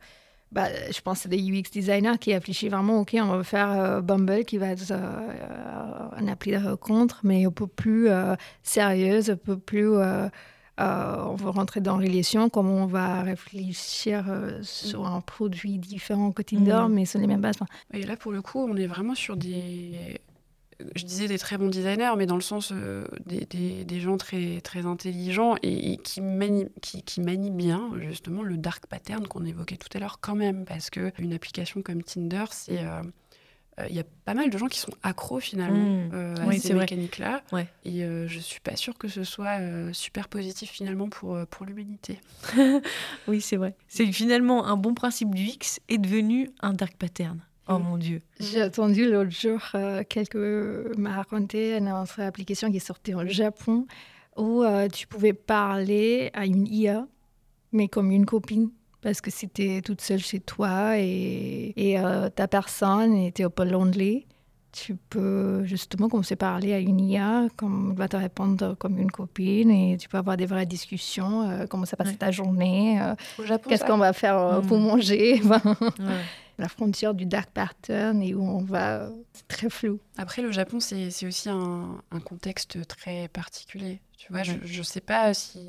bah, 0.51 0.67
je 0.91 1.01
pense 1.01 1.17
que 1.17 1.23
c'est 1.23 1.29
des 1.29 1.41
UX 1.41 1.71
designers 1.73 2.19
qui 2.21 2.33
réfléchissent 2.35 2.69
vraiment, 2.69 2.99
OK, 3.01 3.17
on 3.19 3.35
va 3.37 3.43
faire 3.43 3.71
euh, 3.71 4.01
Bumble 4.01 4.45
qui 4.45 4.59
va 4.59 4.67
être 4.67 4.91
euh, 4.91 4.95
euh, 4.95 6.07
un 6.17 6.27
appli 6.27 6.51
de 6.51 6.57
rencontre, 6.57 7.19
mais 7.23 7.45
un 7.45 7.51
peu 7.51 7.65
plus 7.65 8.09
euh, 8.09 8.35
sérieuse, 8.61 9.31
un 9.31 9.37
peu 9.37 9.57
plus. 9.57 9.89
euh, 9.95 10.29
euh, 10.79 11.15
on 11.25 11.33
va 11.33 11.49
rentrer 11.49 11.81
dans 11.81 11.97
relation, 11.97 12.49
comment 12.51 12.83
on 12.83 12.85
va 12.85 13.23
réfléchir 13.23 14.25
euh, 14.29 14.59
sur 14.61 15.07
un 15.07 15.19
produit 15.21 15.79
différent 15.79 16.31
que 16.31 16.43
Tinder, 16.43 16.83
Mhm. 16.87 16.93
mais 16.93 17.05
sur 17.05 17.19
les 17.19 17.25
mêmes 17.25 17.41
bases. 17.41 17.55
Et 17.91 18.03
là, 18.03 18.15
pour 18.15 18.31
le 18.31 18.43
coup, 18.43 18.59
on 18.59 18.75
est 18.77 18.85
vraiment 18.85 19.15
sur 19.15 19.35
des. 19.35 20.19
Je 20.95 21.05
disais 21.05 21.27
des 21.27 21.39
très 21.39 21.57
bons 21.57 21.69
designers, 21.69 22.13
mais 22.17 22.25
dans 22.27 22.35
le 22.35 22.41
sens 22.41 22.71
euh, 22.71 23.03
des, 23.25 23.45
des- 23.45 23.83
des 23.83 23.99
gens 23.99 24.17
très, 24.17 24.61
très 24.61 24.85
intelligents 24.85 25.55
et, 25.63 25.93
et 25.93 25.97
qui, 25.97 26.21
manient, 26.21 26.69
qui, 26.81 27.01
qui 27.01 27.19
manient 27.21 27.49
bien 27.51 27.89
justement 28.01 28.43
le 28.43 28.57
dark 28.57 28.85
pattern 28.87 29.27
qu'on 29.27 29.43
évoquait 29.45 29.77
tout 29.77 29.89
à 29.95 29.99
l'heure 29.99 30.19
quand 30.21 30.35
même. 30.35 30.65
Parce 30.65 30.89
qu'une 30.91 31.33
application 31.33 31.81
comme 31.81 32.03
Tinder, 32.03 32.45
c'est. 32.51 32.79
euh, 32.83 33.01
euh, 33.79 33.85
Il 33.89 33.95
y 33.95 33.99
a 33.99 34.03
pas 34.25 34.33
mal 34.35 34.49
de 34.51 34.57
gens 34.57 34.67
qui 34.67 34.79
sont 34.79 34.93
accros 35.03 35.39
finalement 35.39 36.07
Mm. 36.07 36.09
euh, 36.13 36.35
à 36.41 36.45
Oui, 36.47 36.59
ces 36.59 36.73
mécaniques-là. 36.73 37.41
Ouais. 37.51 37.67
Et 37.85 38.01
je 38.27 38.39
suis 38.39 38.59
pas 38.59 38.75
sûre 38.75 38.97
que 38.99 39.07
ce 39.07 39.23
soit 39.23 39.57
super 39.93 40.27
positif 40.27 40.69
finalement 40.69 41.09
pour, 41.09 41.37
pour 41.49 41.65
l'humanité. 41.65 42.19
Oui, 43.27 43.41
c'est 43.41 43.57
vrai. 43.57 43.75
C'est 43.87 44.11
finalement 44.11 44.65
un 44.67 44.77
bon 44.77 44.93
principe 44.93 45.33
du 45.33 45.43
X 45.43 45.79
est 45.89 45.97
devenu 45.97 46.49
un 46.61 46.73
dark 46.73 46.95
pattern. 46.97 47.39
Oh 47.69 47.77
Mm. 47.79 47.83
mon 47.83 47.97
dieu. 47.97 48.21
J'ai 48.39 48.63
entendu 48.63 49.09
l'autre 49.11 49.31
jour, 49.31 49.59
euh, 49.75 50.03
quelqu'un 50.07 50.83
m'a 50.97 51.11
raconté 51.15 51.75
une 51.77 51.89
autre 51.91 52.19
application 52.21 52.69
qui 52.71 52.77
est 52.77 52.79
sortie 52.79 53.13
au 53.13 53.25
Japon 53.27 53.85
où 54.37 54.63
euh, 54.63 54.87
tu 54.87 55.07
pouvais 55.07 55.33
parler 55.33 56.29
à 56.33 56.45
une 56.45 56.67
IA, 56.67 57.07
mais 57.71 57.87
comme 57.87 58.11
une 58.11 58.25
copine. 58.25 58.69
Parce 59.01 59.21
que 59.21 59.31
c'était 59.31 59.81
toute 59.81 60.01
seule 60.01 60.19
chez 60.19 60.39
toi 60.39 60.97
et, 60.97 61.73
et 61.75 61.99
euh, 61.99 62.29
ta 62.29 62.47
personne 62.47 63.13
était 63.15 63.43
un 63.43 63.49
peu 63.49 63.63
lonely. 63.63 64.25
Tu 64.73 64.95
peux 64.95 65.63
justement 65.63 66.07
commencer 66.09 66.33
à 66.33 66.37
parler 66.37 66.73
à 66.73 66.79
une 66.79 66.99
IA, 66.99 67.47
comme 67.55 67.89
elle 67.91 67.97
va 67.97 68.07
te 68.07 68.17
répondre 68.17 68.75
comme 68.77 68.97
une 68.99 69.09
copine 69.11 69.71
et 69.71 69.97
tu 69.97 70.07
peux 70.09 70.17
avoir 70.17 70.35
des 70.37 70.45
vraies 70.45 70.65
discussions, 70.65 71.49
euh, 71.49 71.65
comment 71.67 71.85
ça 71.85 71.95
passe 71.97 72.09
Ouais. 72.09 72.15
ta 72.15 72.31
journée, 72.31 72.99
euh, 73.01 73.15
qu'est-ce 73.67 73.83
qu'on 73.85 73.97
va 73.97 74.13
faire 74.13 74.37
euh, 74.37 74.61
pour 74.61 74.77
Mm. 74.77 74.83
manger. 74.83 75.41
Ouais. 75.99 76.23
La 76.57 76.67
frontière 76.69 77.13
du 77.13 77.25
dark 77.25 77.49
pattern 77.51 78.21
et 78.21 78.33
où 78.33 78.41
on 78.41 78.63
va, 78.63 79.09
c'est 79.33 79.47
très 79.47 79.69
flou. 79.69 79.99
Après, 80.17 80.41
le 80.41 80.51
Japon, 80.51 80.79
c'est 80.79 81.11
c'est 81.11 81.27
aussi 81.27 81.49
un, 81.49 82.01
un 82.11 82.19
contexte 82.19 82.85
très 82.87 83.27
particulier. 83.27 84.01
Tu 84.17 84.31
vois, 84.31 84.41
Ouais. 84.41 84.59
je 84.63 84.77
ne 84.79 84.83
sais 84.83 85.01
pas 85.01 85.33
si, 85.33 85.59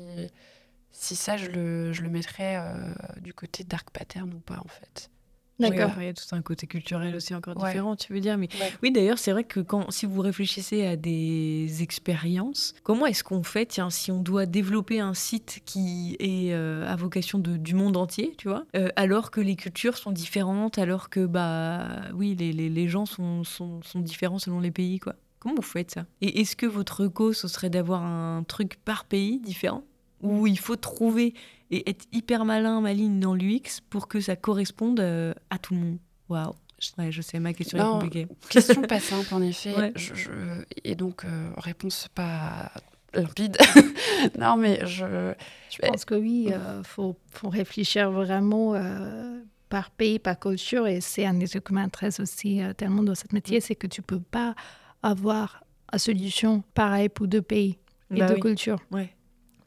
si 0.91 1.15
ça, 1.15 1.37
je 1.37 1.47
le, 1.47 1.93
je 1.93 2.01
le 2.01 2.09
mettrais 2.09 2.57
euh, 2.57 2.93
du 3.21 3.33
côté 3.33 3.63
dark 3.63 3.89
pattern 3.91 4.33
ou 4.33 4.39
pas, 4.39 4.59
en 4.63 4.67
fait. 4.67 5.09
D'accord. 5.59 5.91
il 5.99 6.05
y 6.05 6.07
a 6.07 6.13
tout 6.13 6.23
un 6.33 6.41
côté 6.41 6.67
culturel 6.67 7.15
aussi 7.15 7.35
encore 7.35 7.57
Ouais. 7.57 7.67
différent, 7.69 7.95
tu 7.95 8.13
veux 8.13 8.19
dire. 8.19 8.37
Mais 8.37 8.47
Ouais. 8.59 8.71
oui, 8.83 8.91
d'ailleurs, 8.91 9.17
c'est 9.19 9.31
vrai 9.31 9.43
que 9.43 9.59
quand, 9.59 9.91
si 9.91 10.05
vous 10.05 10.21
réfléchissez 10.21 10.85
à 10.85 10.95
des 10.95 11.83
expériences, 11.83 12.73
comment 12.83 13.05
est-ce 13.05 13.23
qu'on 13.23 13.43
fait, 13.43 13.65
tiens, 13.65 13.89
si 13.89 14.11
on 14.11 14.21
doit 14.21 14.45
développer 14.45 14.99
un 14.99 15.13
site 15.13 15.59
qui 15.65 16.15
est 16.19 16.53
euh, 16.53 16.87
à 16.87 16.95
vocation 16.95 17.39
de, 17.39 17.57
du 17.57 17.75
monde 17.75 17.97
entier, 17.97 18.33
tu 18.37 18.47
vois, 18.47 18.65
euh, 18.75 18.89
alors 18.95 19.31
que 19.31 19.41
les 19.41 19.55
cultures 19.55 19.97
sont 19.97 20.11
différentes, 20.11 20.77
alors 20.77 21.09
que, 21.09 21.25
bah, 21.25 21.87
oui, 22.13 22.35
les, 22.37 22.51
les, 22.53 22.69
les 22.69 22.87
gens 22.87 23.05
sont, 23.05 23.43
sont, 23.43 23.81
sont 23.83 23.99
différents 23.99 24.39
selon 24.39 24.59
les 24.59 24.71
pays, 24.71 24.99
quoi. 24.99 25.15
Comment 25.39 25.55
vous 25.55 25.61
faites 25.61 25.91
ça? 25.91 26.05
Et 26.21 26.41
est-ce 26.41 26.55
que 26.57 26.65
votre 26.65 27.07
cause, 27.07 27.37
ce 27.37 27.47
serait 27.47 27.69
d'avoir 27.69 28.03
un 28.03 28.43
truc 28.43 28.77
par 28.83 29.05
pays 29.05 29.39
différent? 29.39 29.83
Où 30.21 30.47
il 30.47 30.59
faut 30.59 30.75
trouver 30.75 31.33
et 31.71 31.89
être 31.89 32.05
hyper 32.11 32.45
malin, 32.45 32.81
maligne 32.81 33.19
dans 33.19 33.35
l'UX 33.35 33.79
pour 33.89 34.07
que 34.07 34.19
ça 34.19 34.35
corresponde 34.35 34.99
euh, 34.99 35.33
à 35.49 35.57
tout 35.59 35.73
le 35.75 35.79
monde. 35.79 35.97
Waouh. 36.29 36.53
Ouais, 36.97 37.11
je 37.11 37.21
sais, 37.21 37.39
ma 37.39 37.53
question 37.53 37.77
est 37.77 37.81
Non, 37.81 37.91
compliquée. 37.99 38.27
Question 38.49 38.81
pas 38.83 38.99
simple, 39.01 39.33
en 39.33 39.41
effet. 39.41 39.75
Ouais. 39.75 39.91
Je- 39.95 40.15
je- 40.15 40.63
et 40.83 40.95
donc, 40.95 41.25
euh, 41.25 41.49
réponse 41.57 42.07
pas 42.15 42.71
limpide. 43.13 43.57
non, 44.39 44.55
mais 44.57 44.79
je... 44.85 45.33
Je 45.69 45.77
pense 45.87 46.05
que 46.05 46.15
oui, 46.15 46.47
il 46.49 46.83
faut, 46.83 47.15
faut 47.31 47.49
réfléchir 47.49 48.11
vraiment 48.11 48.75
euh, 48.75 49.39
par 49.69 49.91
pays, 49.91 50.19
par 50.19 50.39
culture. 50.39 50.87
Et 50.87 51.01
c'est 51.01 51.25
un 51.25 51.33
des 51.33 51.47
trucs 51.47 51.65
qui 51.65 51.73
m'intéresse 51.73 52.19
aussi 52.19 52.61
euh, 52.61 52.73
tellement 52.73 53.03
dans 53.03 53.15
ce 53.15 53.25
métier, 53.31 53.59
c'est 53.61 53.75
que 53.75 53.87
tu 53.87 54.01
peux 54.01 54.19
pas 54.19 54.55
avoir 55.03 55.63
une 55.93 55.99
solution 55.99 56.63
pareille 56.73 57.09
pour 57.09 57.27
deux 57.27 57.41
pays 57.41 57.77
et 58.13 58.19
Bah 58.19 58.27
deux 58.27 58.35
oui. 58.35 58.39
cultures. 58.41 58.79
Ouais. 58.91 59.13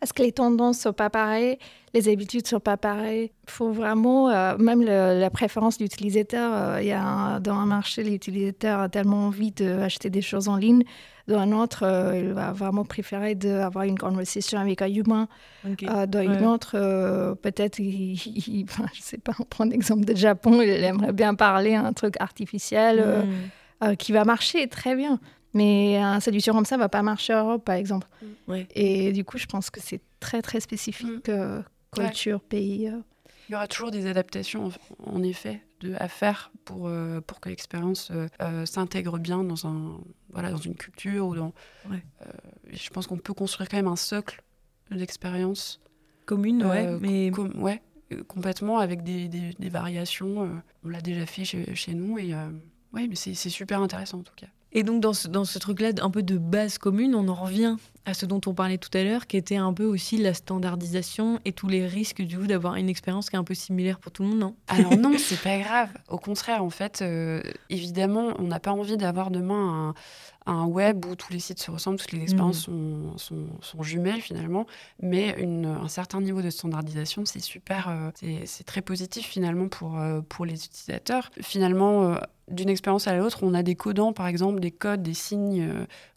Parce 0.02 0.12
que 0.12 0.24
les 0.24 0.32
tendances 0.32 0.80
sont 0.80 0.92
pas 0.92 1.10
pareilles, 1.10 1.58
les 1.94 2.08
habitudes 2.08 2.44
sont 2.48 2.58
pas 2.58 2.76
pareilles? 2.76 3.30
Il 3.46 3.50
faut 3.52 3.70
vraiment, 3.70 4.30
euh, 4.30 4.56
même 4.58 4.80
le- 4.80 5.20
la 5.20 5.30
préférence 5.30 5.78
de 5.78 5.84
l'utilisateur, 5.84 6.50
euh, 6.52 6.82
il 6.82 6.88
y 6.88 6.90
a 6.90 7.00
un- 7.00 7.38
dans 7.38 7.54
un 7.54 7.66
marché, 7.66 8.02
l'utilisateur 8.02 8.80
a 8.80 8.88
tellement 8.88 9.26
envie 9.28 9.52
d'acheter 9.52 10.10
des 10.10 10.20
choses 10.20 10.48
en 10.48 10.56
ligne. 10.56 10.82
Dans 11.28 11.38
un 11.38 11.52
autre, 11.52 11.84
euh, 11.84 12.18
il 12.18 12.32
va 12.32 12.50
vraiment 12.50 12.84
préférer 12.84 13.36
d'avoir 13.36 13.84
une 13.84 13.96
conversation 13.96 14.58
avec 14.58 14.82
un 14.82 14.88
humain. 14.92 15.28
Dans 15.64 16.18
Ouais. 16.18 16.24
une 16.26 16.44
autre, 16.46 16.72
peut-être, 17.40 17.78
je 17.80 19.00
sais 19.00 19.18
pas, 19.18 19.34
on 19.38 19.44
prend 19.44 19.66
l'exemple 19.66 20.04
de 20.04 20.16
Japon, 20.16 20.62
il 20.62 20.68
aimerait 20.68 21.12
bien 21.12 21.36
parler 21.36 21.74
à 21.76 21.84
un 21.84 21.92
truc 21.92 22.14
artificiel 22.18 22.98
euh, 22.98 23.22
Mm. 23.22 23.30
euh, 23.84 23.94
qui 23.94 24.10
va 24.10 24.24
marcher 24.24 24.66
très 24.66 24.96
bien. 24.96 25.20
Mais 25.54 25.96
une 25.98 26.20
solution 26.20 26.54
comme 26.54 26.64
ça 26.64 26.76
va 26.76 26.88
pas 26.88 27.02
marcher 27.02 27.34
en 27.34 27.44
Europe, 27.44 27.64
par 27.64 27.74
exemple. 27.74 28.06
Ouais. 28.48 28.66
Et 28.74 29.12
du 29.12 29.24
coup, 29.24 29.38
je 29.38 29.46
pense 29.46 29.70
que 29.70 29.80
c'est 29.80 30.00
très, 30.20 30.40
très 30.42 30.60
spécifique, 30.60 31.28
euh, 31.28 31.62
culture, 31.94 32.40
pays. 32.40 32.88
euh. 32.88 32.98
Il 33.48 33.52
y 33.52 33.54
aura 33.56 33.66
toujours 33.66 33.90
des 33.90 34.06
adaptations, 34.06 34.70
en, 35.04 35.22
effet, 35.22 35.60
de, 35.80 35.94
à 35.98 36.08
faire 36.08 36.52
pour, 36.64 36.86
euh, 36.88 37.20
pour 37.20 37.40
que 37.40 37.48
l'expérience 37.50 38.10
euh, 38.12 38.28
euh, 38.40 38.64
s'intègre 38.64 39.18
bien 39.18 39.44
dans, 39.44 39.66
un, 39.66 39.98
voilà, 40.30 40.50
dans 40.50 40.56
une 40.56 40.74
culture. 40.76 41.26
Ou 41.26 41.34
dans, 41.34 41.52
Ouais. 41.90 42.02
euh, 42.24 42.30
je 42.72 42.88
pense 42.88 43.06
qu'on 43.06 43.18
peut 43.18 43.34
construire 43.34 43.68
quand 43.68 43.76
même 43.76 43.88
un 43.88 43.96
socle 43.96 44.42
d'expérience. 44.90 45.80
Commune, 46.24 46.64
ouais, 46.64 46.98
mais 47.00 47.30
com- 47.30 47.52
ouais, 47.56 47.82
complètement 48.28 48.78
avec 48.78 49.02
des, 49.02 49.28
des- 49.28 49.52
des 49.58 49.68
variations. 49.68 50.44
euh, 50.44 50.48
on 50.84 50.88
l'a 50.88 51.00
déjà 51.00 51.26
fait 51.26 51.44
chez, 51.44 51.74
chez 51.74 51.94
nous 51.94 52.18
et 52.18 52.32
oui, 52.92 53.08
mais 53.08 53.16
c'est 53.16 53.34
c'est 53.34 53.48
super 53.50 53.80
intéressant 53.82 54.18
en 54.18 54.22
tout 54.22 54.34
cas. 54.36 54.46
Et 54.72 54.82
donc 54.82 55.00
dans 55.00 55.12
ce, 55.12 55.28
dans 55.28 55.44
ce 55.44 55.58
truc-là, 55.58 55.90
un 56.00 56.10
peu 56.10 56.22
de 56.22 56.38
base 56.38 56.78
commune, 56.78 57.14
on 57.14 57.28
en 57.28 57.34
revient 57.34 57.76
à 58.04 58.14
ce 58.14 58.26
dont 58.26 58.40
on 58.46 58.54
parlait 58.54 58.78
tout 58.78 58.90
à 58.96 59.04
l'heure, 59.04 59.26
qui 59.26 59.36
était 59.36 59.56
un 59.56 59.72
peu 59.72 59.84
aussi 59.84 60.18
la 60.18 60.34
standardisation 60.34 61.38
et 61.44 61.52
tous 61.52 61.68
les 61.68 61.86
risques 61.86 62.22
du 62.22 62.38
coup 62.38 62.46
d'avoir 62.46 62.74
une 62.76 62.88
expérience 62.88 63.30
qui 63.30 63.36
est 63.36 63.38
un 63.38 63.44
peu 63.44 63.54
similaire 63.54 63.98
pour 63.98 64.10
tout 64.12 64.22
le 64.22 64.30
monde, 64.30 64.38
non? 64.38 64.56
Alors 64.68 64.96
non, 64.96 65.12
c'est 65.18 65.40
pas 65.40 65.58
grave. 65.58 65.88
Au 66.08 66.18
contraire, 66.18 66.64
en 66.64 66.70
fait, 66.70 67.00
euh, 67.02 67.40
évidemment, 67.70 68.34
on 68.38 68.44
n'a 68.44 68.58
pas 68.60 68.72
envie 68.72 68.96
d'avoir 68.96 69.30
demain 69.30 69.94
un, 70.46 70.52
un 70.52 70.64
web 70.66 71.04
où 71.04 71.14
tous 71.14 71.32
les 71.32 71.38
sites 71.38 71.60
se 71.60 71.70
ressemblent, 71.70 71.98
toutes 71.98 72.12
les 72.12 72.22
expériences 72.22 72.58
sont, 72.60 73.16
sont, 73.18 73.46
sont 73.60 73.82
jumelles 73.82 74.20
finalement. 74.20 74.66
Mais 75.00 75.36
une- 75.40 75.66
un 75.66 75.88
certain 75.88 76.20
niveau 76.20 76.42
de 76.42 76.50
standardisation, 76.50 77.24
c'est 77.24 77.38
super, 77.40 77.88
euh, 77.88 78.10
c'est- 78.46 78.64
très 78.64 78.82
positif 78.82 79.26
finalement 79.26 79.68
pour, 79.68 79.98
euh, 79.98 80.20
pour 80.28 80.44
les 80.46 80.64
utilisateurs. 80.64 81.30
Finalement, 81.40 82.16
d'une 82.48 82.68
expérience 82.68 83.06
à 83.06 83.16
l'autre, 83.16 83.40
on 83.42 83.54
a 83.54 83.62
des 83.62 83.74
codants, 83.76 84.12
par 84.12 84.26
exemple, 84.26 84.60
des 84.60 84.70
codes, 84.72 85.02
des 85.02 85.14
signes. 85.14 85.68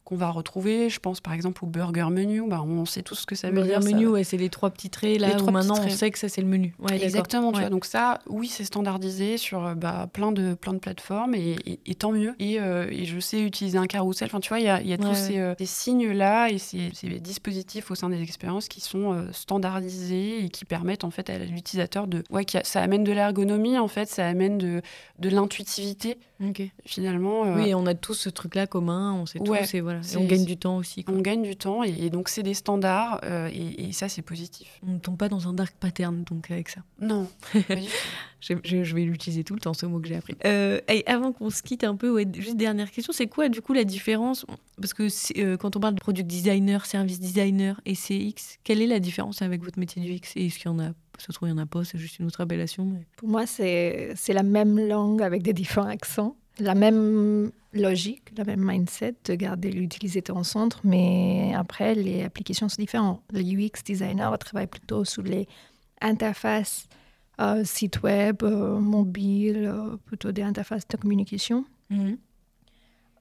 Qu'on 0.05 0.15
va 0.15 0.29
retrouver, 0.29 0.89
je 0.89 0.99
pense 0.99 1.19
par 1.19 1.33
exemple 1.33 1.63
au 1.65 1.67
burger 1.67 2.07
menu, 2.11 2.41
bah, 2.47 2.61
on 2.63 2.85
sait 2.85 3.01
tous 3.01 3.15
ce 3.15 3.25
que 3.25 3.35
ça 3.35 3.49
veut 3.49 3.55
Burger 3.55 3.69
dire. 3.71 3.83
ça- 3.83 3.89
menu, 3.89 4.07
ouais, 4.07 4.23
c'est 4.23 4.37
les 4.37 4.49
trois 4.49 4.69
petits 4.69 4.89
traits 4.91 5.19
là 5.19 5.29
Les 5.29 5.33
où 5.33 5.37
trois 5.37 5.51
maintenant 5.51 5.79
on 5.83 5.89
sait 5.89 6.11
que 6.11 6.19
ça 6.19 6.29
c'est 6.29 6.41
le 6.41 6.47
menu. 6.47 6.75
Ouais. 6.79 7.03
Exactement, 7.03 7.51
tu 7.51 7.55
Ouais. 7.57 7.63
vois. 7.63 7.69
Donc 7.71 7.85
ça, 7.85 8.19
oui, 8.27 8.47
c'est 8.47 8.63
standardisé 8.65 9.37
sur 9.37 9.65
euh, 9.65 9.73
bah, 9.75 10.07
plein, 10.13 10.31
de, 10.31 10.53
plein 10.53 10.73
de 10.73 10.77
plateformes 10.79 11.33
et, 11.35 11.55
et- 11.65 11.79
et 11.87 11.95
tant 11.95 12.11
mieux. 12.11 12.35
Et, 12.39 12.59
euh, 12.61 12.87
et 12.91 13.05
je 13.05 13.19
sais 13.19 13.41
utiliser 13.41 13.77
un 13.79 13.87
carrousel. 13.87 14.27
Enfin, 14.27 14.39
tu 14.39 14.49
vois, 14.49 14.59
il 14.59 14.65
y 14.65 14.69
a, 14.69 14.79
y 14.81 14.93
a 14.93 14.97
tous 14.97 15.15
ces, 15.15 15.39
euh, 15.39 15.55
ces 15.57 15.65
signes-là 15.65 16.49
et 16.51 16.59
ces, 16.59 16.91
ces 16.93 17.07
dispositifs 17.19 17.89
au 17.89 17.95
sein 17.95 18.09
des 18.09 18.21
expériences 18.21 18.67
qui 18.67 18.81
sont 18.81 19.11
euh, 19.13 19.31
standardisés 19.31 20.43
et 20.45 20.49
qui 20.49 20.65
permettent 20.65 21.03
en 21.03 21.09
fait 21.11 21.29
à 21.29 21.37
l'utilisateur 21.39 22.05
de... 22.07 22.23
Ouais, 22.29 22.45
qui 22.45 22.57
a- 22.57 22.63
ça 22.63 22.81
amène 22.81 23.03
de 23.03 23.11
l'ergonomie, 23.11 23.79
en 23.79 23.87
fait, 23.87 24.07
ça 24.07 24.27
amène 24.27 24.57
de, 24.59 24.81
de 25.19 25.29
l'intuitivité, 25.29 26.17
Ok. 26.45 26.61
finalement. 26.85 27.43
Oui, 27.55 27.73
on 27.73 27.85
a 27.87 27.93
tous 27.95 28.13
ce 28.13 28.29
truc-là 28.29 28.67
commun, 28.67 29.13
on 29.13 29.25
sait 29.25 29.39
tous 29.39 29.73
et 29.73 29.81
voilà. 29.81 29.94
Et 30.01 30.17
on 30.17 30.25
gagne 30.25 30.45
du 30.45 30.57
temps 30.57 30.77
aussi. 30.77 31.03
quoi. 31.03 31.13
on 31.15 31.21
gagne 31.21 31.41
du 31.43 31.55
temps 31.55 31.83
et, 31.83 31.89
et 32.05 32.09
donc 32.09 32.29
c'est 32.29 32.43
des 32.43 32.53
standards 32.53 33.19
euh, 33.23 33.49
et, 33.53 33.85
et 33.85 33.91
ça, 33.91 34.09
c'est 34.09 34.21
positif. 34.21 34.79
On 34.87 34.93
ne 34.93 34.99
tombe 34.99 35.17
pas 35.17 35.29
dans 35.29 35.47
un 35.47 35.53
dark 35.53 35.75
pattern 35.79 36.23
donc 36.23 36.51
avec 36.51 36.69
ça. 36.69 36.81
Non. 37.01 37.27
Je, 38.41 38.53
je- 38.63 38.83
je 38.83 38.93
vais 38.95 39.01
l'utiliser 39.01 39.43
tout 39.43 39.55
le 39.55 39.59
temps, 39.59 39.73
ce 39.73 39.87
mot 39.87 39.99
que 39.99 40.07
j'ai 40.07 40.15
appris. 40.17 40.35
Euh, 40.45 40.79
et 40.87 41.03
avant 41.07 41.31
qu'on 41.31 41.49
se 41.49 41.63
quitte 41.63 41.83
un 41.83 41.95
peu, 41.95 42.11
ouais, 42.11 42.27
juste 42.37 42.57
dernière 42.57 42.91
question, 42.91 43.11
c'est 43.11 43.25
quoi 43.25 43.49
du 43.49 43.59
coup 43.59 43.73
la 43.73 43.83
différence 43.85 44.45
Parce 44.79 44.93
que 44.93 45.07
euh, 45.39 45.57
quand 45.57 45.75
on 45.75 45.79
parle 45.79 45.95
de 45.95 45.99
product 45.99 46.27
designer, 46.27 46.85
service 46.85 47.19
designer 47.19 47.81
et 47.87 47.95
CX, 47.95 48.59
quelle 48.63 48.83
est 48.83 48.87
la 48.87 48.99
différence 48.99 49.41
avec 49.41 49.63
votre 49.63 49.79
métier 49.79 49.99
du 49.99 50.11
X? 50.11 50.33
Et 50.35 50.45
est-ce 50.45 50.59
qu'il 50.59 50.65
y 50.69 50.73
en 50.73 50.77
a 50.77 50.89
Ça 51.17 51.27
se 51.27 51.31
trouve, 51.31 51.49
il 51.49 51.53
n'y 51.53 51.59
en 51.59 51.63
a 51.63 51.65
pas, 51.65 51.83
c'est 51.85 51.97
juste 51.97 52.19
une 52.19 52.27
autre 52.27 52.39
appellation. 52.41 52.85
mais- 52.85 53.07
Pour 53.17 53.29
moi, 53.29 53.47
c'est 53.47 54.13
la 54.27 54.43
même 54.43 54.77
langue 54.77 55.23
avec 55.23 55.41
des 55.41 55.53
différents 55.53 55.87
accents, 55.87 56.35
la 56.59 56.75
même 56.75 57.51
logique, 57.73 58.31
la 58.37 58.45
même 58.45 58.63
mindset 58.63 59.15
de 59.25 59.35
garder 59.35 59.71
l'utilisateur 59.71 60.37
en 60.37 60.43
centre, 60.43 60.79
mais 60.83 61.53
après, 61.55 61.95
les 61.95 62.23
applications 62.23 62.69
sont 62.69 62.81
différentes. 62.81 63.21
Le 63.31 63.41
UX 63.41 63.83
designer 63.85 64.37
travaille 64.37 64.67
plutôt 64.67 65.03
sur 65.03 65.23
les 65.23 65.47
interfaces 66.01 66.87
euh, 67.41 67.63
site 67.65 68.01
web, 68.01 68.43
euh, 68.43 68.79
mobile, 68.79 69.69
euh, 69.69 69.97
plutôt 70.05 70.31
des 70.31 70.41
interfaces 70.41 70.87
de 70.87 70.97
communication. 70.97 71.65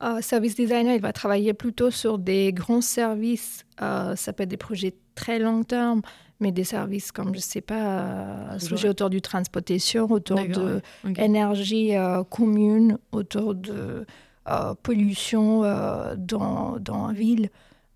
Euh, 0.02 0.20
service 0.20 0.54
designer, 0.54 0.94
il 0.94 1.00
va 1.00 1.12
travailler 1.12 1.54
plutôt 1.54 1.90
sur 1.90 2.18
des 2.18 2.52
grands 2.52 2.80
services. 2.80 3.64
Euh, 3.80 4.14
ça 4.16 4.32
peut 4.32 4.42
être 4.44 4.50
des 4.50 4.56
projets 4.56 4.94
très 5.14 5.38
long 5.38 5.62
terme, 5.64 6.02
mais 6.40 6.52
des 6.52 6.64
services 6.64 7.12
comme, 7.12 7.34
je 7.34 7.40
sais 7.40 7.60
pas, 7.60 7.74
euh, 8.00 8.50
Genre- 8.58 8.60
sujets 8.60 8.88
autour 8.88 9.10
du 9.10 9.20
transportation, 9.22 10.10
autour 10.10 10.36
de 10.46 10.80
ouais. 11.04 11.10
Ok. 11.10 11.18
énergie 11.18 11.96
euh, 11.96 12.22
commune, 12.24 12.98
autour 13.12 13.54
de 13.54 14.04
euh, 14.48 14.74
pollution 14.82 15.64
euh, 15.64 16.14
dans, 16.18 16.76
dans 16.78 17.06
la 17.08 17.12
ville, 17.14 17.48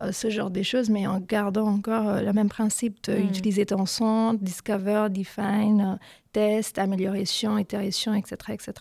euh, 0.03 0.13
ce 0.13 0.31
genre 0.31 0.51
de 0.51 0.63
choses, 0.63 0.89
mais 0.89 1.07
en 1.07 1.19
gardant 1.19 1.67
encore 1.69 2.09
euh, 2.09 2.21
le 2.23 2.33
même 2.33 2.49
principe 2.49 3.03
de 3.05 3.15
Mm. 3.17 3.29
utiliser 3.29 3.67
ton 3.67 3.85
centre, 3.85 4.43
discover, 4.43 5.09
define, 5.11 5.95
euh, 5.95 6.05
test, 6.33 6.79
amélioration, 6.79 7.59
itération, 7.59 8.15
etc. 8.15 8.37
etc. 8.53 8.73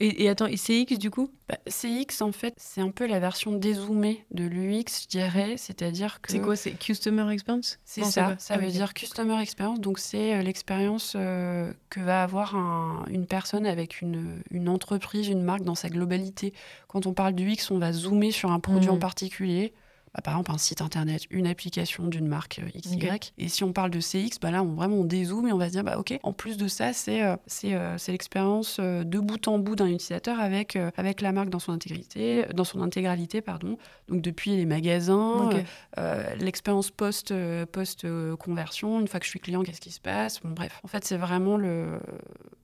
Et, 0.00 0.24
et 0.24 0.28
attends, 0.28 0.46
et 0.46 0.56
CX 0.56 0.96
du 0.98 1.10
coup? 1.10 1.30
Bah, 1.48 1.58
CX, 1.66 2.22
en 2.22 2.30
fait, 2.30 2.54
c'est 2.56 2.80
un 2.80 2.90
peu 2.90 3.06
la 3.06 3.18
version 3.18 3.52
dézoomée 3.52 4.24
de 4.30 4.44
l'UX, 4.44 5.02
je 5.02 5.08
dirais. 5.08 5.56
C'est-à-dire 5.56 6.20
que. 6.20 6.30
C'est 6.30 6.40
quoi 6.40 6.54
C'est 6.54 6.72
Customer 6.72 7.32
Experience? 7.32 7.78
C'est 7.84 8.04
ça, 8.04 8.36
ça 8.38 8.54
ah, 8.54 8.58
veut 8.58 8.70
dire 8.70 8.94
Customer 8.94 9.40
Experience. 9.40 9.80
Donc, 9.80 9.98
c'est 9.98 10.34
euh, 10.34 10.42
l'expérience 10.42 11.14
euh, 11.16 11.72
que 11.90 12.00
va 12.00 12.22
avoir 12.22 12.54
un- 12.54 13.04
une 13.10 13.26
personne 13.26 13.66
avec 13.66 14.00
une, 14.00 14.40
une 14.50 14.68
entreprise, 14.68 15.26
une 15.26 15.42
marque 15.42 15.62
dans 15.62 15.74
sa 15.74 15.88
globalité. 15.88 16.52
Quand 16.86 17.06
on 17.06 17.12
parle 17.12 17.34
du 17.34 17.50
X, 17.50 17.70
on 17.70 17.78
va 17.78 17.92
zoomer 17.92 18.30
sur 18.30 18.52
un 18.52 18.60
produit 18.60 18.90
en 18.90 18.98
particulier. 18.98 19.72
Bah, 20.18 20.22
par 20.22 20.34
exemple, 20.34 20.50
un 20.50 20.58
site 20.58 20.82
internet, 20.82 21.22
une 21.30 21.46
application 21.46 22.08
d'une 22.08 22.26
marque 22.26 22.58
euh, 22.58 22.76
XY. 22.76 23.08
Et 23.38 23.48
si 23.48 23.62
on 23.62 23.72
parle 23.72 23.90
de 23.92 24.00
CX, 24.00 24.40
bah 24.42 24.50
là, 24.50 24.64
on, 24.64 24.74
vraiment, 24.74 24.96
on 24.96 25.04
dézoome 25.04 25.46
et 25.46 25.52
on 25.52 25.58
va 25.58 25.66
se 25.66 25.70
dire, 25.70 25.84
bah, 25.84 25.96
OK, 25.96 26.18
en 26.24 26.32
plus 26.32 26.56
de 26.56 26.66
ça, 26.66 26.92
c'est 26.92 27.22
euh, 27.22 27.36
c'est 27.46 27.74
euh, 27.74 27.96
l'expérience 28.08 28.80
de 28.80 29.18
bout 29.20 29.46
en 29.46 29.60
bout 29.60 29.76
d'un 29.76 29.86
utilisateur 29.86 30.40
avec, 30.40 30.76
avec 30.96 31.20
la 31.20 31.30
marque 31.30 31.50
dans 31.50 31.60
son 31.60 31.70
intégrité, 31.70 32.46
dans 32.52 32.64
son 32.64 32.82
intégralité, 32.82 33.42
pardon. 33.42 33.78
Donc, 34.08 34.20
depuis 34.20 34.56
les 34.56 34.66
magasins, 34.66 35.50
euh, 35.98 36.34
l'expérience 36.40 36.90
post, 36.90 37.32
post 37.70 38.04
conversion, 38.38 38.98
une 38.98 39.06
fois 39.06 39.20
que 39.20 39.26
je 39.26 39.30
suis 39.30 39.40
client, 39.40 39.62
qu'est-ce 39.62 39.80
qui 39.80 39.92
se 39.92 40.00
passe? 40.00 40.40
Bon, 40.40 40.50
bref, 40.50 40.80
en 40.82 40.88
fait, 40.88 41.04
c'est 41.04 41.16
vraiment 41.16 41.56
le, 41.56 42.00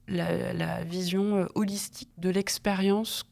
la, 0.09 0.51
la 0.51 0.83
vision 0.83 1.47
holistique 1.55 2.09
de 2.17 2.29
l'expérience 2.29 3.23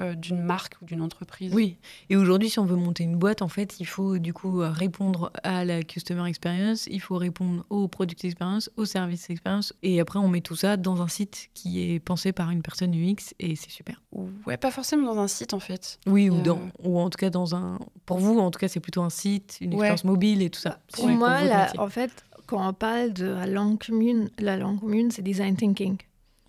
euh, 0.00 0.14
d'une 0.14 0.42
marque 0.42 0.74
ou 0.82 0.84
d'une 0.84 1.00
entreprise. 1.02 1.52
Oui, 1.54 1.76
et 2.10 2.16
aujourd'hui, 2.16 2.50
si 2.50 2.58
on 2.58 2.64
veut 2.66 2.76
monter 2.76 3.04
une 3.04 3.16
boîte, 3.16 3.42
en 3.42 3.48
fait, 3.48 3.80
il 3.80 3.86
faut 3.86 4.18
du 4.18 4.32
coup 4.32 4.58
répondre 4.58 5.30
à 5.42 5.64
la 5.64 5.82
customer 5.82 6.28
experience, 6.28 6.86
il 6.90 7.00
faut 7.00 7.16
répondre 7.16 7.64
au 7.70 7.88
product 7.88 8.24
experience, 8.24 8.70
au 8.76 8.84
service 8.84 9.30
experience, 9.30 9.72
et 9.82 10.00
après, 10.00 10.18
on 10.18 10.28
met 10.28 10.40
tout 10.40 10.56
ça 10.56 10.76
dans 10.76 11.00
un 11.02 11.08
site 11.08 11.48
qui 11.54 11.90
est 11.92 12.00
pensé 12.00 12.32
par 12.32 12.50
une 12.50 12.62
personne 12.62 12.92
UX, 12.94 13.34
et 13.38 13.56
c'est 13.56 13.70
super. 13.70 14.02
Ouais, 14.46 14.56
pas 14.56 14.70
forcément 14.70 15.14
dans 15.14 15.20
un 15.20 15.28
site 15.28 15.54
en 15.54 15.60
fait. 15.60 15.98
Oui, 16.06 16.24
Et, 16.24 16.30
ou, 16.30 16.36
euh, 16.36 16.42
dans, 16.42 16.60
ou 16.82 16.98
en 16.98 17.10
tout 17.10 17.18
cas 17.18 17.30
dans 17.30 17.54
un. 17.54 17.78
Pour 18.06 18.18
vous, 18.18 18.38
en 18.38 18.50
tout 18.50 18.58
cas, 18.58 18.68
c'est 18.68 18.80
plutôt 18.80 19.02
un 19.02 19.10
site, 19.10 19.58
une 19.60 19.70
Ouais. 19.70 19.76
expérience 19.76 20.04
mobile 20.04 20.42
et 20.42 20.50
tout 20.50 20.60
ça. 20.60 20.80
Pour 20.92 21.08
moi, 21.08 21.38
en 21.78 21.88
fait, 21.88 22.24
quand 22.46 22.68
on 22.68 22.72
parle 22.72 23.12
de 23.12 23.26
la 23.26 23.46
langue 23.46 23.82
commune, 23.84 24.30
la 24.38 24.56
langue 24.56 24.80
commune, 24.80 25.10
c'est 25.10 25.22
design 25.22 25.56
thinking. 25.56 25.96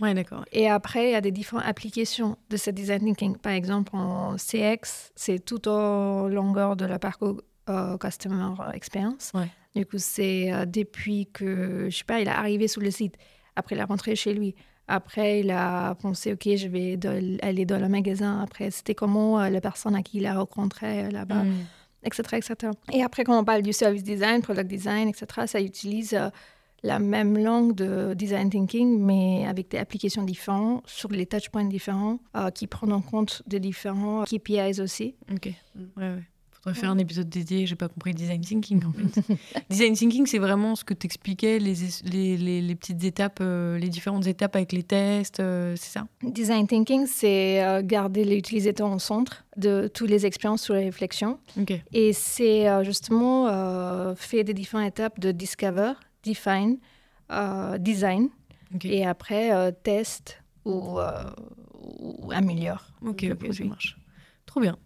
Ouais, 0.02 0.14
d'accord. 0.14 0.43
Et 0.52 0.68
après, 0.70 1.10
il 1.10 1.12
y 1.14 1.16
a 1.16 1.22
des 1.22 1.32
différentes 1.32 1.66
applications 1.66 2.38
de 2.50 2.58
ce 2.58 2.70
design 2.70 3.00
thinking. 3.00 3.38
Par 3.38 3.54
exemple, 3.54 3.96
en 3.96 4.36
CX, 4.38 5.12
c'est 5.16 5.39
tout 5.43 5.68
au 5.70 6.28
longueur 6.28 6.76
de 6.76 6.86
la 6.86 7.00
parcours 7.00 7.41
euh, 7.70 7.98
Customer 7.98 8.50
Experience. 8.74 9.32
Ouais. 9.34 9.48
Du 9.76 9.86
coup, 9.86 9.98
c'est 9.98 10.52
euh, 10.54 10.66
depuis 10.66 11.28
que, 11.34 11.88
je 11.89 11.98
sais 11.98 12.04
pas, 12.04 12.20
il 12.20 12.28
est 12.28 12.32
arrivé 12.32 12.68
sur 12.68 12.82
le 12.82 12.91
site, 12.91 13.16
après 13.56 13.76
il 13.76 13.80
est 13.80 13.84
rentré 13.84 14.16
chez 14.16 14.34
lui. 14.34 14.54
Après, 14.88 15.39
il 15.39 15.50
a 15.50 15.96
pensé, 15.96 16.34
OK, 16.34 16.43
je 16.56 16.68
vais 16.68 16.96
de- 16.98 17.38
aller 17.41 17.66
dans 17.66 17.80
le 17.80 17.89
magasin. 17.89 18.39
Après, 18.41 18.70
c'était 18.72 18.93
comment 18.96 19.39
euh, 19.39 19.50
la 19.50 19.60
personne 19.62 19.96
à 19.96 20.04
qui 20.04 20.18
il 20.18 20.26
a 20.28 20.36
rencontré 20.38 21.10
là-bas 21.10 21.43
Mm. 21.43 21.54
etc., 22.04 22.22
etc. 22.38 22.72
Et 22.93 23.02
après, 23.02 23.24
quand 23.24 23.39
on 23.39 23.43
parle 23.43 23.64
du 23.64 23.74
service 23.74 24.04
design, 24.04 24.41
product 24.43 24.68
design, 24.70 25.08
etc., 25.10 25.26
ça 25.48 25.60
utilise 25.60 26.16
la 26.84 26.99
même 26.99 27.38
langue 27.38 27.73
de 27.76 28.13
design 28.13 28.49
thinking, 28.49 28.99
mais 28.99 29.45
avec 29.47 29.69
des 29.71 29.78
applications 29.80 30.23
différentes, 30.23 30.84
sur 30.86 31.09
les 31.11 31.26
touchpoints 31.26 31.65
différents, 31.65 32.19
euh, 32.38 32.49
qui 32.51 32.67
prennent 32.67 32.93
en 32.93 33.01
compte 33.01 33.41
des 33.47 33.59
différents 33.59 34.23
KPIs 34.26 34.80
aussi. 34.82 35.15
Ok. 35.32 35.49
Ouais, 35.76 35.84
ouais. 35.97 36.23
Faudrait 36.51 36.80
faire 36.80 36.89
un 36.89 36.97
épisode 36.97 37.30
dédié, 37.30 37.67
j'ai 37.67 37.76
pas 37.76 37.88
compris 37.88 38.15
design 38.15 38.41
thinking 38.41 38.82
en 38.86 38.91
fait. 38.91 39.21
design 39.69 39.93
thinking, 39.93 40.26
c'est 40.26 40.39
vraiment 40.39 40.76
ce 40.76 40.84
que 40.84 40.95
t'expliquais, 40.95 41.59
les, 41.59 41.84
es- 41.84 42.03
les, 42.11 42.38
les, 42.38 42.59
les 42.59 42.76
petites 42.76 43.03
étapes, 43.03 43.38
euh, 43.39 43.78
les 43.78 43.88
différentes 43.89 44.26
étapes 44.26 44.55
avec 44.55 44.71
les 44.71 44.82
tests, 44.82 45.39
euh, 45.39 45.76
c'est 45.78 45.91
ça? 45.91 46.07
Design 46.23 46.65
thinking, 46.65 47.05
c'est 47.05 47.61
garder 47.84 48.26
l'utilisateur 48.26 48.91
au 48.91 48.97
centre 48.97 49.45
de 49.57 49.88
toutes 49.93 50.09
les 50.09 50.26
expériences 50.26 50.63
sur 50.63 50.73
les 50.73 50.86
réflexions. 50.86 51.38
Ok. 51.59 51.80
Et 51.93 52.13
c'est 52.13 52.65
justement 52.84 53.45
faire 54.15 54.43
des 54.43 54.53
différentes 54.55 54.88
étapes 54.88 55.19
de 55.19 55.32
discover, 55.32 55.93
define, 56.26 56.78
euh, 57.32 57.78
design, 57.78 58.30
et 58.84 59.05
après 59.05 59.53
euh, 59.53 59.71
test 59.71 60.43
ou, 60.65 60.99
euh, 60.99 61.32
ou 61.99 62.32
améliore. 62.32 62.84
ok, 63.01 63.21
le 63.23 63.34
ok, 63.34 63.39
ça 63.41 63.45
produit. 63.45 63.69
marche. 63.69 63.97
Trop 64.45 64.59
bien. 64.59 64.78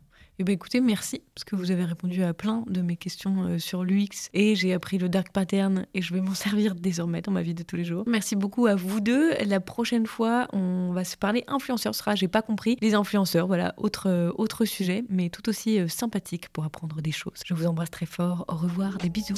Eh 0.41 0.45
ben 0.45 0.53
écoutez, 0.53 0.79
merci 0.79 1.21
parce 1.35 1.43
que 1.43 1.57
vous 1.57 1.69
avez 1.69 1.83
répondu 1.83 2.23
à 2.23 2.33
plein 2.33 2.63
de 2.65 2.81
mes 2.81 2.95
questions 2.95 3.43
euh, 3.43 3.59
sur 3.59 3.83
l'UX 3.83 4.29
et 4.33 4.55
j'ai 4.55 4.71
appris 4.71 4.97
le 4.97 5.09
dark 5.09 5.33
pattern 5.33 5.85
et 5.93 6.01
je 6.01 6.13
vais 6.13 6.21
m'en 6.21 6.33
servir 6.33 6.75
désormais 6.75 7.21
dans 7.21 7.33
ma 7.33 7.41
vie 7.41 7.53
de 7.53 7.61
tous 7.61 7.75
les 7.75 7.83
jours. 7.83 8.05
Merci 8.07 8.37
beaucoup 8.37 8.65
à 8.65 8.75
vous 8.75 9.01
deux. 9.01 9.33
La 9.45 9.59
prochaine 9.59 10.05
fois, 10.05 10.47
on 10.53 10.93
va 10.93 11.03
se 11.03 11.17
parler 11.17 11.43
influenceurs. 11.47 11.93
Ce 11.93 11.99
sera, 11.99 12.15
j'ai 12.15 12.29
pas 12.29 12.41
compris, 12.41 12.77
les 12.79 12.93
influenceurs. 12.93 13.47
Voilà, 13.47 13.73
autre, 13.75 14.07
euh, 14.07 14.31
autre 14.37 14.63
sujet, 14.63 15.03
mais 15.09 15.29
tout 15.29 15.49
aussi 15.49 15.77
euh, 15.77 15.89
sympathique 15.89 16.47
pour 16.47 16.63
apprendre 16.63 17.01
des 17.01 17.11
choses. 17.11 17.41
Je 17.45 17.53
vous 17.53 17.67
embrasse 17.67 17.91
très 17.91 18.05
fort. 18.05 18.45
Au 18.47 18.55
revoir, 18.55 18.97
des 18.97 19.09
bisous. 19.09 19.35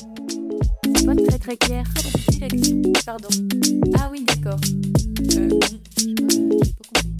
Pas 1.04 1.16
très 1.16 1.40
très 1.40 1.58
clair. 1.58 1.84
Pardon. 3.08 3.30
Ah 3.98 4.08
oui, 4.12 4.24
d'accord. 4.24 4.60
Euh, 5.36 5.50
je 5.58 5.68
sais 5.98 6.14
pas, 6.14 7.02
pas 7.02 7.11